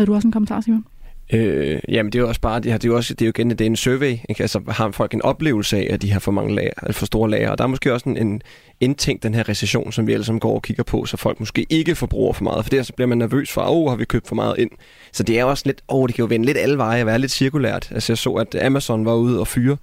Havde 0.00 0.06
du 0.06 0.14
også 0.14 0.28
en 0.28 0.32
kommentar, 0.32 0.60
Simon? 0.60 0.84
Øh, 1.32 1.80
jamen, 1.88 2.12
det 2.12 2.18
er 2.18 2.22
jo 2.22 2.28
også 2.28 2.40
bare, 2.40 2.60
det, 2.60 2.70
her, 2.70 2.78
det 2.78 2.84
er 2.84 2.92
jo 2.92 2.96
også, 2.96 3.14
det 3.14 3.22
er 3.22 3.26
jo 3.26 3.32
igen, 3.36 3.50
det 3.50 3.60
er 3.60 3.66
en 3.66 3.76
survey, 3.76 4.16
ikke? 4.28 4.42
Altså, 4.42 4.60
har 4.68 4.90
folk 4.90 5.14
en 5.14 5.22
oplevelse 5.22 5.76
af, 5.76 5.86
at 5.90 6.02
de 6.02 6.12
har 6.12 6.20
for 6.20 6.32
mange 6.32 6.54
lager, 6.54 6.70
eller 6.82 6.92
for 6.92 7.06
store 7.06 7.30
lager, 7.30 7.50
og 7.50 7.58
der 7.58 7.64
er 7.64 7.68
måske 7.68 7.92
også 7.92 8.08
en, 8.08 8.16
en 8.16 8.42
indtænkt 8.80 9.22
den 9.22 9.34
her 9.34 9.48
recession, 9.48 9.92
som 9.92 10.06
vi 10.06 10.12
alle 10.12 10.24
sammen 10.24 10.40
går 10.40 10.54
og 10.54 10.62
kigger 10.62 10.82
på, 10.82 11.04
så 11.04 11.16
folk 11.16 11.40
måske 11.40 11.66
ikke 11.70 11.94
forbruger 11.94 12.32
for 12.32 12.44
meget, 12.44 12.64
for 12.64 12.70
der 12.70 12.82
så 12.82 12.92
bliver 12.92 13.08
man 13.08 13.18
nervøs 13.18 13.52
for, 13.52 13.60
åh, 13.60 13.68
oh, 13.68 13.90
har 13.90 13.96
vi 13.96 14.04
købt 14.04 14.28
for 14.28 14.34
meget 14.34 14.58
ind? 14.58 14.70
Så 15.12 15.22
det 15.22 15.38
er 15.38 15.44
også 15.44 15.62
lidt, 15.66 15.80
åh, 15.88 16.00
oh, 16.00 16.08
det 16.08 16.14
kan 16.14 16.22
jo 16.22 16.26
vende 16.28 16.46
lidt 16.46 16.58
alle 16.58 16.78
veje 16.78 17.02
og 17.02 17.06
være 17.06 17.18
lidt 17.18 17.32
cirkulært. 17.32 17.88
Altså, 17.90 18.12
jeg 18.12 18.18
så, 18.18 18.30
at 18.30 18.62
Amazon 18.62 19.04
var 19.04 19.14
ude 19.14 19.40
og 19.40 19.46
fyre 19.46 19.76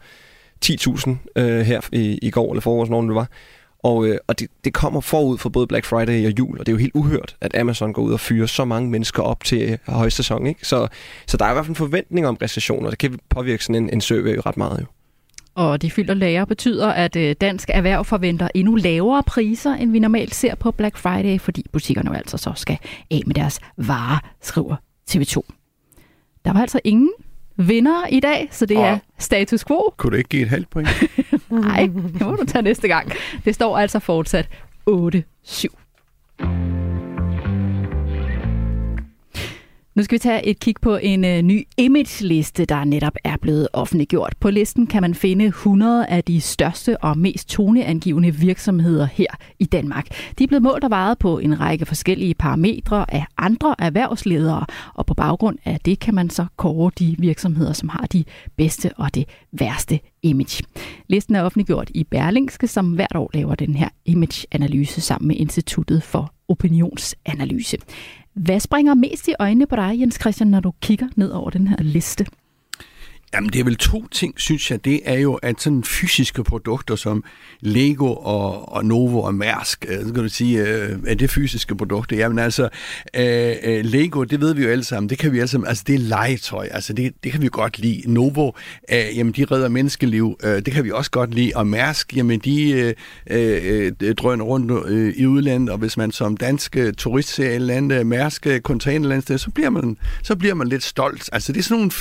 10.000 0.66 1.10
øh, 1.36 1.60
her 1.60 1.82
i, 1.92 2.20
i 2.22 2.30
går, 2.30 2.52
eller 2.52 2.62
forårs, 2.62 2.90
når 2.90 3.02
det 3.02 3.16
var, 3.16 3.28
og, 3.84 4.08
øh, 4.08 4.18
og 4.28 4.40
det, 4.40 4.48
det 4.64 4.74
kommer 4.74 5.02
forud 5.02 5.38
for 5.38 5.50
både 5.50 5.68
Black 5.68 5.86
Friday 5.86 6.26
og 6.26 6.34
jul, 6.40 6.60
og 6.60 6.66
det 6.66 6.72
er 6.72 6.74
jo 6.74 6.80
helt 6.80 6.96
uhørt, 6.96 7.36
at 7.42 7.58
Amazon 7.58 7.94
går 7.94 8.02
ud 8.02 8.14
og 8.14 8.20
fyrer 8.20 8.46
så 8.46 8.66
mange 8.66 8.90
mennesker 8.90 9.24
op 9.24 9.44
til 9.44 9.72
øh, 9.72 9.78
højsæson. 9.88 10.48
Ikke? 10.48 10.68
Så, 10.68 10.88
så 11.28 11.38
der 11.38 11.46
er 11.46 11.50
i 11.50 11.54
hvert 11.54 11.66
fald 11.66 11.72
en 11.72 11.76
forventning 11.76 12.28
om 12.28 12.38
recession, 12.42 12.86
og 12.86 12.92
det 12.92 13.00
kan 13.00 13.20
påvirke 13.30 13.64
sådan 13.64 13.84
en, 13.84 13.90
en 13.94 14.02
survey 14.02 14.40
ret 14.46 14.58
meget. 14.58 14.80
Jo. 14.80 14.86
Og 15.56 15.82
de 15.82 15.92
fyldte 15.92 16.14
lager 16.14 16.46
betyder, 16.46 16.88
at 16.88 17.16
øh, 17.16 17.36
dansk 17.42 17.70
erhverv 17.74 18.06
forventer 18.06 18.48
endnu 18.56 18.76
lavere 18.76 19.24
priser, 19.24 19.74
end 19.74 19.92
vi 19.92 20.00
normalt 20.00 20.36
ser 20.36 20.56
på 20.56 20.72
Black 20.72 20.98
Friday, 20.98 21.40
fordi 21.40 21.66
butikkerne 21.72 22.10
jo 22.10 22.16
altså 22.16 22.38
så 22.38 22.52
skal 22.56 22.78
af 23.12 23.22
med 23.26 23.36
deres 23.36 23.60
varer, 23.78 24.20
skriver 24.42 24.76
TV2. 25.12 25.42
Der 26.46 26.54
var 26.54 26.62
altså 26.62 26.80
ingen 26.84 27.12
vinder 27.56 28.08
i 28.10 28.20
dag, 28.20 28.48
så 28.52 28.66
det 28.66 28.78
Åh. 28.78 28.84
er 28.84 28.98
status 29.18 29.66
quo. 29.66 29.94
Kunne 29.98 30.12
du 30.12 30.18
ikke 30.18 30.30
give 30.30 30.42
et 30.42 30.50
halvt 30.50 30.70
point? 30.70 30.90
Nej, 31.50 31.90
det 31.94 32.22
må 32.22 32.36
du 32.36 32.46
tage 32.46 32.62
næste 32.62 32.88
gang. 32.88 33.12
Det 33.46 33.56
står 33.56 33.78
altså 33.78 34.00
fortsat 34.00 34.50
8-7. 34.90 36.77
Nu 39.98 40.04
skal 40.04 40.16
vi 40.16 40.20
tage 40.20 40.46
et 40.46 40.60
kig 40.60 40.76
på 40.82 40.96
en 40.96 41.26
øh, 41.26 41.42
ny 41.42 41.68
image-liste, 41.78 42.66
der 42.66 42.84
netop 42.84 43.14
er 43.24 43.38
blevet 43.38 43.68
offentliggjort. 43.74 44.34
På 44.40 44.50
listen 44.50 44.88
kan 44.88 45.02
man 45.02 45.16
finde 45.16 45.46
100 45.46 46.06
af 46.08 46.24
de 46.24 46.42
største 46.42 47.04
og 47.04 47.18
mest 47.18 47.50
toneangivende 47.50 48.36
virksomheder 48.36 49.06
her 49.06 49.28
i 49.60 49.66
Danmark. 49.66 50.08
De 50.40 50.44
er 50.44 50.48
blevet 50.48 50.64
målt 50.64 50.84
og 50.84 50.90
vejet 50.90 51.18
på 51.18 51.40
en 51.40 51.60
række 51.60 51.86
forskellige 51.86 52.34
parametre 52.34 53.14
af 53.14 53.26
andre 53.38 53.76
erhvervsledere, 53.80 54.66
og 54.94 55.06
på 55.06 55.14
baggrund 55.14 55.58
af 55.66 55.80
det 55.86 56.00
kan 56.00 56.16
man 56.16 56.30
så 56.30 56.46
kåre 56.58 56.92
de 57.00 57.16
virksomheder, 57.20 57.74
som 57.74 57.90
har 57.90 58.06
de 58.06 58.24
bedste 58.56 58.92
og 58.98 59.16
det 59.16 59.26
værste 59.52 60.00
image. 60.24 60.64
Listen 61.08 61.36
er 61.36 61.44
offentliggjort 61.44 61.92
i 61.96 62.04
Berlingske, 62.04 62.68
som 62.68 62.92
hvert 62.92 63.16
år 63.16 63.32
laver 63.34 63.56
den 63.56 63.76
her 63.76 63.90
image-analyse 64.06 65.02
sammen 65.02 65.28
med 65.28 65.36
Instituttet 65.36 66.04
for 66.04 66.34
Opinionsanalyse. 66.48 67.78
Hvad 68.38 68.60
springer 68.60 68.94
mest 68.94 69.28
i 69.28 69.34
øjnene 69.40 69.68
på 69.68 69.76
dig, 69.76 70.00
Jens 70.00 70.18
Christian, 70.22 70.48
når 70.48 70.60
du 70.60 70.74
kigger 70.82 71.08
ned 71.16 71.32
over 71.32 71.50
den 71.50 71.68
her 71.68 71.78
liste? 71.80 72.26
Jamen, 73.34 73.50
det 73.50 73.60
er 73.60 73.64
vel 73.64 73.76
to 73.76 74.08
ting, 74.08 74.34
synes 74.38 74.72
jeg. 74.72 74.86
Det 74.86 75.02
er 75.06 75.20
jo, 75.20 75.34
at 75.34 75.62
sådan 75.62 75.84
fysiske 75.84 76.44
produkter 76.44 76.96
som 76.96 77.24
Lego 77.62 78.14
og, 78.14 78.74
og 78.74 78.86
Novo 78.86 79.22
og 79.22 79.34
Mærsk, 79.34 79.86
øh, 79.90 80.06
så 80.06 80.14
kan 80.14 80.24
du 80.24 80.30
sige, 80.30 80.62
øh, 80.62 81.00
er 81.08 81.16
det 81.16 81.30
fysiske 81.30 81.76
produkter? 81.76 82.18
Jamen 82.18 82.40
altså, 82.40 82.70
øh, 83.16 83.56
øh, 83.64 83.86
Lego, 83.86 84.24
det 84.24 84.42
ved 84.42 84.54
vi 84.54 84.64
jo 84.64 84.70
alle 84.70 84.84
sammen, 84.84 85.10
det 85.10 85.18
kan 85.18 85.34
vi 85.34 85.38
alle 85.38 85.48
sammen, 85.48 85.68
altså 85.68 85.84
det 85.88 85.96
er 85.96 86.00
legetøj, 86.00 86.68
altså 86.72 86.94
det, 86.94 87.14
det 87.24 87.32
kan 87.32 87.42
vi 87.42 87.50
godt 87.52 87.80
lide. 87.80 88.02
Novo, 88.14 88.52
øh, 88.92 89.18
jamen 89.18 89.34
de 89.34 89.46
redder 89.46 89.70
menneskeliv, 89.70 90.38
øh, 90.44 90.56
det 90.56 90.74
kan 90.74 90.84
vi 90.84 90.92
også 90.92 91.12
godt 91.12 91.34
lide. 91.34 91.52
Og 91.56 91.68
Mærsk, 91.68 92.16
jamen 92.16 92.40
de 92.40 92.72
øh, 92.72 92.94
øh, 93.30 94.16
drøner 94.16 94.46
rundt 94.46 94.88
øh, 94.88 95.14
i 95.18 95.26
udlandet, 95.26 95.70
og 95.70 95.78
hvis 95.78 95.98
man 95.98 96.12
som 96.12 96.38
dansk 96.38 96.78
øh, 96.78 96.94
turist 96.94 97.30
ser 97.30 97.50
et 97.50 97.56
eller 97.56 97.74
andet 97.74 98.00
øh, 98.00 98.06
Mærsk 98.06 98.48
container 98.60 99.38
så 99.38 99.50
bliver 99.50 99.70
man, 99.70 99.98
så 100.24 100.36
bliver 100.36 100.54
man 100.54 100.68
lidt 100.68 100.84
stolt. 100.84 101.30
Altså 101.32 101.54
det 101.54 101.60
er 101.60 101.64
sådan 101.64 101.78
nogle 101.78 101.92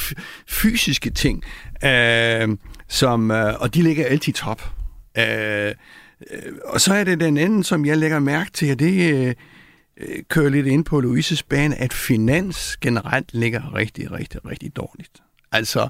fysiske 0.49 1.11
ting, 1.16 1.44
øh, 1.85 2.57
som, 2.88 3.31
øh, 3.31 3.61
og 3.61 3.74
de 3.74 3.83
ligger 3.83 4.07
altid 4.07 4.33
top. 4.33 4.62
Øh, 5.18 5.66
øh, 6.31 6.52
og 6.64 6.81
så 6.81 6.94
er 6.94 7.05
det 7.05 7.20
den 7.20 7.37
anden, 7.37 7.64
som 7.64 7.87
jeg 7.87 7.98
lægger 7.98 8.18
mærke 8.18 8.50
til, 8.50 8.72
og 8.72 8.79
det 8.79 9.14
øh, 9.14 9.35
kører 10.29 10.48
lidt 10.48 10.66
ind 10.66 10.85
på 10.85 11.00
Louises 11.00 11.42
bane, 11.42 11.76
at 11.76 11.92
finans 11.92 12.76
generelt 12.76 13.35
ligger 13.35 13.74
rigtig, 13.74 14.12
rigtig, 14.12 14.46
rigtig 14.46 14.76
dårligt. 14.76 15.22
Altså, 15.52 15.88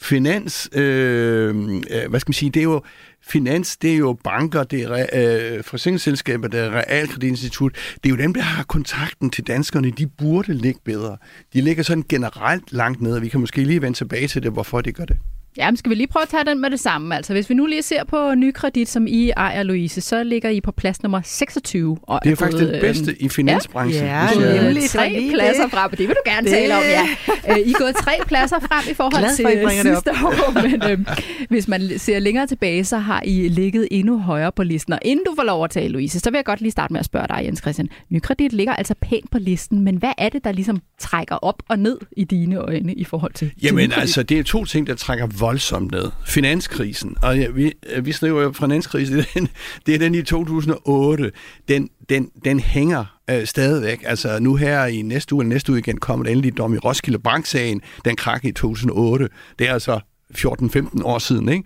finans, 0.00 0.68
øh, 0.72 1.48
øh, 1.90 2.10
hvad 2.10 2.20
skal 2.20 2.28
man 2.28 2.34
sige, 2.34 2.50
det 2.50 2.60
er 2.60 2.64
jo, 2.64 2.82
finans, 3.22 3.76
det 3.76 3.92
er 3.92 3.96
jo 3.96 4.18
banker, 4.24 4.62
det 4.62 4.82
er 4.82 5.06
øh, 5.12 5.64
forsikringsselskaber, 5.64 6.48
det 6.48 6.60
er 6.60 6.70
realkreditinstitut, 6.70 7.72
det 7.94 8.06
er 8.06 8.10
jo 8.10 8.16
dem, 8.16 8.34
der 8.34 8.40
har 8.40 8.64
kontakten 8.64 9.30
til 9.30 9.46
danskerne, 9.46 9.90
de 9.90 10.06
burde 10.06 10.54
ligge 10.54 10.80
bedre. 10.84 11.16
De 11.52 11.60
ligger 11.60 11.82
sådan 11.82 12.04
generelt 12.08 12.72
langt 12.72 13.00
ned, 13.00 13.12
og 13.16 13.22
vi 13.22 13.28
kan 13.28 13.40
måske 13.40 13.64
lige 13.64 13.82
vende 13.82 13.98
tilbage 13.98 14.28
til 14.28 14.42
det, 14.42 14.52
hvorfor 14.52 14.80
de 14.80 14.92
gør 14.92 15.04
det. 15.04 15.18
Jamen, 15.58 15.76
skal 15.76 15.90
vi 15.90 15.94
lige 15.94 16.06
prøve 16.06 16.22
at 16.22 16.28
tage 16.28 16.44
den 16.44 16.60
med 16.60 16.70
det 16.70 16.80
samme? 16.80 17.16
Altså, 17.16 17.32
hvis 17.32 17.50
vi 17.50 17.54
nu 17.54 17.66
lige 17.66 17.82
ser 17.82 18.04
på 18.04 18.34
nykredit, 18.34 18.88
som 18.88 19.06
I 19.06 19.30
ejer, 19.30 19.62
Louise, 19.62 20.00
så 20.00 20.22
ligger 20.24 20.48
I 20.50 20.60
på 20.60 20.72
plads 20.72 21.02
nummer 21.02 21.20
26. 21.24 21.98
Og 22.02 22.20
Det 22.24 22.32
er 22.32 22.36
faktisk 22.36 22.62
gået, 22.62 22.72
den 22.72 22.80
bedste 22.80 23.22
i 23.22 23.28
finansbranchen. 23.28 24.04
Ja, 24.04 24.28
gået 24.34 24.46
jeg- 24.54 24.62
nemlig. 24.64 24.82
tre 24.82 25.28
pladser 25.34 25.62
det. 25.62 25.72
frem. 25.72 25.90
Det 25.90 25.98
vil 25.98 26.08
du 26.08 26.30
gerne 26.30 26.44
Det- 26.44 26.52
tale 26.52 26.74
om, 26.76 26.82
ja. 26.82 27.08
Øh, 27.52 27.58
I 27.58 27.70
er 27.70 27.78
gået 27.78 27.96
tre 27.96 28.12
pladser 28.26 28.56
frem 28.60 28.90
i 28.90 28.94
forhold 28.94 29.22
Glad 29.24 29.36
til 29.36 29.44
for, 29.44 29.68
det 29.68 29.82
sidste 29.82 30.10
år, 30.10 30.52
men 30.62 30.82
øh, 30.90 31.16
hvis 31.48 31.68
man 31.68 31.80
ser 31.98 32.18
længere 32.18 32.46
tilbage, 32.46 32.84
så 32.84 32.98
har 32.98 33.22
I 33.24 33.48
ligget 33.48 33.88
endnu 33.90 34.18
højere 34.18 34.52
på 34.52 34.62
listen. 34.62 34.92
Og 34.92 34.98
inden 35.02 35.24
du 35.26 35.34
får 35.36 35.42
lov 35.42 35.64
at 35.64 35.70
tale, 35.70 35.88
Louise, 35.88 36.20
så 36.20 36.30
vil 36.30 36.38
jeg 36.38 36.44
godt 36.44 36.60
lige 36.60 36.70
starte 36.72 36.92
med 36.92 37.00
at 37.00 37.06
spørge 37.06 37.26
dig, 37.28 37.40
Jens 37.44 37.60
Christian. 37.60 37.88
Nykredit 38.10 38.52
ligger 38.52 38.74
altså 38.74 38.94
pænt 39.02 39.30
på 39.30 39.38
listen, 39.38 39.80
men 39.80 39.96
hvad 39.96 40.12
er 40.18 40.28
det, 40.28 40.44
der 40.44 40.52
ligesom 40.52 40.80
trækker 40.98 41.34
op 41.36 41.62
og 41.68 41.78
ned 41.78 41.98
i 42.16 42.24
dine 42.24 42.56
øjne 42.56 42.94
i 42.94 43.04
forhold 43.04 43.32
til 43.32 43.38
til 43.38 43.52
Jamen 43.62 43.84
Nykredit? 43.84 44.00
altså, 44.00 44.22
det 44.22 44.38
er 44.38 44.42
to 44.42 44.64
ting, 44.64 44.86
der 44.86 44.94
trækker 44.94 45.26
voldsomt 45.48 45.92
ned. 45.92 46.10
Finanskrisen, 46.26 47.16
og 47.22 47.38
ja, 47.38 47.48
vi, 47.48 47.72
øh, 47.86 48.06
vi 48.06 48.12
skriver 48.12 48.42
jo 48.42 48.52
finanskrisen, 48.52 49.16
den, 49.34 49.48
det 49.86 49.94
er 49.94 49.98
den 49.98 50.14
i 50.14 50.22
2008, 50.22 51.32
den, 51.68 51.88
den, 52.08 52.30
den 52.44 52.60
hænger 52.60 53.04
øh, 53.30 53.46
stadigvæk. 53.46 54.02
Altså 54.06 54.38
nu 54.38 54.56
her 54.56 54.86
i 54.86 55.02
næste 55.02 55.34
uge, 55.34 55.44
eller 55.44 55.54
næste 55.54 55.72
uge 55.72 55.78
igen, 55.78 55.98
kommer 55.98 56.24
der 56.24 56.32
endelig 56.32 56.58
dom 56.58 56.74
i 56.74 56.78
Roskilde 56.78 57.18
Bank-sagen, 57.18 57.80
den 58.04 58.16
krak 58.16 58.44
i 58.44 58.52
2008. 58.52 59.28
Det 59.58 59.68
er 59.68 59.72
altså 59.72 60.00
14-15 60.38 61.02
år 61.04 61.18
siden, 61.18 61.48
ikke? 61.48 61.64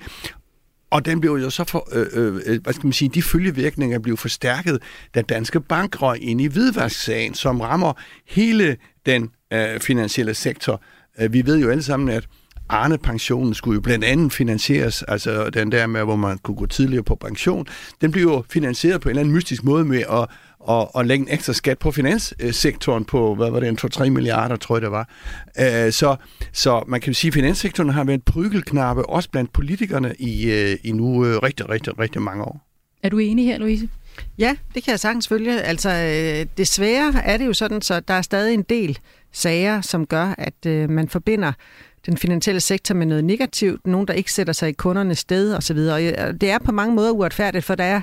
Og 0.91 1.05
den 1.05 1.20
blev 1.20 1.33
jo 1.33 1.51
så 1.51 1.64
for, 1.64 1.89
øh, 1.93 2.07
øh, 2.12 2.41
øh, 2.47 2.62
hvad 2.62 2.72
skal 2.72 2.87
man 2.87 2.93
sige, 2.93 3.09
de 3.09 3.22
følgevirkninger 3.22 3.99
blev 3.99 4.16
forstærket, 4.16 4.83
da 5.14 5.22
Danske 5.22 5.61
Bank 5.61 6.03
røg 6.03 6.22
ind 6.22 6.41
i 6.41 6.47
hvidvasksagen, 6.47 7.35
som 7.35 7.61
rammer 7.61 7.93
hele 8.26 8.76
den 9.07 9.30
øh, 9.53 9.80
finansielle 9.80 10.35
sektor. 10.35 10.83
Øh, 11.20 11.33
vi 11.33 11.47
ved 11.47 11.59
jo 11.59 11.70
alle 11.70 11.83
sammen, 11.83 12.09
at 12.09 12.28
Arne-pensionen 12.73 13.55
skulle 13.55 13.75
jo 13.75 13.81
blandt 13.81 14.05
andet 14.05 14.33
finansieres, 14.33 15.03
altså 15.03 15.51
den 15.51 15.73
der 15.73 15.87
med, 15.87 16.05
hvor 16.05 16.16
man 16.16 16.39
kunne 16.39 16.57
gå 16.57 16.66
tidligere 16.66 17.05
på 17.05 17.14
pension, 17.14 17.66
den 18.01 18.12
blev 18.12 18.23
jo 18.23 18.45
finansieret 18.51 19.01
på 19.01 19.09
en 19.09 19.11
eller 19.11 19.20
anden 19.20 19.35
mystisk 19.35 19.64
måde 19.64 19.85
med 19.85 20.05
at 20.11 20.29
og, 20.64 20.97
og 20.97 21.07
lægge 21.07 21.23
en 21.23 21.35
ekstra 21.35 21.53
skat 21.53 21.79
på 21.79 21.91
finanssektoren 21.91 23.05
på, 23.05 23.35
hvad 23.35 23.51
var 23.51 23.61
det, 23.61 23.97
2-3 23.97 24.09
milliarder, 24.11 24.57
tror 24.57 24.77
jeg 24.77 24.83
det 24.83 24.91
var. 24.91 25.09
Øh, 25.61 25.93
så, 25.93 26.16
så 26.53 26.85
man 26.87 27.01
kan 27.01 27.14
sige, 27.14 27.29
at 27.29 27.35
finanssektoren 27.35 27.91
har 27.91 28.05
været 28.05 28.23
prygelknappe, 28.23 29.09
også 29.09 29.31
blandt 29.31 29.53
politikerne 29.53 30.14
i, 30.18 30.51
øh, 30.51 30.77
i 30.85 30.93
nu 30.93 31.27
øh, 31.27 31.37
rigtig, 31.37 31.68
rigtig, 31.68 31.99
rigtig 31.99 32.23
mange 32.23 32.45
år. 32.45 32.68
Er 33.03 33.09
du 33.09 33.18
enig 33.18 33.45
her, 33.45 33.59
Louise? 33.59 33.89
Ja, 34.39 34.57
det 34.75 34.85
kan 34.85 34.91
jeg 34.91 35.01
sagtens 35.01 35.29
følge. 35.29 35.61
Altså, 35.61 35.91
desværre 36.57 37.25
er 37.25 37.37
det 37.37 37.47
jo 37.47 37.53
sådan, 37.53 37.83
så 37.83 38.01
der 38.01 38.14
er 38.14 38.23
stadig 38.23 38.55
en 38.55 38.62
del 38.62 38.99
sager, 39.33 39.81
som 39.81 40.07
gør, 40.07 40.35
at 40.39 40.66
øh, 40.66 40.91
man 40.91 41.09
forbinder 41.09 41.53
den 42.07 42.16
finansielle 42.16 42.61
sektor 42.61 42.94
med 42.94 43.07
noget 43.07 43.24
negativt, 43.24 43.86
nogen, 43.86 44.09
der 44.09 44.14
ikke 44.14 44.32
sætter 44.32 44.53
sig 44.53 44.68
i 44.68 44.72
kundernes 44.72 45.18
sted 45.18 45.55
osv. 45.55 45.76
Og 45.76 46.05
øh, 46.05 46.34
det 46.40 46.50
er 46.50 46.59
på 46.59 46.72
mange 46.72 46.94
måder 46.94 47.11
uretfærdigt, 47.11 47.64
for 47.64 47.74
der 47.74 47.84
er 47.84 48.00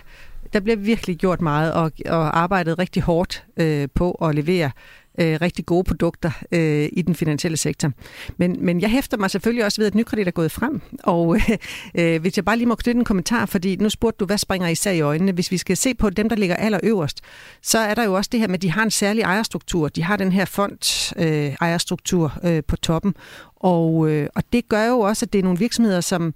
der 0.53 0.59
bliver 0.59 0.77
virkelig 0.77 1.17
gjort 1.17 1.41
meget 1.41 1.73
og, 1.73 1.91
og 2.05 2.39
arbejdet 2.39 2.79
rigtig 2.79 3.03
hårdt 3.03 3.45
øh, 3.57 3.87
på 3.95 4.11
at 4.11 4.35
levere 4.35 4.71
øh, 5.19 5.37
rigtig 5.41 5.65
gode 5.65 5.83
produkter 5.83 6.31
øh, 6.51 6.89
i 6.93 7.01
den 7.01 7.15
finansielle 7.15 7.57
sektor. 7.57 7.91
Men, 8.37 8.65
men 8.65 8.81
jeg 8.81 8.89
hæfter 8.89 9.17
mig 9.17 9.31
selvfølgelig 9.31 9.65
også 9.65 9.81
ved, 9.81 9.87
at 9.87 9.95
nykredit 9.95 10.27
er 10.27 10.31
gået 10.31 10.51
frem. 10.51 10.81
Og 11.03 11.35
øh, 11.35 11.49
øh, 12.13 12.21
hvis 12.21 12.37
jeg 12.37 12.45
bare 12.45 12.57
lige 12.57 12.67
må 12.67 12.75
knytte 12.75 12.99
en 12.99 13.05
kommentar, 13.05 13.45
fordi 13.45 13.75
nu 13.75 13.89
spurgte 13.89 14.17
du, 14.19 14.25
hvad 14.25 14.37
springer 14.37 14.67
især 14.67 14.91
i 14.91 15.01
øjnene? 15.01 15.31
Hvis 15.31 15.51
vi 15.51 15.57
skal 15.57 15.77
se 15.77 15.93
på 15.93 16.09
dem, 16.09 16.29
der 16.29 16.35
ligger 16.35 16.55
allerøverst, 16.55 17.21
så 17.61 17.77
er 17.77 17.93
der 17.93 18.03
jo 18.03 18.13
også 18.13 18.29
det 18.31 18.39
her 18.39 18.47
med, 18.47 18.55
at 18.55 18.61
de 18.61 18.71
har 18.71 18.83
en 18.83 18.91
særlig 18.91 19.21
ejerstruktur. 19.21 19.87
De 19.87 20.03
har 20.03 20.15
den 20.15 20.31
her 20.31 20.45
fond 20.45 21.13
øh, 21.17 21.55
ejerstruktur 21.61 22.39
øh, 22.43 22.63
på 22.67 22.75
toppen. 22.75 23.15
Og, 23.55 24.09
øh, 24.09 24.29
og 24.35 24.43
det 24.53 24.69
gør 24.69 24.85
jo 24.85 24.99
også, 24.99 25.25
at 25.25 25.33
det 25.33 25.39
er 25.39 25.43
nogle 25.43 25.59
virksomheder, 25.59 26.01
som 26.01 26.33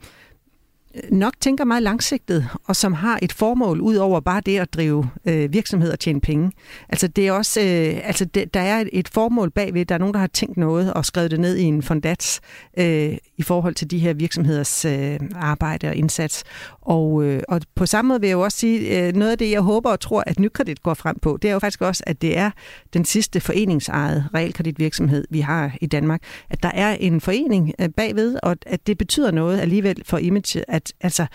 nok 1.12 1.34
tænker 1.39 1.66
meget 1.66 1.84
langsigtet, 1.84 2.50
og 2.64 2.76
som 2.76 2.94
har 2.94 3.20
et 3.22 3.34
formål 3.34 3.82
ud 3.82 3.96
over 3.96 4.20
bare 4.20 4.41
det 4.46 4.60
at 4.60 4.74
drive 4.74 5.10
øh, 5.26 5.54
virksomhed 5.54 5.91
og 5.91 6.00
tjene 6.00 6.22
penge. 6.22 6.52
Altså 6.89 7.08
det 7.08 7.28
er 7.28 7.32
også, 7.32 7.62
øh, 7.62 8.08
altså 8.08 8.26
det, 8.26 8.54
der 8.54 8.60
er 8.60 8.84
et 8.94 9.08
formål 9.08 9.52
bagved, 9.52 9.86
der 9.86 9.96
er 9.96 10.00
nogen, 10.00 10.14
der 10.14 10.20
har 10.20 10.28
tænkt 10.28 10.58
noget 10.58 10.94
og 10.94 11.06
skrevet 11.06 11.32
det 11.32 11.39
ned 11.39 11.58
i 11.58 11.64
en 11.64 11.84
fondats 11.84 12.41
øh, 12.78 13.18
i 13.38 13.42
forhold 13.42 13.76
til 13.76 13.92
de 13.92 14.00
her 14.00 14.14
virksomheders 14.14 14.86
øh, 14.86 15.20
arbejde 15.36 15.88
og 15.88 15.96
indsats. 15.96 16.44
Og, 16.82 17.24
øh, 17.24 17.42
og 17.48 17.62
på 17.76 17.86
samme 17.86 18.08
måde 18.10 18.22
vil 18.22 18.28
jeg 18.28 18.36
jo 18.36 18.42
også 18.42 18.58
sige, 18.58 19.08
øh, 19.08 19.14
noget 19.14 19.32
af 19.32 19.38
det, 19.38 19.52
jeg 19.52 19.62
håber 19.62 19.92
og 19.92 20.00
tror, 20.00 20.24
at 20.28 20.40
Nykredit 20.40 20.84
går 20.84 20.94
frem 20.94 21.20
på, 21.20 21.38
det 21.42 21.50
er 21.50 21.54
jo 21.54 21.60
faktisk 21.60 21.82
også, 21.82 22.04
at 22.08 22.22
det 22.22 22.38
er 22.38 22.52
den 22.94 23.06
sidste 23.06 23.40
foreningsejede 23.40 24.26
realkreditvirksomhed, 24.34 25.28
vi 25.30 25.40
har 25.40 25.78
i 25.82 25.86
Danmark. 25.86 26.22
At 26.50 26.64
der 26.64 26.72
er 26.74 26.94
en 26.94 27.22
forening 27.22 27.74
øh, 27.82 27.90
bagved, 27.90 28.38
og 28.44 28.56
at 28.66 28.88
det 28.88 28.98
betyder 28.98 29.32
noget 29.32 29.60
alligevel 29.60 30.02
for 30.06 30.18
image, 30.18 30.70
at 30.70 30.94
altså, 31.02 31.26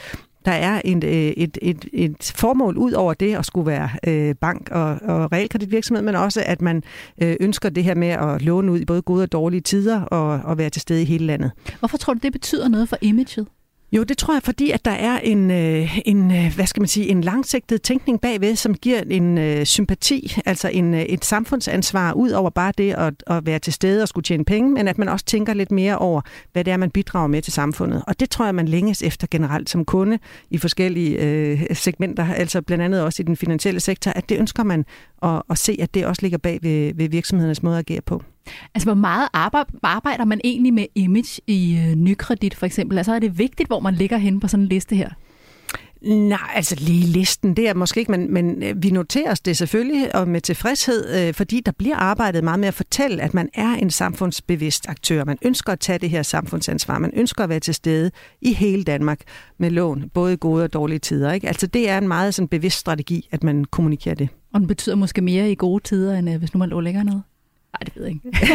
der 0.45 0.53
er 0.53 0.81
en, 0.85 1.05
øh, 1.05 1.11
et, 1.13 1.59
et, 1.63 1.85
et 1.93 2.33
formål 2.37 2.77
ud 2.77 2.93
over 2.93 3.15
det 3.15 3.35
at 3.35 3.47
skulle 3.47 3.67
være 3.67 3.89
øh, 4.07 4.35
bank 4.35 4.69
og, 4.71 4.99
og 5.03 5.33
realkreditvirksomhed, 5.33 6.05
men 6.05 6.15
også 6.15 6.43
at 6.47 6.63
man 6.63 6.83
øh, 7.23 7.37
ønsker 7.41 7.69
det 7.69 7.85
her 7.85 7.95
med 7.95 8.09
at 8.09 8.43
låne 8.43 8.73
ud 8.73 8.81
i 8.81 8.85
både 8.85 9.03
gode 9.03 9.23
og 9.23 9.33
dårlige 9.33 9.61
tider 9.61 10.01
og, 10.01 10.41
og 10.45 10.59
være 10.59 10.71
til 10.71 10.83
stede 10.83 11.03
i 11.03 11.05
hele 11.05 11.27
landet. 11.27 11.51
Hvorfor 11.79 11.99
tror 11.99 12.15
du, 12.15 12.21
det 12.23 12.33
betyder 12.33 12.69
noget 12.69 12.89
for 12.89 12.97
imaget? 13.01 13.47
Jo, 13.93 14.03
det 14.03 14.19
tror 14.19 14.35
jeg, 14.35 14.43
fordi 14.43 14.71
at 14.71 14.85
der 14.85 14.91
er 14.91 15.19
en, 15.19 15.51
øh, 15.51 15.99
en 16.05 16.31
øh, 16.31 16.55
hvad 16.55 16.67
skal 16.67 16.81
man 16.81 16.89
sige, 16.89 17.09
en 17.09 17.21
langsigtet 17.21 17.83
tænkning 17.83 18.21
bagved, 18.21 18.57
som 18.57 18.75
giver 18.75 19.03
en 19.11 19.39
øh, 19.39 19.67
sympati, 19.67 20.37
altså 20.47 20.69
en, 20.69 20.95
øh, 20.95 21.01
et 21.01 21.25
samfundsansvar 21.25 22.13
ud 22.13 22.31
over 22.31 22.51
bare 22.51 22.73
det 22.79 22.93
at, 22.93 23.15
at 23.27 23.47
være 23.47 23.59
til 23.59 23.73
stede 23.73 24.03
og 24.03 24.09
skulle 24.09 24.25
tjene 24.25 24.45
penge, 24.45 24.71
men 24.71 24.89
at 24.89 24.99
man 24.99 25.09
også 25.09 25.25
tænker 25.25 25.55
lidt 25.55 25.71
mere 25.71 25.99
over, 25.99 26.21
hvad 26.53 26.65
det 26.65 26.73
er, 26.73 26.77
man 26.77 26.91
bidrager 26.91 27.27
med 27.27 27.43
til 27.43 27.53
samfundet. 27.53 28.03
Og 28.07 28.21
det 28.21 28.31
tror 28.31 28.45
jeg, 28.45 28.55
man 28.55 28.69
længes 28.69 29.03
efter 29.03 29.27
generelt 29.31 29.71
som 29.71 29.85
kunde 29.85 30.19
i 30.51 30.59
forskellige 30.59 31.19
øh, 31.19 31.63
segmenter, 31.73 32.35
altså 32.35 32.63
blandt 32.63 32.85
andet 32.85 33.03
også 33.03 33.23
i 33.23 33.27
den 33.27 33.37
finansielle 33.37 33.81
sektor, 33.81 34.11
at 34.11 34.29
det 34.29 34.39
ønsker 34.39 34.63
man 34.63 34.85
at, 35.23 35.43
at 35.51 35.59
se, 35.59 35.77
at 35.81 35.95
det 35.95 36.07
også 36.07 36.23
ligger 36.23 36.39
bag 36.39 36.59
ved, 36.63 36.95
ved 36.95 37.09
virksomhedernes 37.09 37.63
måde 37.63 37.79
at 37.79 37.91
agere 37.91 38.01
på. 38.01 38.23
Altså, 38.75 38.87
hvor 38.87 38.95
meget 38.95 39.29
arbejder 39.83 40.25
man 40.25 40.41
egentlig 40.45 40.75
med 40.75 40.87
image 40.95 41.41
i 41.47 41.79
øh, 41.79 41.95
nykredit, 41.95 42.55
for 42.55 42.67
eksempel? 42.67 42.99
Altså, 42.99 43.13
er 43.13 43.19
det 43.19 43.39
vigtigt, 43.39 43.69
hvor 43.69 43.81
man 43.81 43.95
ligger 43.95 44.17
hen 44.17 44.41
på 44.41 44.49
sådan 44.49 44.65
en 44.65 44.69
liste 44.69 44.97
her? 44.97 45.09
Nej, 46.03 46.51
altså 46.55 46.77
lige 46.79 47.07
listen, 47.07 47.57
det 47.57 47.69
er 47.69 47.75
måske 47.75 48.01
ikke, 48.01 48.11
men, 48.11 48.33
men 48.33 48.63
øh, 48.63 48.83
vi 48.83 48.91
noterer 48.91 49.33
os 49.33 49.41
det 49.41 49.57
selvfølgelig 49.57 50.15
og 50.15 50.29
med 50.29 50.41
tilfredshed, 50.41 51.29
øh, 51.29 51.35
fordi 51.35 51.61
der 51.61 51.73
bliver 51.73 51.97
arbejdet 51.97 52.45
meget 52.45 52.61
med 52.61 52.69
at 52.69 52.75
fortælle, 52.75 53.23
at 53.23 53.35
man 53.35 53.49
er 53.55 53.69
en 53.75 53.91
samfundsbevidst 53.91 54.89
aktør. 54.89 55.25
Man 55.25 55.39
ønsker 55.43 55.73
at 55.73 55.81
tage 55.81 55.99
det 55.99 56.11
her 56.11 56.23
samfundsansvar. 56.23 56.99
Man 56.99 57.11
ønsker 57.15 57.45
at 57.45 57.51
være 57.51 57.61
til 57.61 57.75
stede 57.75 58.11
i 58.41 58.53
hele 58.53 58.85
Danmark 58.85 59.21
med 59.59 59.71
lån, 59.71 60.11
både 60.15 60.37
gode 60.37 60.65
og 60.65 60.73
dårlige 60.73 60.99
tider. 60.99 61.33
Ikke? 61.33 61.49
Altså 61.49 61.67
det 61.67 61.89
er 61.89 61.99
en 61.99 62.09
meget 62.09 62.35
sådan 62.35 62.49
bevidst 62.49 62.79
strategi, 62.79 63.29
at 63.31 63.45
man 63.45 63.65
kommunikerer 63.65 64.15
det. 64.15 64.29
Og 64.53 64.61
den 64.61 64.69
betyder 64.69 64.95
måske 64.95 65.23
mere 65.23 65.51
i 65.51 65.55
gode 65.55 65.85
tider, 65.85 66.19
end 66.19 66.29
hvis 66.31 66.55
nu 66.55 66.59
man 66.59 66.69
lå 66.69 66.81
længere 66.81 67.05
nede? 67.05 67.23
Nej, 67.73 67.81
det 67.85 67.97
ved 67.97 68.03
jeg 68.03 68.13
ikke. 68.13 68.49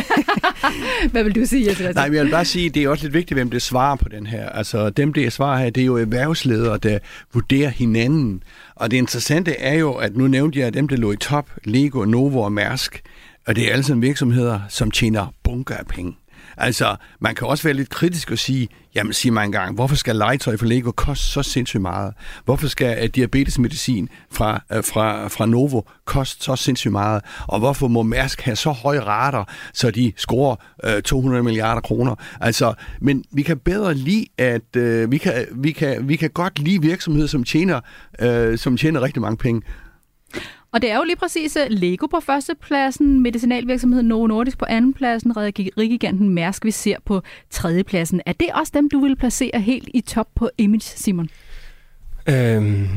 Hvad 1.12 1.24
vil 1.24 1.36
du 1.36 1.46
sige, 1.46 1.70
Jesper? 1.70 1.94
Nej, 1.94 2.08
men 2.08 2.16
jeg 2.16 2.26
vil 2.26 2.32
bare 2.32 2.46
sige, 2.46 2.66
at 2.66 2.76
det 2.76 2.84
er 2.84 2.90
også 2.90 3.04
lidt 3.04 3.14
vigtigt, 3.14 3.38
hvem 3.38 3.50
det 3.50 3.62
svarer 3.62 3.96
på 3.96 4.10
den 4.10 4.28
her. 4.28 4.50
Altså, 4.50 4.90
dem, 4.90 5.14
det 5.14 5.34
svarer 5.34 5.64
her, 5.64 5.70
det 5.70 5.82
er 5.82 5.86
jo 5.86 5.98
erhvervsledere, 5.98 6.78
der 6.78 7.00
vurderer 7.34 7.70
hinanden. 7.70 8.44
Og 8.76 8.92
det 8.92 8.98
interessante 8.98 9.52
er 9.60 9.74
jo, 9.74 9.94
at 9.94 10.16
nu 10.16 10.28
nævnte 10.28 10.60
jeg, 10.60 10.68
at 10.68 10.74
dem, 10.74 10.88
der 10.88 10.96
lå 10.96 11.12
i 11.12 11.18
top, 11.18 11.50
Lego, 11.64 12.06
Novo 12.06 12.42
og 12.42 12.52
Mærsk, 12.52 13.02
og 13.48 13.56
det 13.56 13.68
er 13.68 13.72
alle 13.72 13.84
sammen 13.84 14.02
virksomheder, 14.02 14.60
som 14.70 14.92
tjener 14.92 15.34
bunker 15.44 15.76
af 15.76 15.88
penge. 15.88 16.16
Altså, 16.58 16.96
man 17.20 17.36
kan 17.36 17.48
også 17.48 17.64
være 17.64 17.74
lidt 17.74 17.90
kritisk 17.90 18.32
og 18.32 18.38
sige, 18.38 18.68
jamen 18.96 19.14
sig 19.14 19.34
mig 19.34 19.46
engang, 19.46 19.76
hvorfor 19.76 19.96
skal 19.96 20.16
legetøj 20.16 20.58
for 20.58 20.66
Lego 20.66 20.92
koste 20.92 21.26
så 21.26 21.44
sindssygt 21.44 21.82
meget? 21.82 22.14
Hvorfor 22.46 22.68
skal 22.68 23.04
uh, 23.04 23.10
diabetesmedicin 23.16 24.10
fra, 24.32 24.64
uh, 24.78 24.84
fra, 24.84 25.28
fra 25.28 25.46
Novo 25.46 25.82
koste 26.06 26.44
så 26.44 26.56
sindssygt 26.56 26.92
meget? 26.92 27.22
Og 27.48 27.60
hvorfor 27.60 27.88
må 27.88 28.04
Mærsk 28.04 28.42
have 28.42 28.56
så 28.56 28.72
høje 28.72 29.00
rater, 29.00 29.44
så 29.74 29.92
de 29.92 30.14
scorer 30.18 30.56
øh, 30.84 30.96
uh, 30.96 31.02
200 31.02 31.44
milliarder 31.44 31.82
kroner? 31.82 32.16
Altså, 32.42 32.74
men 33.02 33.24
vi 33.32 33.42
kan 33.42 33.58
bedre 33.58 33.94
lide, 33.94 34.26
at 34.38 34.76
uh, 34.78 35.12
vi, 35.12 35.18
kan, 35.18 35.46
vi, 35.52 35.72
kan, 35.72 36.08
vi 36.08 36.16
kan 36.16 36.30
godt 36.30 36.60
lide 36.60 36.82
virksomheder, 36.82 37.28
som 37.28 37.44
tjener, 37.44 37.82
uh, 38.24 38.58
som 38.58 38.78
tjener 38.78 39.02
rigtig 39.02 39.22
mange 39.22 39.38
penge. 39.38 39.62
Og 40.74 40.82
det 40.82 40.92
er 40.92 40.98
jo 40.98 41.04
lige 41.04 41.16
præcis 41.16 41.56
øh, 41.56 41.66
Lego 41.70 42.08
på 42.08 42.20
førstepladsen, 42.20 43.20
medicinalvirksomheden 43.20 44.08
Novo 44.08 44.28
Nordisk 44.28 44.58
på 44.58 44.66
andenpladsen, 44.70 45.38
Rigiganten 45.38 46.30
Mærsk, 46.30 46.66
vi 46.66 46.72
ser 46.72 46.96
på 47.06 47.22
tredjepladsen. 47.50 48.22
Er 48.26 48.34
det 48.34 48.48
også 48.54 48.72
dem, 48.76 48.90
du 48.90 49.00
vil 49.00 49.16
placere 49.16 49.60
helt 49.60 49.90
i 49.94 50.02
top 50.02 50.28
på 50.36 50.50
Image, 50.58 50.82
Simon? 50.82 51.30
Øhm, 52.30 52.88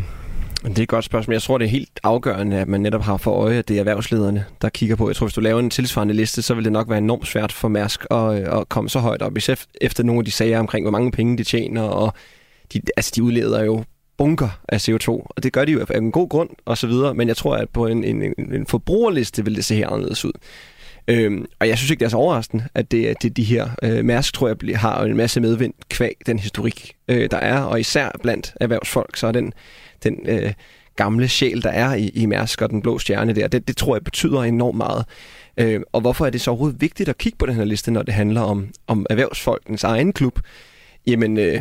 det 0.65 0.79
er 0.79 0.83
et 0.83 0.89
godt 0.89 1.05
spørgsmål. 1.05 1.35
Jeg 1.35 1.43
tror, 1.43 1.59
det 1.59 1.65
er 1.65 1.69
helt 1.69 2.01
afgørende, 2.03 2.57
at 2.57 2.69
man 2.69 2.81
netop 2.81 3.03
har 3.03 3.17
for 3.17 3.31
øje, 3.31 3.59
at 3.59 3.69
det 3.69 3.75
er 3.75 3.79
erhvervslederne, 3.79 4.45
der 4.63 4.69
kigger 4.69 4.97
på. 4.97 5.09
Jeg 5.09 5.17
tror, 5.17 5.27
hvis 5.27 5.35
du 5.35 5.41
laver 5.41 5.61
en 5.61 5.71
tilsvarende 5.71 6.15
liste, 6.15 6.43
så 6.43 6.55
vil 6.55 6.65
det 6.65 6.73
nok 6.73 6.89
være 6.89 6.99
enormt 6.99 7.27
svært 7.27 7.53
for 7.53 7.69
Mærsk 7.69 8.05
at, 8.11 8.41
øh, 8.41 8.61
at 8.61 8.69
komme 8.69 8.91
så 8.91 8.99
højt 8.99 9.23
op, 9.23 9.33
efter 9.81 10.03
nogle 10.03 10.19
af 10.19 10.25
de 10.25 10.31
sager 10.31 10.59
omkring, 10.59 10.85
hvor 10.85 10.93
mange 10.93 11.13
penge 11.13 11.39
de 11.39 11.45
tjener, 11.45 11.83
og 11.83 12.13
de, 12.73 12.81
altså, 12.97 13.13
de 13.17 13.23
udleder 13.23 13.65
jo 13.65 13.85
bunker 14.19 14.61
af 14.69 14.89
CO2, 14.89 15.09
og 15.09 15.43
det 15.43 15.53
gør 15.53 15.65
de 15.65 15.73
jo 15.73 15.87
af 15.89 15.99
en 15.99 16.13
god 16.13 16.29
grund 16.29 16.51
og 16.65 16.79
så 16.79 16.87
videre, 16.87 17.15
men 17.15 17.29
jeg 17.29 17.37
tror, 17.37 17.57
at 17.57 17.69
på 17.69 17.87
en, 17.87 18.05
en, 18.05 18.35
en 18.39 18.67
forbrugerliste 18.67 19.45
vil 19.45 19.57
det 19.57 19.65
se 19.65 19.75
her 19.75 19.89
anderledes 19.89 20.25
ud. 20.25 20.33
Øhm, 21.09 21.47
og 21.61 21.69
jeg 21.69 21.79
synes 21.79 21.91
ikke, 21.91 22.01
det 22.01 22.07
er 22.07 22.11
så 22.11 22.17
overraskende, 22.17 22.65
at 22.75 22.91
det, 22.91 23.23
det 23.23 23.37
de 23.37 23.45
her 23.45 23.69
øh, 23.83 24.05
Mærsk, 24.05 24.35
tror 24.35 24.49
jeg, 24.49 24.81
har 24.81 25.05
en 25.05 25.17
masse 25.17 25.41
medvind 25.41 25.75
kvæg 25.89 26.15
den 26.27 26.39
historik, 26.39 26.93
øh, 27.09 27.31
der 27.31 27.37
er, 27.37 27.61
og 27.61 27.81
især 27.81 28.11
blandt 28.23 28.55
erhvervsfolk, 28.61 29.17
så 29.17 29.27
er 29.27 29.33
den, 29.33 29.53
den 30.03 30.19
øh, 30.29 30.53
gamle 30.97 31.29
sjæl, 31.29 31.63
der 31.63 31.71
er 31.71 31.95
i, 31.95 32.09
i 32.09 32.27
Mærsk 32.27 32.63
og 32.63 32.71
den 32.71 32.83
blå 32.83 32.99
stjerne 32.99 33.35
der, 33.35 33.49
det, 33.49 33.69
det 33.69 33.77
tror 33.77 33.97
jeg 33.97 34.05
betyder 34.05 34.43
enormt 34.43 34.77
meget. 34.77 35.05
Øh, 35.57 35.81
og 35.93 36.01
hvorfor 36.01 36.27
er 36.27 36.31
det 36.31 36.41
så 36.41 36.51
overhovedet 36.51 36.81
vigtigt 36.81 37.09
at 37.09 37.19
kigge 37.19 37.39
på 37.39 37.47
den 37.47 37.55
her 37.55 37.65
liste, 37.65 37.91
når 37.91 38.03
det 38.03 38.15
handler 38.15 38.41
om, 38.41 38.69
om 38.87 39.07
erhvervsfolkens 39.11 39.85
egen 39.85 40.13
klub? 40.13 40.41
Jamen, 41.07 41.39
øh, 41.39 41.61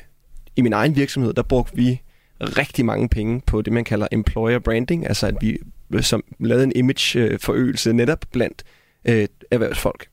i 0.55 0.61
min 0.61 0.73
egen 0.73 0.95
virksomhed, 0.95 1.33
der 1.33 1.43
brugte 1.43 1.75
vi 1.75 2.01
rigtig 2.41 2.85
mange 2.85 3.09
penge 3.09 3.41
på 3.41 3.61
det, 3.61 3.73
man 3.73 3.83
kalder 3.83 4.07
employer 4.11 4.59
branding, 4.59 5.07
altså 5.07 5.27
at 5.27 5.35
vi 5.41 5.57
øh, 5.93 6.03
som 6.03 6.23
lavede 6.39 6.63
en 6.63 6.71
image-forøgelse 6.75 7.89
øh, 7.89 7.95
netop 7.95 8.25
blandt 8.31 8.63
øh, 9.05 9.27
erhvervsfolk. 9.51 10.07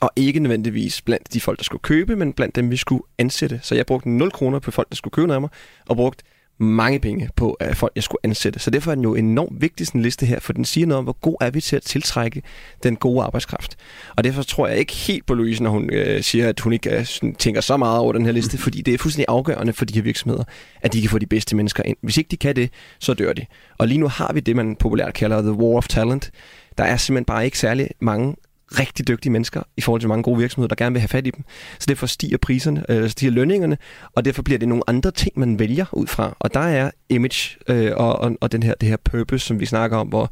Og 0.00 0.10
ikke 0.16 0.40
nødvendigvis 0.40 1.02
blandt 1.02 1.32
de 1.32 1.40
folk, 1.40 1.58
der 1.58 1.64
skulle 1.64 1.82
købe, 1.82 2.16
men 2.16 2.32
blandt 2.32 2.56
dem, 2.56 2.70
vi 2.70 2.76
skulle 2.76 3.02
ansætte. 3.18 3.60
Så 3.62 3.74
jeg 3.74 3.86
brugte 3.86 4.10
0 4.10 4.30
kroner 4.30 4.58
på 4.58 4.70
folk, 4.70 4.88
der 4.88 4.96
skulle 4.96 5.12
købe 5.12 5.26
noget 5.26 5.36
af 5.36 5.40
mig, 5.40 5.50
og 5.88 5.96
brugte 5.96 6.24
mange 6.60 7.00
penge 7.00 7.28
på 7.36 7.52
at 7.52 7.76
folk, 7.76 7.92
jeg 7.94 8.02
skulle 8.02 8.20
ansætte. 8.24 8.58
Så 8.58 8.70
derfor 8.70 8.90
er 8.90 8.94
den 8.94 9.04
jo 9.04 9.14
enormt 9.14 9.60
vigtig, 9.62 9.86
sådan 9.86 9.98
en 9.98 10.02
liste 10.02 10.26
her, 10.26 10.40
for 10.40 10.52
den 10.52 10.64
siger 10.64 10.86
noget 10.86 10.98
om, 10.98 11.04
hvor 11.04 11.16
god 11.20 11.36
er 11.40 11.50
vi 11.50 11.60
til 11.60 11.76
at 11.76 11.82
tiltrække 11.82 12.42
den 12.82 12.96
gode 12.96 13.22
arbejdskraft. 13.22 13.76
Og 14.16 14.24
derfor 14.24 14.42
tror 14.42 14.66
jeg 14.66 14.78
ikke 14.78 14.92
helt 14.92 15.26
på 15.26 15.34
Louise, 15.34 15.62
når 15.62 15.70
hun 15.70 15.90
øh, 15.92 16.22
siger, 16.22 16.48
at 16.48 16.60
hun 16.60 16.72
ikke 16.72 16.98
øh, 16.98 17.34
tænker 17.38 17.60
så 17.60 17.76
meget 17.76 17.98
over 17.98 18.12
den 18.12 18.24
her 18.24 18.32
liste, 18.32 18.58
fordi 18.58 18.82
det 18.82 18.94
er 18.94 18.98
fuldstændig 18.98 19.26
afgørende 19.28 19.72
for 19.72 19.84
de 19.84 19.94
her 19.94 20.02
virksomheder, 20.02 20.44
at 20.80 20.92
de 20.92 21.00
kan 21.00 21.10
få 21.10 21.18
de 21.18 21.26
bedste 21.26 21.56
mennesker 21.56 21.82
ind. 21.82 21.96
Hvis 22.02 22.16
ikke 22.16 22.28
de 22.30 22.36
kan 22.36 22.56
det, 22.56 22.70
så 22.98 23.14
dør 23.14 23.32
de. 23.32 23.46
Og 23.78 23.88
lige 23.88 23.98
nu 23.98 24.08
har 24.08 24.32
vi 24.32 24.40
det, 24.40 24.56
man 24.56 24.76
populært 24.76 25.14
kalder 25.14 25.42
the 25.42 25.52
war 25.52 25.76
of 25.76 25.88
talent. 25.88 26.30
Der 26.78 26.84
er 26.84 26.96
simpelthen 26.96 27.24
bare 27.24 27.44
ikke 27.44 27.58
særlig 27.58 27.88
mange 28.00 28.36
rigtig 28.78 29.08
dygtige 29.08 29.32
mennesker 29.32 29.62
i 29.76 29.80
forhold 29.80 30.00
til 30.00 30.08
mange 30.08 30.22
gode 30.22 30.38
virksomheder, 30.38 30.68
der 30.68 30.84
gerne 30.84 30.92
vil 30.92 31.00
have 31.00 31.08
fat 31.08 31.26
i 31.26 31.30
dem. 31.30 31.44
Så 31.78 31.86
derfor 31.88 32.06
stiger 32.06 32.38
priserne, 32.38 32.84
øh, 32.88 33.10
stiger 33.10 33.32
lønningerne, 33.32 33.78
og 34.14 34.24
derfor 34.24 34.42
bliver 34.42 34.58
det 34.58 34.68
nogle 34.68 34.82
andre 34.86 35.10
ting, 35.10 35.32
man 35.36 35.58
vælger 35.58 35.86
ud 35.92 36.06
fra. 36.06 36.36
Og 36.38 36.54
der 36.54 36.60
er 36.60 36.90
image 37.08 37.56
øh, 37.68 37.92
og, 37.96 38.18
og, 38.18 38.36
og 38.40 38.52
den 38.52 38.62
her, 38.62 38.74
det 38.74 38.88
her 38.88 38.96
purpose, 39.04 39.46
som 39.46 39.60
vi 39.60 39.66
snakker 39.66 39.96
om, 39.96 40.08
hvor, 40.08 40.30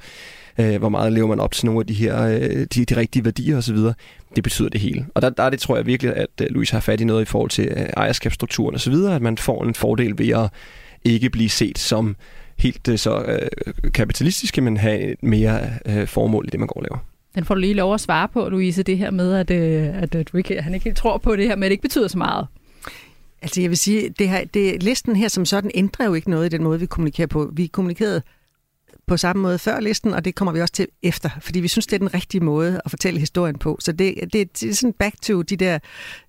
øh, 0.58 0.78
hvor 0.78 0.88
meget 0.88 1.12
lever 1.12 1.28
man 1.28 1.40
op 1.40 1.52
til 1.52 1.66
nogle 1.66 1.80
af 1.80 1.86
de 1.86 1.94
her 1.94 2.22
øh, 2.22 2.66
de, 2.74 2.84
de 2.84 2.96
rigtige 2.96 3.24
værdier 3.24 3.56
osv. 3.56 3.76
Det 4.36 4.42
betyder 4.42 4.68
det 4.68 4.80
hele. 4.80 5.06
Og 5.14 5.22
der, 5.22 5.30
der 5.30 5.42
er 5.42 5.50
det, 5.50 5.60
tror 5.60 5.76
jeg 5.76 5.86
virkelig, 5.86 6.16
at 6.16 6.28
øh, 6.42 6.46
Louise 6.50 6.72
har 6.72 6.80
fat 6.80 7.00
i 7.00 7.04
noget 7.04 7.22
i 7.22 7.24
forhold 7.24 7.50
til 7.50 7.68
øh, 7.68 7.86
ejerskabsstrukturen 7.96 8.74
osv., 8.74 8.94
at 8.94 9.22
man 9.22 9.38
får 9.38 9.64
en 9.64 9.74
fordel 9.74 10.18
ved 10.18 10.28
at 10.28 10.50
ikke 11.04 11.30
blive 11.30 11.48
set 11.48 11.78
som 11.78 12.16
helt 12.58 12.88
øh, 12.88 12.98
så 12.98 13.22
øh, 13.22 13.92
kapitalistiske, 13.94 14.60
men 14.60 14.76
have 14.76 15.14
mere 15.22 15.60
øh, 15.86 16.06
formål 16.06 16.44
i 16.46 16.50
det, 16.50 16.60
man 16.60 16.66
går 16.66 16.80
og 16.80 16.82
laver. 16.82 17.07
Den 17.34 17.44
får 17.44 17.54
du 17.54 17.60
lige 17.60 17.74
lov 17.74 17.94
at 17.94 18.00
svare 18.00 18.28
på, 18.28 18.48
Louise, 18.48 18.82
det 18.82 18.98
her 18.98 19.10
med, 19.10 19.34
at, 19.34 19.50
øh, 19.50 20.02
at, 20.02 20.14
at 20.14 20.32
du 20.32 20.36
ikke, 20.36 20.62
han 20.62 20.74
ikke 20.74 20.84
helt 20.84 20.96
tror 20.96 21.18
på 21.18 21.36
det 21.36 21.48
her, 21.48 21.56
men 21.56 21.62
det 21.62 21.70
ikke 21.70 21.82
betyder 21.82 22.08
så 22.08 22.18
meget. 22.18 22.46
Altså 23.42 23.60
jeg 23.60 23.70
vil 23.70 23.78
sige, 23.78 24.08
det 24.08 24.28
her, 24.28 24.44
det, 24.44 24.82
listen 24.82 25.16
her 25.16 25.28
som 25.28 25.44
sådan 25.44 25.70
ændrer 25.74 26.06
jo 26.06 26.14
ikke 26.14 26.30
noget 26.30 26.46
i 26.46 26.48
den 26.48 26.62
måde, 26.62 26.80
vi 26.80 26.86
kommunikerer 26.86 27.26
på. 27.26 27.50
Vi 27.52 27.66
kommunikerede 27.66 28.22
på 29.08 29.16
samme 29.16 29.42
måde 29.42 29.58
før 29.58 29.80
listen, 29.80 30.14
og 30.14 30.24
det 30.24 30.34
kommer 30.34 30.52
vi 30.52 30.60
også 30.60 30.74
til 30.74 30.86
efter, 31.02 31.30
fordi 31.40 31.60
vi 31.60 31.68
synes, 31.68 31.86
det 31.86 31.94
er 31.94 31.98
den 31.98 32.14
rigtige 32.14 32.44
måde 32.44 32.80
at 32.84 32.90
fortælle 32.90 33.20
historien 33.20 33.58
på. 33.58 33.76
Så 33.80 33.92
det, 33.92 34.14
det, 34.32 34.60
det 34.60 34.70
er 34.70 34.74
sådan 34.74 34.92
back 34.92 35.20
to 35.22 35.42
de 35.42 35.56
der 35.56 35.78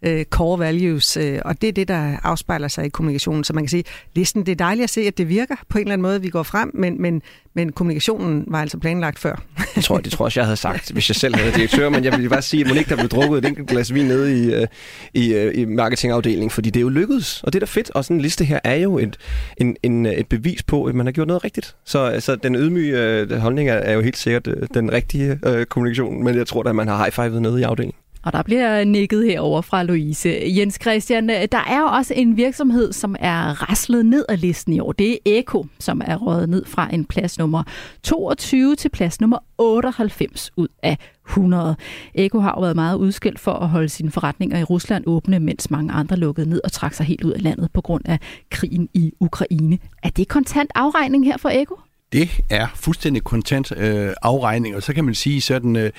øh, 0.02 0.26
core 0.26 0.60
values, 0.60 1.18
øh, 1.18 1.39
og 1.45 1.62
det 1.62 1.68
er 1.68 1.74
det, 1.74 1.88
der 1.88 2.18
afspejler 2.24 2.68
sig 2.68 2.86
i 2.86 2.89
kommunikationen. 2.89 3.43
Så 3.43 3.54
man 3.54 3.64
kan 3.64 3.70
sige, 3.70 3.84
listen, 4.16 4.45
det 4.45 4.52
er 4.52 4.56
dejligt 4.56 4.84
at 4.84 4.89
se, 4.89 5.02
at 5.02 5.18
det 5.18 5.30
virker 5.30 5.56
på 5.70 5.78
en 5.78 5.82
eller 5.82 5.93
anden 5.93 6.02
måde, 6.02 6.22
vi 6.22 6.30
går 6.30 6.43
frem, 6.43 6.72
men, 6.74 7.02
men, 7.02 7.22
men 7.54 7.72
kommunikationen 7.72 8.43
var 8.47 8.62
altså 8.62 8.78
planlagt 8.78 9.20
før. 9.20 9.43
Det 9.76 9.84
tror, 9.84 9.97
det 9.97 10.12
tror 10.12 10.26
jeg, 10.26 10.38
jeg 10.38 10.45
havde 10.45 10.58
sagt, 10.58 10.91
hvis 10.91 11.10
jeg 11.10 11.16
selv 11.16 11.36
havde 11.36 11.52
direktør, 11.52 11.89
men 11.89 12.04
jeg 12.04 12.18
vil 12.18 12.30
bare 12.30 12.41
sige, 12.41 12.62
at 12.62 12.68
Monique, 12.68 12.89
der 12.89 12.95
blev 12.95 13.10
drukket 13.10 13.38
et 13.38 13.45
enkelt 13.45 13.68
glas 13.68 13.93
vin 13.93 14.06
nede 14.06 14.43
i, 14.43 14.54
øh, 14.54 14.68
i, 15.14 15.34
øh, 15.34 15.58
i 15.58 15.66
marketingafdelingen, 15.66 16.50
fordi 16.50 16.70
det 16.70 16.80
er 16.80 16.82
jo 16.82 16.89
lykkedes, 16.89 17.43
og 17.43 17.54
det 17.54 17.60
er 17.60 17.66
da 17.66 17.70
fedt, 17.70 17.91
og 17.91 18.06
sådan 18.06 18.18
en 18.18 18.22
liste 18.22 18.45
her 18.45 18.60
er 18.64 18.76
jo 18.76 18.97
et, 18.97 19.18
en, 19.58 19.76
en, 19.84 20.06
øh, 20.06 20.12
et 20.12 20.28
bevis 20.28 20.64
på, 20.64 20.86
at 20.86 20.95
man 20.95 21.06
har 21.06 21.14
gjort 21.14 21.28
noget 21.28 21.43
rigtigt. 21.43 21.76
Så 21.86 22.00
altså, 22.00 22.36
den 22.36 22.56
ydmyge 22.56 23.39
holdning 23.39 23.70
er, 23.70 23.74
er 23.74 23.93
jo 23.93 24.02
helt 24.02 24.18
sikkert 24.18 24.50
den 24.74 24.91
rigtige 24.91 25.39
øh, 25.45 25.66
kommunikation, 25.66 26.24
men 26.24 26.38
jeg 26.38 26.47
tror 26.47 26.64
at 26.64 26.76
man 26.76 26.88
har 26.88 26.97
high-fivet 26.97 27.41
nede 27.41 27.60
i 27.60 27.64
afdelingen. 27.64 27.95
Og 28.24 28.34
der 28.34 28.43
bliver 28.43 28.84
nikket 28.84 29.26
herover 29.26 29.61
fra 29.61 29.84
Louise. 29.84 30.41
Jens 30.45 30.78
Christian, 30.82 31.30
der 31.30 31.63
er 31.67 31.80
jo 31.80 31.86
også 31.86 32.13
en 32.13 32.38
virksomhed, 32.38 32.93
som 32.93 33.15
er 33.20 33.70
raslet 33.70 34.05
ned 34.05 34.26
af 34.30 34.41
listen 34.41 34.74
i 34.74 34.80
år. 34.80 34.91
Det 34.91 35.11
er 35.11 35.17
Eko, 35.26 35.65
som 35.80 36.01
er 36.05 36.15
røget 36.15 36.49
ned 36.49 36.65
fra 36.65 36.89
en 36.93 37.05
plads 37.05 37.39
nummer 37.39 37.63
22 38.03 38.76
til 38.76 38.89
plads 38.89 39.22
nummer 39.22 39.38
98 39.57 40.51
ud 40.57 40.67
af 40.84 40.97
100. 41.28 41.76
Eko 42.15 42.39
har 42.39 42.53
jo 42.57 42.61
været 42.61 42.76
meget 42.76 42.97
udskilt 42.97 43.39
for 43.39 43.53
at 43.53 43.70
holde 43.70 43.89
sine 43.89 44.11
forretninger 44.11 44.59
i 44.59 44.63
Rusland 44.63 45.03
åbne, 45.07 45.39
mens 45.39 45.72
mange 45.72 45.93
andre 45.93 46.15
lukkede 46.15 46.49
ned 46.49 46.61
og 46.63 46.72
trak 46.72 46.93
sig 46.93 47.05
helt 47.05 47.24
ud 47.24 47.32
af 47.32 47.43
landet 47.43 47.72
på 47.74 47.82
grund 47.82 48.01
af 48.05 48.20
krigen 48.51 48.89
i 48.93 49.13
Ukraine. 49.20 49.78
Er 50.03 50.09
det 50.09 50.28
kontant 50.28 50.72
afregning 50.76 51.26
her 51.26 51.38
for 51.38 51.49
Eko? 51.49 51.76
Det 52.12 52.30
er 52.49 52.68
fuldstændig 52.76 53.24
kontant 53.24 53.72
øh, 53.78 54.14
afregning, 54.22 54.76
og 54.76 54.84
så 54.84 54.93
kan 54.93 55.05
man 55.05 55.16
sige 55.16 55.41
sådan, 55.41 55.76
øh, 55.76 55.91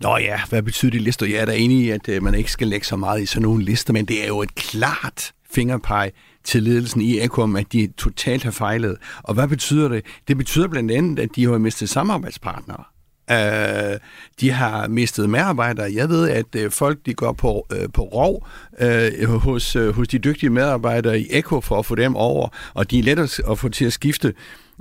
nå 0.00 0.16
ja, 0.16 0.40
hvad 0.48 0.62
betyder 0.62 0.92
de 0.92 0.98
lister? 0.98 1.26
Jeg 1.26 1.36
er 1.36 1.44
da 1.44 1.56
enig 1.56 1.78
i, 1.78 1.90
at 1.90 2.08
øh, 2.08 2.22
man 2.22 2.34
ikke 2.34 2.52
skal 2.52 2.68
lægge 2.68 2.86
så 2.86 2.96
meget 2.96 3.22
i 3.22 3.26
sådan 3.26 3.42
nogle 3.42 3.64
lister, 3.64 3.92
men 3.92 4.04
det 4.04 4.22
er 4.22 4.26
jo 4.26 4.42
et 4.42 4.54
klart 4.54 5.32
fingerpeg 5.50 6.12
til 6.44 6.62
ledelsen 6.62 7.00
i 7.00 7.20
Ekom, 7.20 7.56
at 7.56 7.72
de 7.72 7.88
totalt 7.96 8.44
har 8.44 8.50
fejlet. 8.50 8.96
Og 9.22 9.34
hvad 9.34 9.48
betyder 9.48 9.88
det? 9.88 10.04
Det 10.28 10.36
betyder 10.36 10.68
blandt 10.68 10.90
andet, 10.90 11.18
at 11.18 11.28
de 11.36 11.44
har 11.44 11.58
mistet 11.58 11.88
samarbejdspartnere. 11.88 12.84
Øh, 13.30 13.98
de 14.40 14.50
har 14.50 14.88
mistet 14.88 15.30
medarbejdere. 15.30 15.90
Jeg 15.94 16.08
ved, 16.08 16.30
at 16.30 16.46
øh, 16.56 16.70
folk 16.70 16.98
de 17.06 17.14
går 17.14 17.32
på, 17.32 17.66
øh, 17.72 17.88
på 17.92 18.02
rov 18.02 18.46
øh, 18.80 19.30
hos, 19.30 19.76
øh, 19.76 19.94
hos 19.94 20.08
de 20.08 20.18
dygtige 20.18 20.50
medarbejdere 20.50 21.20
i 21.20 21.26
Eko 21.30 21.60
for 21.60 21.78
at 21.78 21.86
få 21.86 21.94
dem 21.94 22.16
over, 22.16 22.48
og 22.74 22.90
de 22.90 22.98
er 22.98 23.02
let 23.02 23.40
at 23.50 23.58
få 23.58 23.68
til 23.68 23.84
at 23.84 23.92
skifte. 23.92 24.34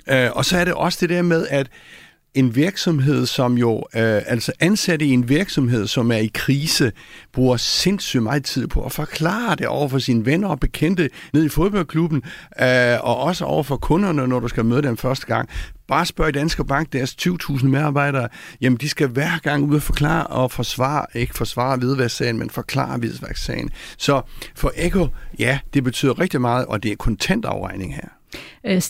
Øh, 0.09 0.29
og 0.31 0.45
så 0.45 0.57
er 0.57 0.65
det 0.65 0.73
også 0.73 0.97
det 1.01 1.09
der 1.09 1.21
med, 1.21 1.47
at 1.49 1.67
en 2.38 2.55
virksomhed, 2.55 3.25
som 3.25 3.57
jo, 3.57 3.77
øh, 3.77 4.21
altså 4.25 4.51
ansatte 4.59 5.05
i 5.05 5.11
en 5.11 5.29
virksomhed, 5.29 5.88
som 5.88 6.11
er 6.11 6.17
i 6.17 6.31
krise, 6.33 6.91
bruger 7.33 7.57
sindssygt 7.57 8.23
meget 8.23 8.45
tid 8.45 8.67
på 8.67 8.85
at 8.85 8.91
forklare 8.91 9.55
det 9.55 9.67
over 9.67 9.88
for 9.88 9.99
sine 9.99 10.25
venner 10.25 10.47
og 10.47 10.59
bekendte 10.59 11.09
ned 11.33 11.45
i 11.45 11.49
fodboldklubben, 11.49 12.23
øh, 12.61 12.97
og 13.01 13.17
også 13.17 13.45
over 13.45 13.63
for 13.63 13.77
kunderne, 13.77 14.27
når 14.27 14.39
du 14.39 14.47
skal 14.47 14.65
møde 14.65 14.81
dem 14.81 14.97
første 14.97 15.25
gang. 15.25 15.49
Bare 15.88 16.05
spørg 16.05 16.33
Danske 16.33 16.65
Bank, 16.65 16.93
deres 16.93 17.15
20.000 17.21 17.65
medarbejdere, 17.67 18.29
jamen 18.61 18.77
de 18.77 18.89
skal 18.89 19.07
hver 19.07 19.39
gang 19.43 19.63
ud 19.63 19.75
og 19.75 19.81
forklare 19.81 20.27
og 20.27 20.51
forsvare, 20.51 21.05
ikke 21.13 21.33
forsvare 21.38 21.77
hvidværkssagen, 21.77 22.39
men 22.39 22.49
forklare 22.49 22.97
hvidværkssagen. 22.97 23.69
Så 23.97 24.21
for 24.55 24.71
Eko, 24.75 25.07
ja, 25.39 25.59
det 25.73 25.83
betyder 25.83 26.19
rigtig 26.19 26.41
meget, 26.41 26.65
og 26.65 26.83
det 26.83 26.91
er 26.91 26.95
kontantafregning 26.95 27.95
her. 27.95 28.16
Øh, 28.65 28.81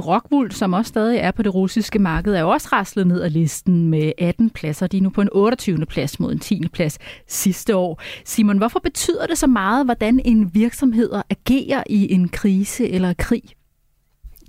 Rockwool, 0.00 0.52
som 0.52 0.72
også 0.72 0.88
stadig 0.88 1.18
er 1.18 1.30
på 1.30 1.42
det 1.42 1.54
russiske 1.54 1.98
marked, 1.98 2.34
er 2.34 2.40
jo 2.40 2.48
også 2.48 2.68
raslet 2.72 3.06
ned 3.06 3.22
ad 3.22 3.30
listen 3.30 3.86
med 3.86 4.12
18 4.18 4.50
pladser. 4.50 4.86
De 4.86 4.96
er 4.96 5.02
nu 5.02 5.10
på 5.10 5.20
en 5.20 5.28
28. 5.32 5.86
plads 5.86 6.20
mod 6.20 6.32
en 6.32 6.38
10. 6.38 6.68
plads 6.72 6.98
sidste 7.28 7.76
år. 7.76 8.02
Simon, 8.24 8.58
hvorfor 8.58 8.80
betyder 8.80 9.26
det 9.26 9.38
så 9.38 9.46
meget, 9.46 9.84
hvordan 9.84 10.20
en 10.24 10.54
virksomhed 10.54 11.10
agerer 11.30 11.82
i 11.86 12.12
en 12.12 12.28
krise 12.28 12.88
eller 12.88 13.14
krig? 13.18 13.42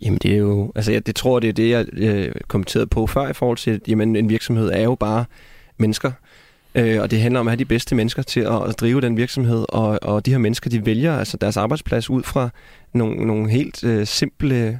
Jamen 0.01 0.19
det 0.23 0.33
er 0.33 0.37
jo, 0.37 0.71
altså 0.75 0.91
jeg 0.91 1.05
det 1.05 1.15
tror, 1.15 1.39
det 1.39 1.49
er 1.49 1.53
det, 1.53 1.69
jeg 1.69 1.85
øh, 1.93 2.31
kommenterede 2.47 2.87
på 2.87 3.07
før 3.07 3.29
i 3.29 3.33
forhold 3.33 3.57
til, 3.57 3.81
jamen 3.87 4.15
en 4.15 4.29
virksomhed 4.29 4.71
er 4.73 4.81
jo 4.81 4.95
bare 4.95 5.25
mennesker. 5.79 6.11
Øh, 6.75 7.01
og 7.01 7.11
det 7.11 7.21
handler 7.21 7.39
om 7.39 7.47
at 7.47 7.51
have 7.51 7.59
de 7.59 7.65
bedste 7.65 7.95
mennesker 7.95 8.23
til 8.23 8.39
at, 8.39 8.69
at 8.69 8.79
drive 8.79 9.01
den 9.01 9.17
virksomhed, 9.17 9.65
og, 9.69 9.99
og 10.01 10.25
de 10.25 10.31
her 10.31 10.37
mennesker, 10.37 10.69
de 10.69 10.85
vælger 10.85 11.17
altså 11.17 11.37
deres 11.37 11.57
arbejdsplads 11.57 12.09
ud 12.09 12.23
fra 12.23 12.49
nogle, 12.93 13.27
nogle 13.27 13.49
helt 13.49 13.83
øh, 13.83 14.07
simple 14.07 14.79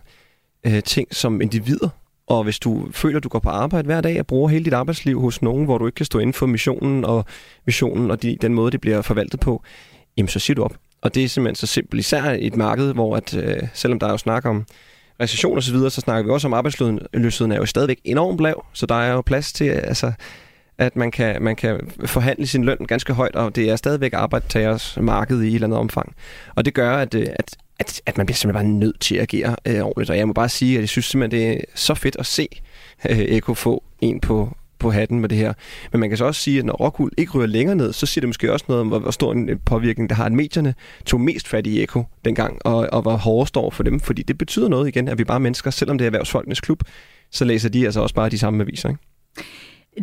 øh, 0.63 0.83
ting 0.83 1.15
som 1.15 1.41
individer. 1.41 1.89
Og 2.27 2.43
hvis 2.43 2.59
du 2.59 2.87
føler, 2.91 3.17
at 3.17 3.23
du 3.23 3.29
går 3.29 3.39
på 3.39 3.49
arbejde 3.49 3.85
hver 3.85 4.01
dag 4.01 4.19
og 4.19 4.27
bruger 4.27 4.49
hele 4.49 4.65
dit 4.65 4.73
arbejdsliv 4.73 5.21
hos 5.21 5.41
nogen, 5.41 5.65
hvor 5.65 5.77
du 5.77 5.85
ikke 5.85 5.95
kan 5.95 6.05
stå 6.05 6.19
inden 6.19 6.33
for 6.33 6.45
missionen 6.45 7.05
og 7.05 7.25
visionen 7.65 8.11
og 8.11 8.21
de, 8.21 8.37
den 8.41 8.53
måde, 8.53 8.71
det 8.71 8.81
bliver 8.81 9.01
forvaltet 9.01 9.39
på, 9.39 9.63
jamen 10.17 10.29
så 10.29 10.39
siger 10.39 10.55
du 10.55 10.63
op. 10.63 10.75
Og 11.01 11.15
det 11.15 11.23
er 11.23 11.27
simpelthen 11.27 11.55
så 11.55 11.67
simpelt, 11.67 11.99
især 11.99 12.31
i 12.31 12.47
et 12.47 12.55
marked, 12.55 12.93
hvor 12.93 13.15
at, 13.15 13.37
øh, 13.37 13.67
selvom 13.73 13.99
der 13.99 14.07
er 14.07 14.11
jo 14.11 14.17
snak 14.17 14.45
om 14.45 14.65
recession 15.19 15.57
og 15.57 15.63
så 15.63 15.71
videre, 15.71 15.89
så 15.89 16.01
snakker 16.01 16.23
vi 16.23 16.31
også 16.31 16.47
om 16.47 16.53
arbejdsløsheden 16.53 17.51
er 17.51 17.57
jo 17.57 17.65
stadigvæk 17.65 17.99
enormt 18.03 18.39
lav, 18.39 18.65
så 18.73 18.85
der 18.85 18.95
er 18.95 19.13
jo 19.13 19.21
plads 19.21 19.53
til, 19.53 19.65
altså, 19.65 20.11
at 20.81 20.95
man 20.95 21.11
kan, 21.11 21.41
man 21.41 21.55
kan 21.55 21.79
forhandle 22.05 22.47
sin 22.47 22.63
løn 22.63 22.77
ganske 22.87 23.13
højt, 23.13 23.35
og 23.35 23.55
det 23.55 23.69
er 23.69 23.75
stadigvæk 23.75 24.13
arbejdstagers 24.13 24.97
marked 25.01 25.41
i 25.41 25.47
et 25.47 25.53
eller 25.53 25.67
andet 25.67 25.79
omfang. 25.79 26.15
Og 26.55 26.65
det 26.65 26.73
gør, 26.73 26.97
at, 26.97 27.15
øh, 27.15 27.27
at, 27.35 27.57
at, 27.79 28.01
at 28.05 28.17
man 28.17 28.25
bliver 28.25 28.35
simpelthen 28.35 28.65
bare 28.67 28.79
nødt 28.79 28.99
til 28.99 29.15
at 29.15 29.21
agere 29.21 29.55
øh, 29.67 29.81
ordentligt. 29.81 30.09
Og 30.09 30.17
jeg 30.17 30.27
må 30.27 30.33
bare 30.33 30.49
sige, 30.49 30.75
at 30.75 30.81
jeg 30.81 30.89
synes 30.89 31.05
simpelthen, 31.05 31.41
det 31.41 31.57
er 31.57 31.61
så 31.75 31.93
fedt 31.93 32.15
at 32.19 32.25
se 32.25 32.47
øh, 33.09 33.19
Eko 33.19 33.53
få 33.53 33.83
en 34.01 34.19
på, 34.19 34.57
på 34.79 34.91
hatten 34.91 35.19
med 35.19 35.29
det 35.29 35.37
her. 35.37 35.53
Men 35.91 35.99
man 35.99 36.09
kan 36.09 36.17
så 36.17 36.25
også 36.25 36.41
sige, 36.41 36.59
at 36.59 36.65
når 36.65 36.73
Rockwool 36.73 37.11
ikke 37.17 37.31
ryger 37.31 37.47
længere 37.47 37.75
ned, 37.75 37.93
så 37.93 38.05
siger 38.05 38.21
det 38.21 38.29
måske 38.29 38.53
også 38.53 38.65
noget 38.67 38.81
om, 38.81 38.87
hvor, 38.87 38.99
hvor 38.99 39.11
stor 39.11 39.33
en 39.33 39.49
øh, 39.49 39.57
påvirkning 39.65 40.09
der 40.09 40.15
har, 40.15 40.25
at 40.25 40.31
medierne 40.31 40.73
tog 41.05 41.21
mest 41.21 41.47
fat 41.47 41.67
i 41.67 41.83
Eko 41.83 42.03
dengang, 42.25 42.65
og, 42.65 42.87
og 42.91 43.01
hvor 43.01 43.15
hårdest 43.15 43.49
står 43.49 43.69
for 43.69 43.83
dem. 43.83 43.99
Fordi 43.99 44.21
det 44.21 44.37
betyder 44.37 44.69
noget 44.69 44.87
igen, 44.87 45.07
at 45.07 45.17
vi 45.17 45.23
bare 45.23 45.35
er 45.35 45.39
mennesker, 45.39 45.71
selvom 45.71 45.97
det 45.97 46.05
er 46.05 46.07
erhvervsfolkenes 46.07 46.61
klub, 46.61 46.83
så 47.31 47.45
læser 47.45 47.69
de 47.69 47.85
altså 47.85 48.01
også 48.01 48.15
bare 48.15 48.29
de 48.29 48.37
samme 48.37 48.63
aviser. 48.63 48.89
Ikke? 48.89 49.01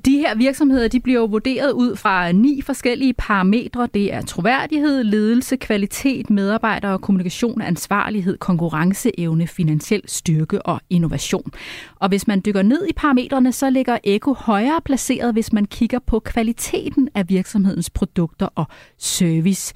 De 0.04 0.18
her 0.18 0.34
virksomheder 0.34 0.88
de 0.88 1.00
bliver 1.00 1.20
jo 1.20 1.24
vurderet 1.24 1.72
ud 1.72 1.96
fra 1.96 2.32
ni 2.32 2.60
forskellige 2.62 3.14
parametre. 3.14 3.88
Det 3.94 4.14
er 4.14 4.22
troværdighed, 4.22 5.04
ledelse, 5.04 5.56
kvalitet, 5.56 6.30
medarbejder 6.30 6.88
og 6.88 7.00
kommunikation, 7.00 7.60
ansvarlighed, 7.60 8.38
konkurrenceevne, 8.38 9.46
finansiel 9.46 10.02
styrke 10.06 10.62
og 10.62 10.80
innovation. 10.90 11.52
Og 11.96 12.08
hvis 12.08 12.26
man 12.26 12.42
dykker 12.46 12.62
ned 12.62 12.86
i 12.88 12.92
parametrene, 12.92 13.52
så 13.52 13.70
ligger 13.70 13.98
Eko 14.04 14.32
højere 14.32 14.80
placeret, 14.84 15.32
hvis 15.32 15.52
man 15.52 15.64
kigger 15.64 15.98
på 15.98 16.18
kvaliteten 16.20 17.08
af 17.14 17.28
virksomhedens 17.28 17.90
produkter 17.90 18.48
og 18.54 18.66
service. 18.98 19.74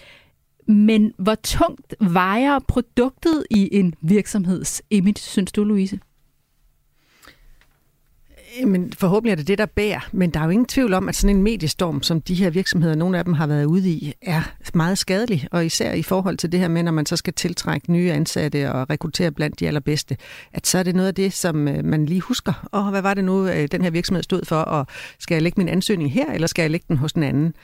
Men 0.67 1.13
hvor 1.19 1.35
tungt 1.35 1.95
vejer 2.01 2.59
produktet 2.69 3.45
i 3.51 3.69
en 3.73 3.95
virksomheds 4.03 4.83
image, 4.91 5.19
synes 5.19 5.53
du, 5.53 5.65
Louise? 5.65 5.99
Men 8.67 8.93
forhåbentlig 8.93 9.33
er 9.33 9.37
det 9.37 9.49
det, 9.49 9.59
der 9.59 9.67
bærer. 9.67 10.09
Men 10.13 10.31
der 10.31 10.41
er 10.41 10.45
jo 10.45 10.51
ingen 10.51 10.67
tvivl 10.67 10.95
om, 10.95 11.09
at 11.09 11.17
sådan 11.17 11.37
en 11.37 11.43
mediestorm, 11.43 12.03
som 12.03 12.21
de 12.21 12.35
her 12.35 12.51
virksomheder, 12.51 12.95
nogle 12.95 13.19
af 13.19 13.25
dem 13.25 13.35
har 13.35 13.47
været 13.47 13.65
ude 13.65 13.91
i, 13.91 14.15
er 14.23 14.43
meget 14.75 14.99
skadelig. 14.99 15.49
Og 15.51 15.67
især 15.67 15.93
i 15.93 16.03
forhold 16.03 16.37
til 16.37 16.53
det 16.53 16.61
her 16.61 16.69
med, 16.69 16.83
når 16.83 16.93
man 16.93 17.07
så 17.07 17.17
skal 17.17 17.33
tiltrække 17.33 17.93
nye 17.93 18.13
ansatte 18.13 18.73
og 18.73 18.91
rekruttere 18.91 19.31
blandt 19.31 19.61
de 19.61 19.67
allerbedste, 19.67 20.17
at 20.53 20.67
så 20.67 20.79
er 20.79 20.83
det 20.83 20.95
noget 20.95 21.09
af 21.09 21.15
det, 21.15 21.33
som 21.33 21.69
øh, 21.69 21.85
man 21.85 22.07
lige 22.07 22.21
husker. 22.21 22.69
Og 22.73 22.91
hvad 22.91 23.03
var 23.03 23.15
det 23.15 23.25
nu, 23.25 23.49
øh, 23.49 23.69
den 23.73 23.83
her 23.83 23.91
virksomhed 23.91 24.23
stod 24.23 24.45
for? 24.45 24.57
Og 24.57 24.87
skal 25.19 25.35
jeg 25.35 25.43
lægge 25.43 25.61
min 25.61 25.69
ansøgning 25.69 26.13
her, 26.13 26.33
eller 26.33 26.47
skal 26.47 26.63
jeg 26.63 26.71
lægge 26.71 26.87
den 26.89 26.97
hos 26.97 27.13
den 27.13 27.23
anden? 27.23 27.55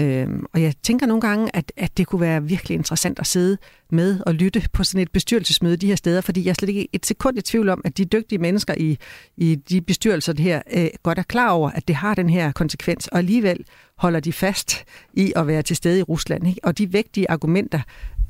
Øhm, 0.00 0.46
og 0.52 0.62
jeg 0.62 0.74
tænker 0.82 1.06
nogle 1.06 1.20
gange, 1.20 1.56
at, 1.56 1.72
at 1.76 1.96
det 1.96 2.06
kunne 2.06 2.20
være 2.20 2.42
virkelig 2.42 2.74
interessant 2.74 3.18
at 3.18 3.26
sidde 3.26 3.58
med 3.90 4.20
og 4.26 4.34
lytte 4.34 4.62
på 4.72 4.84
sådan 4.84 5.00
et 5.00 5.12
bestyrelsesmøde 5.12 5.76
de 5.76 5.86
her 5.86 5.96
steder, 5.96 6.20
fordi 6.20 6.44
jeg 6.44 6.50
er 6.50 6.54
slet 6.54 6.68
ikke 6.68 6.88
et 6.92 7.06
sekund 7.06 7.38
i 7.38 7.42
tvivl 7.42 7.68
om, 7.68 7.80
at 7.84 7.98
de 7.98 8.04
dygtige 8.04 8.38
mennesker 8.38 8.74
i, 8.76 8.98
i 9.36 9.54
de 9.54 9.80
bestyrelser 9.80 10.34
her 10.38 10.62
øh, 10.76 10.88
godt 11.02 11.18
er 11.18 11.22
klar 11.22 11.50
over, 11.50 11.70
at 11.70 11.88
det 11.88 11.96
har 11.96 12.14
den 12.14 12.30
her 12.30 12.52
konsekvens, 12.52 13.08
og 13.08 13.18
alligevel 13.18 13.64
holder 13.98 14.20
de 14.20 14.32
fast 14.32 14.84
i 15.14 15.32
at 15.36 15.46
være 15.46 15.62
til 15.62 15.76
stede 15.76 15.98
i 15.98 16.02
Rusland. 16.02 16.48
Ikke? 16.48 16.60
Og 16.62 16.78
de 16.78 16.92
vægtige 16.92 17.30
argumenter, 17.30 17.80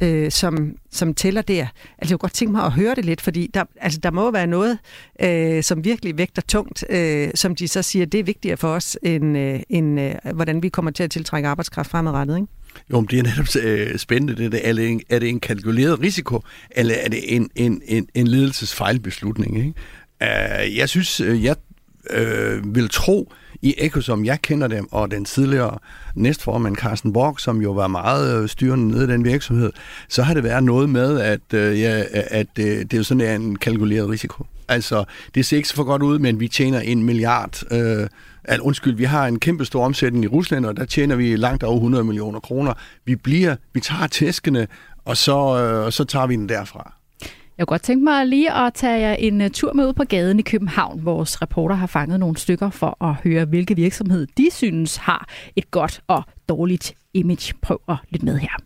øh, 0.00 0.30
som, 0.30 0.76
som 0.90 1.14
tæller 1.14 1.42
der. 1.42 1.62
Altså, 1.62 1.72
jeg 2.00 2.08
kunne 2.08 2.18
godt 2.18 2.32
tænke 2.32 2.52
mig 2.52 2.64
at 2.64 2.72
høre 2.72 2.94
det 2.94 3.04
lidt, 3.04 3.20
fordi 3.20 3.50
der, 3.54 3.64
altså, 3.80 4.00
der 4.02 4.10
må 4.10 4.30
være 4.30 4.46
noget, 4.46 4.78
øh, 5.22 5.62
som 5.62 5.84
virkelig 5.84 6.18
vægter 6.18 6.42
tungt, 6.42 6.84
øh, 6.90 7.28
som 7.34 7.56
de 7.56 7.68
så 7.68 7.82
siger, 7.82 8.06
det 8.06 8.20
er 8.20 8.24
vigtigere 8.24 8.56
for 8.56 8.68
os, 8.68 8.98
end, 9.02 9.38
øh, 9.38 9.60
end 9.68 10.00
øh, 10.00 10.14
hvordan 10.34 10.62
vi 10.62 10.68
kommer 10.68 10.90
til 10.90 11.02
at 11.02 11.10
tiltrække 11.10 11.48
arbejdskraft 11.48 11.90
fremadrettet, 11.90 12.36
ikke? 12.36 12.48
Jo, 12.90 13.00
men 13.00 13.08
det 13.10 13.18
er 13.18 13.22
netop 13.22 13.64
øh, 13.64 13.98
spændende. 13.98 14.36
Det 14.36 14.44
er, 14.44 14.72
det, 14.72 15.02
er 15.08 15.18
det 15.18 15.28
en 15.28 15.40
kalkuleret 15.40 16.00
risiko, 16.00 16.40
eller 16.70 16.94
er 16.94 17.08
det 17.08 17.36
en, 17.36 17.50
en, 17.54 17.82
en, 17.86 18.08
en 18.14 18.26
ledelsesfejlbeslutning? 18.26 19.58
Ikke? 19.58 19.72
Uh, 20.20 20.76
jeg 20.76 20.88
synes, 20.88 21.20
øh, 21.20 21.44
jeg 21.44 21.56
øh, 22.10 22.74
vil 22.74 22.88
tro, 22.88 23.32
i 23.62 23.74
Eko, 23.78 24.00
som 24.00 24.24
jeg 24.24 24.42
kender 24.42 24.68
dem, 24.68 24.88
og 24.90 25.10
den 25.10 25.24
tidligere 25.24 25.78
næstformand 26.14 26.76
Carsten 26.76 27.12
Borg, 27.12 27.40
som 27.40 27.62
jo 27.62 27.72
var 27.72 27.86
meget 27.86 28.42
øh, 28.42 28.48
styrende 28.48 28.88
nede 28.88 29.04
i 29.04 29.06
den 29.06 29.24
virksomhed, 29.24 29.72
så 30.08 30.22
har 30.22 30.34
det 30.34 30.44
været 30.44 30.64
noget 30.64 30.90
med, 30.90 31.20
at, 31.20 31.54
øh, 31.54 31.80
ja, 31.80 32.04
at 32.12 32.46
øh, 32.58 32.64
det 32.64 32.94
er 32.94 33.02
sådan 33.02 33.40
en 33.40 33.56
kalkuleret 33.56 34.08
risiko. 34.08 34.46
Altså, 34.68 35.04
det 35.34 35.46
ser 35.46 35.56
ikke 35.56 35.68
så 35.68 35.74
for 35.74 35.84
godt 35.84 36.02
ud, 36.02 36.18
men 36.18 36.40
vi 36.40 36.48
tjener 36.48 36.80
en 36.80 37.02
milliard 37.02 37.62
øh, 37.72 38.08
al, 38.44 38.60
undskyld, 38.60 38.94
vi 38.94 39.04
har 39.04 39.26
en 39.26 39.38
kæmpe 39.38 39.64
stor 39.64 39.84
omsætning 39.84 40.24
i 40.24 40.28
Rusland, 40.28 40.66
og 40.66 40.76
der 40.76 40.84
tjener 40.84 41.16
vi 41.16 41.36
langt 41.36 41.62
over 41.62 41.76
100 41.76 42.04
millioner 42.04 42.40
kroner. 42.40 42.74
Vi 43.04 43.16
bliver, 43.16 43.56
vi 43.72 43.80
tager 43.80 44.06
tæskene, 44.06 44.66
og 45.04 45.16
så, 45.16 45.32
øh, 45.32 45.84
og 45.84 45.92
så 45.92 46.04
tager 46.04 46.26
vi 46.26 46.36
den 46.36 46.48
derfra. 46.48 46.95
Jeg 47.58 47.66
kunne 47.66 47.74
godt 47.74 47.82
tænke 47.82 48.04
mig 48.04 48.26
lige 48.26 48.52
at 48.52 48.74
tage 48.74 49.00
jer 49.00 49.14
en 49.14 49.40
øh, 49.40 49.50
tur 49.50 49.72
med 49.72 49.86
ud 49.88 49.92
på 49.92 50.04
gaden 50.04 50.38
i 50.38 50.42
København. 50.42 51.04
Vores 51.04 51.42
reporter 51.42 51.74
har 51.74 51.86
fanget 51.86 52.20
nogle 52.20 52.36
stykker 52.36 52.70
for 52.70 53.04
at 53.04 53.14
høre, 53.14 53.44
hvilke 53.44 53.76
virksomhed 53.76 54.26
de 54.36 54.48
synes 54.50 54.96
har 54.96 55.28
et 55.56 55.70
godt 55.70 56.00
og 56.06 56.22
dårligt 56.48 56.94
image. 57.14 57.54
Prøv 57.62 57.80
at 57.88 57.96
lytte 58.10 58.26
med 58.26 58.38
her. 58.38 58.56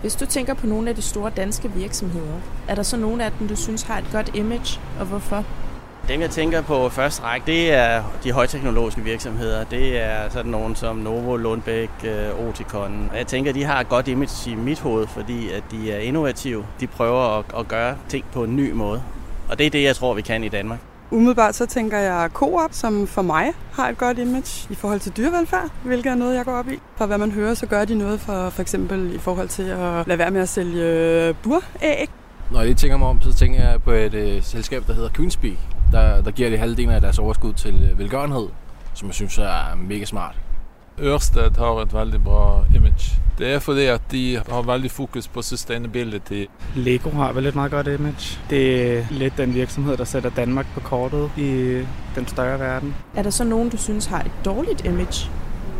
Hvis 0.00 0.14
du 0.14 0.26
tænker 0.26 0.54
på 0.54 0.66
nogle 0.66 0.88
af 0.88 0.94
de 0.94 1.02
store 1.02 1.32
danske 1.36 1.72
virksomheder, 1.72 2.40
er 2.68 2.74
der 2.74 2.82
så 2.82 2.96
nogle 2.96 3.24
af 3.24 3.32
dem, 3.38 3.48
du 3.48 3.56
synes 3.56 3.82
har 3.82 3.98
et 3.98 4.08
godt 4.12 4.36
image, 4.36 4.80
og 5.00 5.06
hvorfor? 5.06 5.69
Dem, 6.08 6.20
jeg 6.20 6.30
tænker 6.30 6.62
på 6.62 6.88
første 6.88 7.22
række, 7.22 7.46
det 7.46 7.72
er 7.72 8.02
de 8.24 8.32
højteknologiske 8.32 9.02
virksomheder. 9.02 9.64
Det 9.64 10.00
er 10.02 10.28
sådan 10.28 10.50
nogen 10.50 10.76
som 10.76 10.96
Novo, 10.96 11.36
Lundbæk, 11.36 11.90
øh, 12.04 12.48
Oticon. 12.48 13.10
Jeg 13.16 13.26
tænker, 13.26 13.52
de 13.52 13.64
har 13.64 13.80
et 13.80 13.88
godt 13.88 14.08
image 14.08 14.50
i 14.50 14.54
mit 14.54 14.80
hoved, 14.80 15.06
fordi 15.06 15.50
at 15.50 15.62
de 15.70 15.92
er 15.92 15.98
innovative. 15.98 16.64
De 16.80 16.86
prøver 16.86 17.38
at, 17.38 17.44
at 17.58 17.68
gøre 17.68 17.96
ting 18.08 18.24
på 18.32 18.44
en 18.44 18.56
ny 18.56 18.72
måde. 18.72 19.02
Og 19.48 19.58
det 19.58 19.66
er 19.66 19.70
det, 19.70 19.82
jeg 19.82 19.96
tror, 19.96 20.14
vi 20.14 20.22
kan 20.22 20.44
i 20.44 20.48
Danmark. 20.48 20.78
Umiddelbart 21.10 21.54
så 21.54 21.66
tænker 21.66 21.98
jeg 21.98 22.30
Coop, 22.32 22.70
som 22.72 23.06
for 23.06 23.22
mig 23.22 23.52
har 23.72 23.88
et 23.88 23.98
godt 23.98 24.18
image 24.18 24.66
i 24.70 24.74
forhold 24.74 25.00
til 25.00 25.16
dyrevelfærd, 25.16 25.68
hvilket 25.84 26.10
er 26.10 26.14
noget, 26.14 26.36
jeg 26.36 26.44
går 26.44 26.52
op 26.52 26.68
i. 26.68 26.78
For 26.96 27.06
hvad 27.06 27.18
man 27.18 27.30
hører, 27.30 27.54
så 27.54 27.66
gør 27.66 27.84
de 27.84 27.94
noget 27.94 28.20
for 28.20 28.50
for 28.50 28.62
eksempel 28.62 29.14
i 29.14 29.18
forhold 29.18 29.48
til 29.48 29.62
at 29.62 30.06
lade 30.06 30.18
være 30.18 30.30
med 30.30 30.40
at 30.40 30.48
sælge 30.48 31.34
buræg. 31.34 32.08
Når 32.52 32.62
jeg 32.62 32.76
tænker 32.76 32.96
mig 32.96 33.08
om, 33.08 33.22
så 33.22 33.34
tænker 33.34 33.70
jeg 33.70 33.82
på 33.82 33.90
et 33.90 34.14
øh, 34.14 34.42
selskab, 34.42 34.86
der 34.86 34.92
hedder 34.92 35.08
Queenspeak, 35.08 35.56
der, 35.92 36.22
der 36.22 36.30
giver 36.30 36.50
de 36.50 36.56
halvdelen 36.58 36.90
af 36.90 37.00
deres 37.00 37.18
overskud 37.18 37.52
til 37.52 37.88
øh, 37.92 37.98
velgørenhed, 37.98 38.48
som 38.94 39.08
jeg 39.08 39.14
synes 39.14 39.38
er 39.38 39.76
mega 39.76 40.04
smart. 40.04 40.34
Ørsted 41.00 41.50
har 41.58 41.82
et 41.82 41.94
veldig 41.94 42.24
bra 42.24 42.64
image. 42.74 43.20
Det 43.38 43.52
er 43.52 43.58
fordi, 43.58 43.84
at 43.84 44.00
de 44.10 44.42
har 44.48 44.62
veldig 44.62 44.90
fokus 44.90 45.28
på 45.28 45.42
sustainability. 45.42 46.44
Lego 46.76 47.10
har 47.10 47.32
vel 47.32 47.46
et 47.46 47.54
meget 47.54 47.70
godt 47.70 47.86
image. 47.86 48.38
Det 48.50 48.92
er 48.98 49.04
lidt 49.10 49.36
den 49.36 49.54
virksomhed, 49.54 49.96
der 49.96 50.04
sætter 50.04 50.30
Danmark 50.30 50.66
på 50.74 50.80
kortet 50.80 51.30
i 51.36 51.82
den 52.14 52.26
større 52.26 52.60
verden. 52.60 52.94
Er 53.16 53.22
der 53.22 53.30
så 53.30 53.44
nogen, 53.44 53.68
du 53.68 53.76
synes 53.76 54.06
har 54.06 54.20
et 54.20 54.32
dårligt 54.44 54.84
image? 54.84 55.30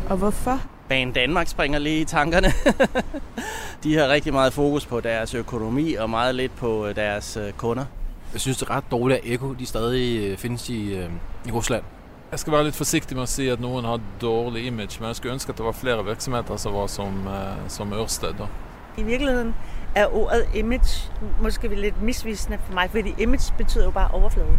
Og 0.09 0.17
hvorfor? 0.17 0.61
Ban 0.89 1.13
Danmark 1.13 1.49
springer 1.49 1.79
lige 1.79 2.01
i 2.01 2.05
tankerne. 2.05 2.49
de 3.85 3.97
har 3.97 4.09
rigtig 4.09 4.33
meget 4.33 4.53
fokus 4.53 4.87
på 4.87 5.01
deres 5.01 5.35
økonomi 5.35 5.95
og 5.95 6.11
meget 6.11 6.35
lidt 6.35 6.57
på 6.57 6.87
øh, 6.87 6.97
deres 6.97 7.37
øh, 7.37 7.53
kunder. 7.53 7.85
Jeg 8.33 8.41
synes, 8.41 8.59
det 8.59 8.69
er 8.69 8.71
ret 8.71 8.85
dårligt, 8.91 9.21
at 9.21 9.33
Eko 9.33 9.53
de 9.53 9.67
stadig 9.67 10.31
øh, 10.31 10.39
findes 10.39 10.69
i, 10.71 10.93
i 11.47 11.51
Rusland. 11.51 11.83
Jeg 12.31 12.39
skal 12.39 12.53
være 12.53 12.65
lidt 12.65 12.77
forsigtig 12.77 13.17
med 13.17 13.23
at 13.23 13.29
sige, 13.29 13.53
at 13.53 13.61
nogen 13.61 13.85
har 13.85 14.01
dårlig 14.21 14.67
image, 14.67 15.01
men 15.01 15.07
jeg 15.07 15.17
skulle 15.17 15.33
ønske, 15.33 15.53
at 15.53 15.59
der 15.59 15.65
var 15.65 15.73
flere 15.73 16.05
virksomheder, 16.05 16.57
som 16.57 16.75
var 16.75 16.87
som, 16.87 17.29
som 17.69 17.93
Ørsted. 17.93 18.35
Da. 18.39 18.47
I 18.97 19.03
virkeligheden 19.03 19.55
er 19.95 20.07
ordet 20.15 20.45
image 20.55 21.13
måske 21.43 21.69
lidt 21.69 22.03
misvisende 22.03 22.59
for 22.67 22.73
mig, 22.73 22.91
fordi 22.91 23.15
image 23.19 23.55
betyder 23.59 23.85
jo 23.85 23.91
bare 23.91 24.11
overflade. 24.11 24.59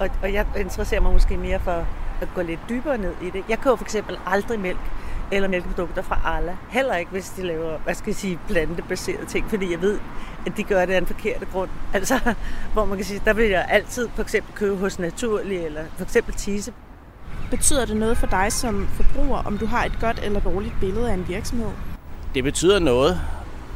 Og, 0.00 0.08
og 0.22 0.32
jeg 0.32 0.46
interesserer 0.56 1.00
mig 1.00 1.12
måske 1.12 1.36
mere 1.36 1.60
for 1.60 1.86
at 2.20 2.28
gå 2.34 2.42
lidt 2.42 2.60
dybere 2.68 2.98
ned 2.98 3.14
i 3.22 3.30
det. 3.30 3.44
Jeg 3.48 3.58
køber 3.58 3.76
for 3.76 3.84
eksempel 3.84 4.18
aldrig 4.26 4.60
mælk 4.60 4.80
eller 5.32 5.48
mælkeprodukter 5.48 6.02
fra 6.02 6.20
Arla. 6.24 6.56
Heller 6.70 6.96
ikke, 6.96 7.10
hvis 7.10 7.28
de 7.28 7.42
laver, 7.42 7.78
hvad 7.78 7.94
skal 7.94 8.10
jeg 8.10 8.16
sige, 8.16 8.38
plantebaserede 8.48 9.26
ting, 9.26 9.50
fordi 9.50 9.70
jeg 9.70 9.82
ved, 9.82 9.98
at 10.46 10.56
de 10.56 10.62
gør 10.62 10.86
det 10.86 10.92
af 10.92 10.98
en 10.98 11.06
forkert 11.06 11.44
grund. 11.52 11.70
Altså, 11.94 12.34
hvor 12.72 12.84
man 12.84 12.96
kan 12.96 13.06
sige, 13.06 13.22
der 13.24 13.32
vil 13.32 13.48
jeg 13.48 13.66
altid 13.68 14.08
for 14.14 14.22
eksempel 14.22 14.54
købe 14.54 14.76
hos 14.76 14.98
Naturlig, 14.98 15.64
eller 15.64 15.82
for 15.96 16.04
eksempel 16.04 16.34
Tise. 16.34 16.72
Betyder 17.50 17.84
det 17.84 17.96
noget 17.96 18.16
for 18.18 18.26
dig 18.26 18.52
som 18.52 18.88
forbruger, 18.88 19.38
om 19.38 19.58
du 19.58 19.66
har 19.66 19.84
et 19.84 19.98
godt 20.00 20.20
eller 20.22 20.40
dårligt 20.40 20.74
billede 20.80 21.10
af 21.10 21.14
en 21.14 21.28
virksomhed? 21.28 21.70
Det 22.34 22.44
betyder 22.44 22.78
noget. 22.78 23.20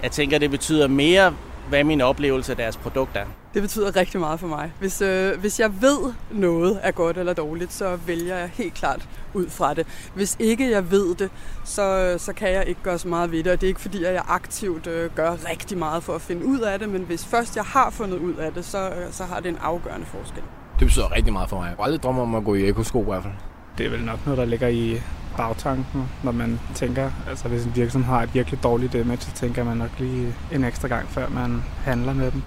Jeg 0.02 0.10
tænker, 0.10 0.38
det 0.38 0.50
betyder 0.50 0.88
mere, 0.88 1.34
hvad 1.68 1.84
min 1.84 2.00
oplevelse 2.00 2.52
af 2.52 2.56
deres 2.56 2.76
produkt 2.76 3.16
er. 3.16 3.24
Det 3.54 3.62
betyder 3.62 3.96
rigtig 3.96 4.20
meget 4.20 4.40
for 4.40 4.46
mig. 4.46 4.72
Hvis, 4.80 5.00
øh, 5.00 5.40
hvis 5.40 5.60
jeg 5.60 5.82
ved 5.82 6.12
noget 6.30 6.80
er 6.82 6.90
godt 6.90 7.18
eller 7.18 7.32
dårligt, 7.32 7.72
så 7.72 7.96
vælger 7.96 8.36
jeg 8.36 8.50
helt 8.54 8.74
klart 8.74 9.08
ud 9.34 9.48
fra 9.48 9.74
det. 9.74 9.86
Hvis 10.14 10.36
ikke 10.38 10.70
jeg 10.70 10.90
ved 10.90 11.14
det, 11.14 11.30
så, 11.64 12.14
så 12.18 12.32
kan 12.32 12.52
jeg 12.52 12.66
ikke 12.66 12.80
gøre 12.82 12.98
så 12.98 13.08
meget 13.08 13.30
ved 13.30 13.44
det. 13.44 13.52
Og 13.52 13.60
det 13.60 13.66
er 13.66 13.68
ikke 13.68 13.80
fordi, 13.80 14.04
at 14.04 14.14
jeg 14.14 14.22
aktivt 14.28 14.86
øh, 14.86 15.10
gør 15.14 15.50
rigtig 15.50 15.78
meget 15.78 16.02
for 16.02 16.12
at 16.12 16.20
finde 16.20 16.46
ud 16.46 16.58
af 16.58 16.78
det, 16.78 16.88
men 16.88 17.02
hvis 17.02 17.26
først 17.26 17.56
jeg 17.56 17.64
har 17.64 17.90
fundet 17.90 18.18
ud 18.18 18.34
af 18.34 18.52
det, 18.52 18.64
så, 18.64 18.88
øh, 18.88 19.12
så 19.12 19.24
har 19.24 19.40
det 19.40 19.48
en 19.48 19.58
afgørende 19.60 20.06
forskel. 20.06 20.42
Det 20.78 20.86
betyder 20.86 21.12
rigtig 21.16 21.32
meget 21.32 21.48
for 21.48 21.56
mig. 21.56 21.66
Jeg 21.66 21.74
har 21.78 21.84
aldrig 21.84 22.02
drømmer 22.02 22.22
om 22.22 22.34
at 22.34 22.44
gå 22.44 22.54
i 22.54 22.68
ekosko 22.68 23.02
i 23.02 23.04
hvert 23.04 23.22
fald. 23.22 23.34
Det 23.78 23.86
er 23.86 23.90
vel 23.90 24.04
nok 24.04 24.18
noget, 24.24 24.38
der 24.38 24.44
ligger 24.44 24.68
i 24.68 25.00
bagtanken, 25.36 26.08
når 26.22 26.32
man 26.32 26.60
tænker, 26.74 27.10
altså 27.28 27.48
hvis 27.48 27.64
en 27.64 27.72
virksomhed 27.76 28.14
har 28.14 28.22
et 28.22 28.34
virkelig 28.34 28.62
dårligt 28.62 28.94
image, 28.94 29.20
så 29.20 29.32
tænker 29.32 29.64
man 29.64 29.76
nok 29.76 29.90
lige 29.98 30.34
en 30.52 30.64
ekstra 30.64 30.88
gang, 30.88 31.08
før 31.08 31.28
man 31.28 31.62
handler 31.84 32.14
med 32.14 32.30
dem. 32.30 32.42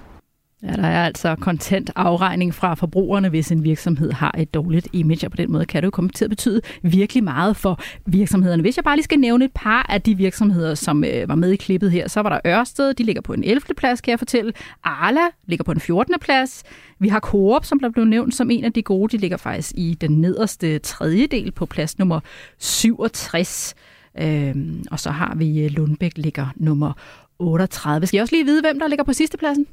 Ja, 0.62 0.72
der 0.72 0.86
er 0.86 1.06
altså 1.06 1.36
kontant 1.40 1.90
afregning 1.96 2.54
fra 2.54 2.74
forbrugerne, 2.74 3.28
hvis 3.28 3.52
en 3.52 3.64
virksomhed 3.64 4.12
har 4.12 4.34
et 4.38 4.54
dårligt 4.54 4.88
image, 4.92 5.26
og 5.26 5.30
på 5.30 5.36
den 5.36 5.52
måde 5.52 5.66
kan 5.66 5.82
det 5.82 5.86
jo 5.86 5.90
komme 5.90 6.10
til 6.10 6.24
at 6.24 6.28
betyde 6.28 6.60
virkelig 6.82 7.24
meget 7.24 7.56
for 7.56 7.80
virksomhederne. 8.06 8.62
Hvis 8.62 8.76
jeg 8.76 8.84
bare 8.84 8.96
lige 8.96 9.04
skal 9.04 9.18
nævne 9.18 9.44
et 9.44 9.52
par 9.54 9.86
af 9.88 10.02
de 10.02 10.14
virksomheder, 10.16 10.74
som 10.74 11.04
øh, 11.04 11.28
var 11.28 11.34
med 11.34 11.50
i 11.50 11.56
klippet 11.56 11.90
her, 11.90 12.08
så 12.08 12.20
var 12.20 12.28
der 12.28 12.40
Ørsted, 12.46 12.94
de 12.94 13.02
ligger 13.02 13.22
på 13.22 13.32
en 13.32 13.44
11. 13.44 13.60
plads, 13.76 14.00
kan 14.00 14.10
jeg 14.10 14.18
fortælle. 14.18 14.52
Arla 14.84 15.20
ligger 15.46 15.64
på 15.64 15.72
en 15.72 15.80
14. 15.80 16.14
plads. 16.20 16.64
Vi 16.98 17.08
har 17.08 17.20
Coop, 17.20 17.64
som 17.64 17.80
der 17.80 17.90
blev 17.90 18.04
nævnt 18.04 18.34
som 18.34 18.50
en 18.50 18.64
af 18.64 18.72
de 18.72 18.82
gode, 18.82 19.16
de 19.16 19.20
ligger 19.20 19.36
faktisk 19.36 19.72
i 19.74 19.96
den 20.00 20.20
nederste 20.20 20.78
tredjedel 20.78 21.52
på 21.52 21.66
plads 21.66 21.98
nummer 21.98 22.20
67. 22.58 23.74
Øhm, 24.20 24.84
og 24.90 25.00
så 25.00 25.10
har 25.10 25.34
vi 25.34 25.60
øh, 25.60 25.70
Lundbæk 25.70 26.12
ligger 26.16 26.46
nummer 26.56 26.92
38. 27.38 28.06
Skal 28.06 28.16
jeg 28.16 28.22
også 28.22 28.34
lige 28.34 28.44
vide, 28.44 28.60
hvem 28.60 28.78
der 28.78 28.88
ligger 28.88 29.04
på 29.04 29.12
sidste 29.12 29.38
pladsen? 29.38 29.66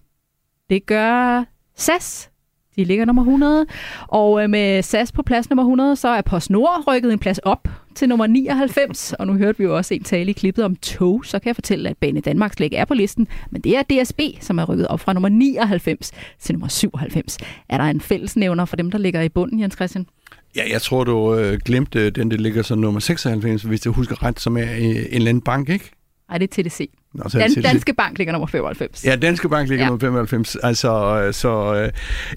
Det 0.70 0.86
gør 0.86 1.44
SAS. 1.76 2.30
De 2.76 2.84
ligger 2.84 3.06
nummer 3.06 3.22
100. 3.22 3.66
Og 4.08 4.44
øh, 4.44 4.50
med 4.50 4.82
SAS 4.82 5.12
på 5.12 5.24
plads 5.24 5.50
nummer 5.50 5.64
100, 5.64 5.96
så 5.96 6.08
er 6.08 6.22
PostNord 6.22 6.84
rykket 6.88 7.14
en 7.14 7.20
plads 7.20 7.38
op 7.38 7.68
til 7.96 8.10
nummer 8.10 8.28
99. 8.28 9.14
Og 9.14 9.28
nu 9.28 9.34
hørte 9.34 9.58
vi 9.58 9.64
jo 9.64 9.78
også 9.78 9.94
en 9.94 10.04
tale 10.04 10.30
i 10.30 10.34
klippet 10.34 10.66
om 10.66 10.76
tog. 10.76 11.26
Så 11.26 11.40
kan 11.40 11.48
jeg 11.48 11.56
fortælle, 11.56 11.90
at 11.90 11.98
Bane 11.98 12.20
Danmark 12.20 12.54
slet 12.54 12.66
ikke 12.66 12.78
er 12.78 12.86
på 12.86 12.94
listen. 12.94 13.28
Men 13.52 13.62
det 13.62 13.78
er 13.78 14.04
DSB, 14.04 14.20
som 14.42 14.60
er 14.60 14.66
rykket 14.66 14.88
op 14.88 15.00
fra 15.00 15.14
nummer 15.14 15.30
99 15.30 16.12
til 16.40 16.56
nummer 16.56 16.68
97. 16.68 17.38
Er 17.70 17.78
der 17.78 17.86
en 17.86 18.02
fællesnævner 18.02 18.66
for 18.66 18.76
dem, 18.76 18.92
der 18.92 18.98
ligger 18.98 19.22
i 19.22 19.30
bunden, 19.30 19.60
Jens 19.60 19.74
Christian? 19.76 20.08
Ja, 20.56 20.64
jeg 20.72 20.82
tror, 20.82 21.04
du 21.04 21.36
øh, 21.36 21.60
glemte 21.66 22.10
den, 22.10 22.32
der 22.32 22.38
ligger 22.38 22.62
som 22.62 22.78
nummer 22.78 23.00
96, 23.00 23.64
hvis 23.64 23.86
jeg 23.86 23.94
husker 23.94 24.24
ret, 24.24 24.40
som 24.40 24.58
er 24.58 24.72
øh, 24.72 24.80
en 24.80 24.96
eller 25.12 25.30
anden 25.30 25.42
bank, 25.42 25.70
ikke? 25.70 25.92
Nej, 26.30 26.38
det 26.38 26.58
er 26.58 26.64
TDC. 26.64 26.90
Nå, 27.14 27.30
så 27.30 27.40
Dan, 27.40 27.52
TDC. 27.52 27.64
Danske 27.64 27.94
Bank 27.94 28.18
ligger 28.18 28.32
nummer 28.32 28.48
95. 28.48 29.06
Ja, 29.06 29.16
Danske 29.16 29.50
Bank 29.50 29.70
ligger 29.70 29.86
Ja. 29.86 29.90
nummer 29.90 30.00
95. 30.00 30.56
Altså, 30.56 31.22
øh, 31.28 31.34
så, 31.34 31.76
øh, 31.76 31.92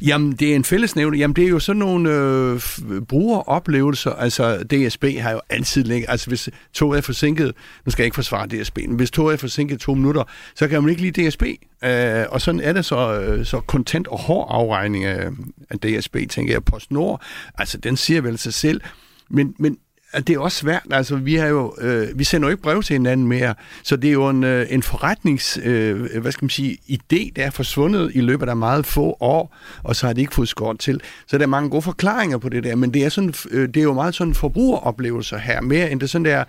jamen, 0.08 0.32
det 0.32 0.50
er 0.52 0.56
en 0.56 0.64
fællesnævne. 0.64 1.16
Jamen, 1.18 1.36
det 1.36 1.44
er 1.44 1.48
jo 1.48 1.58
sådan 1.58 1.78
nogle 1.78 2.10
øh, 2.10 2.60
brugeroplevelser. 3.08 4.10
Altså, 4.10 4.56
DSB 4.58 5.04
har 5.20 5.30
jo 5.32 5.40
altid 5.50 5.84
ligget... 5.84 6.06
Altså, 6.10 6.28
hvis 6.30 6.48
toget 6.72 6.98
er 6.98 7.02
forsinket... 7.02 7.54
Nu 7.86 7.90
skal 7.90 8.02
jeg 8.02 8.06
ikke 8.06 8.14
forsvare 8.14 8.46
DSB, 8.46 8.78
men 8.88 8.96
hvis 8.96 9.10
toget 9.10 9.32
er 9.32 9.36
forsinket 9.38 9.80
to 9.80 9.94
minutter, 9.94 10.24
så 10.54 10.68
kan 10.68 10.82
man 10.82 10.90
ikke 10.90 11.02
lide 11.02 11.28
DSB. 11.28 11.42
Øh, 11.84 12.24
og 12.28 12.40
sådan 12.40 12.60
er 12.60 12.72
det 12.72 12.84
så, 12.84 13.20
øh, 13.20 13.46
så 13.46 13.60
kontant 13.60 14.06
og 14.06 14.18
hård 14.18 14.46
afregning 14.50 15.04
af, 15.04 15.28
af 15.70 15.78
DSB, 15.78 16.16
tænker 16.30 16.52
jeg. 16.54 16.64
PostNord, 16.64 17.22
altså, 17.58 17.78
den 17.78 17.96
siger 17.96 18.20
vel 18.20 18.38
sig 18.38 18.54
selv. 18.54 18.80
Men, 19.30 19.54
men 19.58 19.76
at 20.12 20.26
det 20.26 20.34
er 20.34 20.38
også 20.38 20.58
svært. 20.58 20.82
Altså, 20.90 21.16
vi 21.16 21.34
har 21.34 21.46
jo, 21.46 21.74
øh, 21.80 22.18
vi 22.18 22.24
sender 22.24 22.48
jo 22.48 22.50
ikke 22.50 22.62
brev 22.62 22.82
til 22.82 22.94
hinanden 22.94 23.26
mere, 23.26 23.54
så 23.82 23.96
det 23.96 24.08
er 24.08 24.12
jo 24.12 24.28
en, 24.28 24.44
øh, 24.44 24.66
en 24.70 24.82
forretnings, 24.82 25.58
øh, 25.64 26.20
hvad 26.20 26.32
skal 26.32 26.44
man 26.44 26.50
sige, 26.50 26.78
idé, 26.90 27.32
der 27.36 27.44
er 27.44 27.50
forsvundet 27.50 28.10
i 28.14 28.20
løbet 28.20 28.48
af 28.48 28.56
meget 28.56 28.86
få 28.86 29.16
år, 29.20 29.56
og 29.82 29.96
så 29.96 30.06
har 30.06 30.12
det 30.12 30.20
ikke 30.20 30.34
fået 30.34 30.48
skåret 30.48 30.80
til. 30.80 31.00
Så 31.26 31.38
der 31.38 31.44
er 31.44 31.48
mange 31.48 31.70
gode 31.70 31.82
forklaringer 31.82 32.38
på 32.38 32.48
det 32.48 32.64
der, 32.64 32.76
men 32.76 32.94
det 32.94 33.04
er, 33.04 33.08
sådan, 33.08 33.34
øh, 33.50 33.68
det 33.68 33.76
er 33.76 33.82
jo 33.82 33.92
meget 33.92 34.14
sådan 34.14 34.34
forbrugeroplevelser 34.34 35.38
her, 35.38 35.60
mere 35.60 35.90
end 35.90 36.00
det 36.00 36.10
sådan 36.10 36.24
der, 36.24 36.44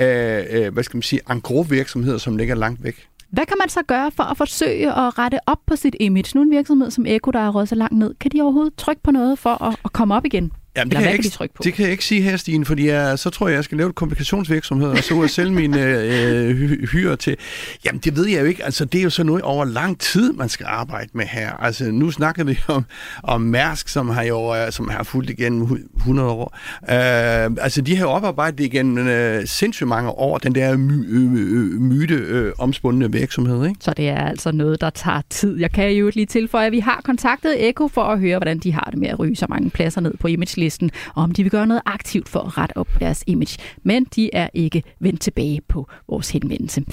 øh, 0.00 0.44
øh, 0.50 0.72
hvad 0.72 0.82
skal 0.82 0.96
man 0.96 1.02
sige, 1.02 1.20
virksomheder, 1.68 2.18
som 2.18 2.36
ligger 2.36 2.54
langt 2.54 2.84
væk. 2.84 3.06
Hvad 3.30 3.46
kan 3.46 3.56
man 3.60 3.68
så 3.68 3.82
gøre 3.82 4.10
for 4.16 4.22
at 4.22 4.36
forsøge 4.36 4.92
at 4.92 5.18
rette 5.18 5.38
op 5.46 5.58
på 5.66 5.76
sit 5.76 5.96
image? 6.00 6.30
Nu 6.34 6.42
en 6.42 6.50
virksomhed 6.50 6.90
som 6.90 7.06
Eko, 7.06 7.30
der 7.30 7.40
er 7.40 7.50
røget 7.50 7.68
så 7.68 7.74
langt 7.74 7.98
ned. 7.98 8.14
Kan 8.20 8.30
de 8.30 8.40
overhovedet 8.40 8.74
trykke 8.76 9.02
på 9.02 9.10
noget 9.10 9.38
for 9.38 9.62
at, 9.62 9.76
at 9.84 9.92
komme 9.92 10.14
op 10.14 10.24
igen? 10.24 10.52
Jamen, 10.76 10.90
det 10.90 10.96
Eller 10.96 11.10
kan, 11.10 11.16
jeg 11.16 11.22
de 11.24 11.44
ikke, 11.44 11.54
på? 11.54 11.62
det 11.64 11.74
kan 11.74 11.82
jeg 11.82 11.92
ikke 11.92 12.04
sige 12.04 12.22
her, 12.22 12.36
Stine, 12.36 12.64
fordi 12.64 12.86
jeg, 12.88 13.18
så 13.18 13.30
tror 13.30 13.48
jeg, 13.48 13.54
jeg 13.56 13.64
skal 13.64 13.78
lave 13.78 13.88
et 13.88 13.94
kommunikationsvirksomhed, 13.94 14.88
og 14.88 14.98
så 14.98 15.14
ud 15.14 15.24
og 15.24 15.30
sælge 15.30 15.52
mine 15.62 15.82
øh, 15.82 16.50
hy- 16.56 16.86
hyre 16.90 17.16
til. 17.16 17.36
Jamen, 17.84 18.00
det 18.04 18.16
ved 18.16 18.26
jeg 18.28 18.40
jo 18.40 18.44
ikke. 18.46 18.64
Altså, 18.64 18.84
det 18.84 18.98
er 18.98 19.02
jo 19.02 19.10
sådan 19.10 19.26
noget 19.26 19.42
over 19.42 19.64
lang 19.64 20.00
tid, 20.00 20.32
man 20.32 20.48
skal 20.48 20.66
arbejde 20.68 21.08
med 21.14 21.24
her. 21.24 21.52
Altså, 21.52 21.84
nu 21.90 22.10
snakker 22.10 22.44
vi 22.44 22.58
om, 22.68 22.84
om 23.22 23.40
Mærsk, 23.40 23.88
som 23.88 24.08
har 24.08 24.22
jo 24.22 24.54
øh, 24.56 24.72
som 24.72 24.88
har 24.88 25.02
fulgt 25.02 25.30
igennem 25.30 25.60
hu- 25.66 25.78
100 25.96 26.28
år. 26.28 26.56
Øh, 26.82 27.56
altså, 27.64 27.80
de 27.80 27.96
har 27.96 28.04
jo 28.04 28.10
oparbejdet 28.10 28.58
det 28.58 28.64
igennem 28.64 29.08
øh, 29.08 29.46
sindssygt 29.46 29.88
mange 29.88 30.10
år, 30.10 30.38
den 30.38 30.54
der 30.54 30.76
my, 30.76 30.92
øh, 31.16 31.80
myte 31.80 32.14
øh, 32.14 32.52
omspundne 32.58 33.12
virksomhed, 33.12 33.66
ikke? 33.68 33.78
Så 33.80 33.92
det 33.96 34.08
er 34.08 34.26
altså 34.28 34.52
noget, 34.52 34.80
der 34.80 34.90
tager 34.90 35.20
tid. 35.30 35.58
Jeg 35.58 35.72
kan 35.72 35.90
jo 35.90 36.10
lige 36.14 36.26
tilføje, 36.26 36.66
at 36.66 36.72
vi 36.72 36.78
har 36.80 37.00
kontaktet 37.04 37.68
Eko 37.68 37.88
for 37.88 38.02
at 38.02 38.20
høre, 38.20 38.38
hvordan 38.38 38.58
de 38.58 38.72
har 38.72 38.88
det 38.90 38.98
med 38.98 39.08
at 39.08 39.18
ryge 39.18 39.36
så 39.36 39.46
mange 39.48 39.70
pladser 39.70 40.00
ned 40.00 40.14
på 40.20 40.28
imagelisten, 40.64 40.90
og 41.14 41.22
om 41.22 41.32
de 41.32 41.42
vil 41.42 41.50
gøre 41.50 41.66
noget 41.66 41.82
aktivt 41.86 42.28
for 42.28 42.40
at 42.40 42.58
rette 42.58 42.76
op 42.76 42.86
på 42.86 42.98
deres 42.98 43.24
image. 43.26 43.58
Men 43.82 44.04
de 44.04 44.30
er 44.34 44.48
ikke 44.54 44.82
vendt 45.00 45.20
tilbage 45.20 45.60
på 45.68 45.88
vores 46.08 46.30
henvendelse. 46.30 46.84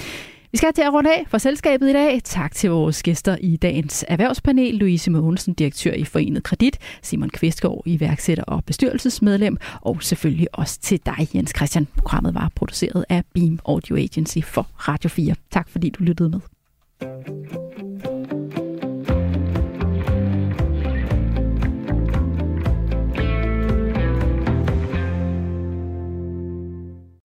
Vi 0.51 0.57
skal 0.57 0.74
til 0.74 0.82
at 0.82 0.93
runde 0.93 1.09
af 1.09 1.26
for 1.28 1.38
selskabet 1.38 1.89
i 1.89 1.93
dag. 1.93 2.22
Tak 2.24 2.55
til 2.55 2.69
vores 2.69 3.03
gæster 3.03 3.38
i 3.41 3.57
dagens 3.57 4.05
erhvervspanel. 4.07 4.76
Louise 4.76 5.11
Mogensen, 5.11 5.53
direktør 5.53 5.93
i 5.93 6.03
Forenet 6.03 6.43
Kredit, 6.43 6.78
Simon 7.01 7.30
Kvistgaard, 7.30 7.82
iværksætter 7.86 8.43
og 8.43 8.63
bestyrelsesmedlem, 8.65 9.57
og 9.82 10.03
selvfølgelig 10.03 10.47
også 10.53 10.80
til 10.80 10.99
dig, 11.05 11.28
Jens 11.36 11.53
Christian. 11.55 11.88
Programmet 11.97 12.34
var 12.34 12.51
produceret 12.55 13.05
af 13.09 13.24
Beam 13.34 13.59
Audio 13.65 13.95
Agency 13.95 14.39
for 14.43 14.67
Radio 14.78 15.09
4. 15.09 15.36
Tak 15.51 15.69
fordi 15.69 15.89
du 15.89 16.03
lyttede 16.03 16.30
med. 16.30 16.39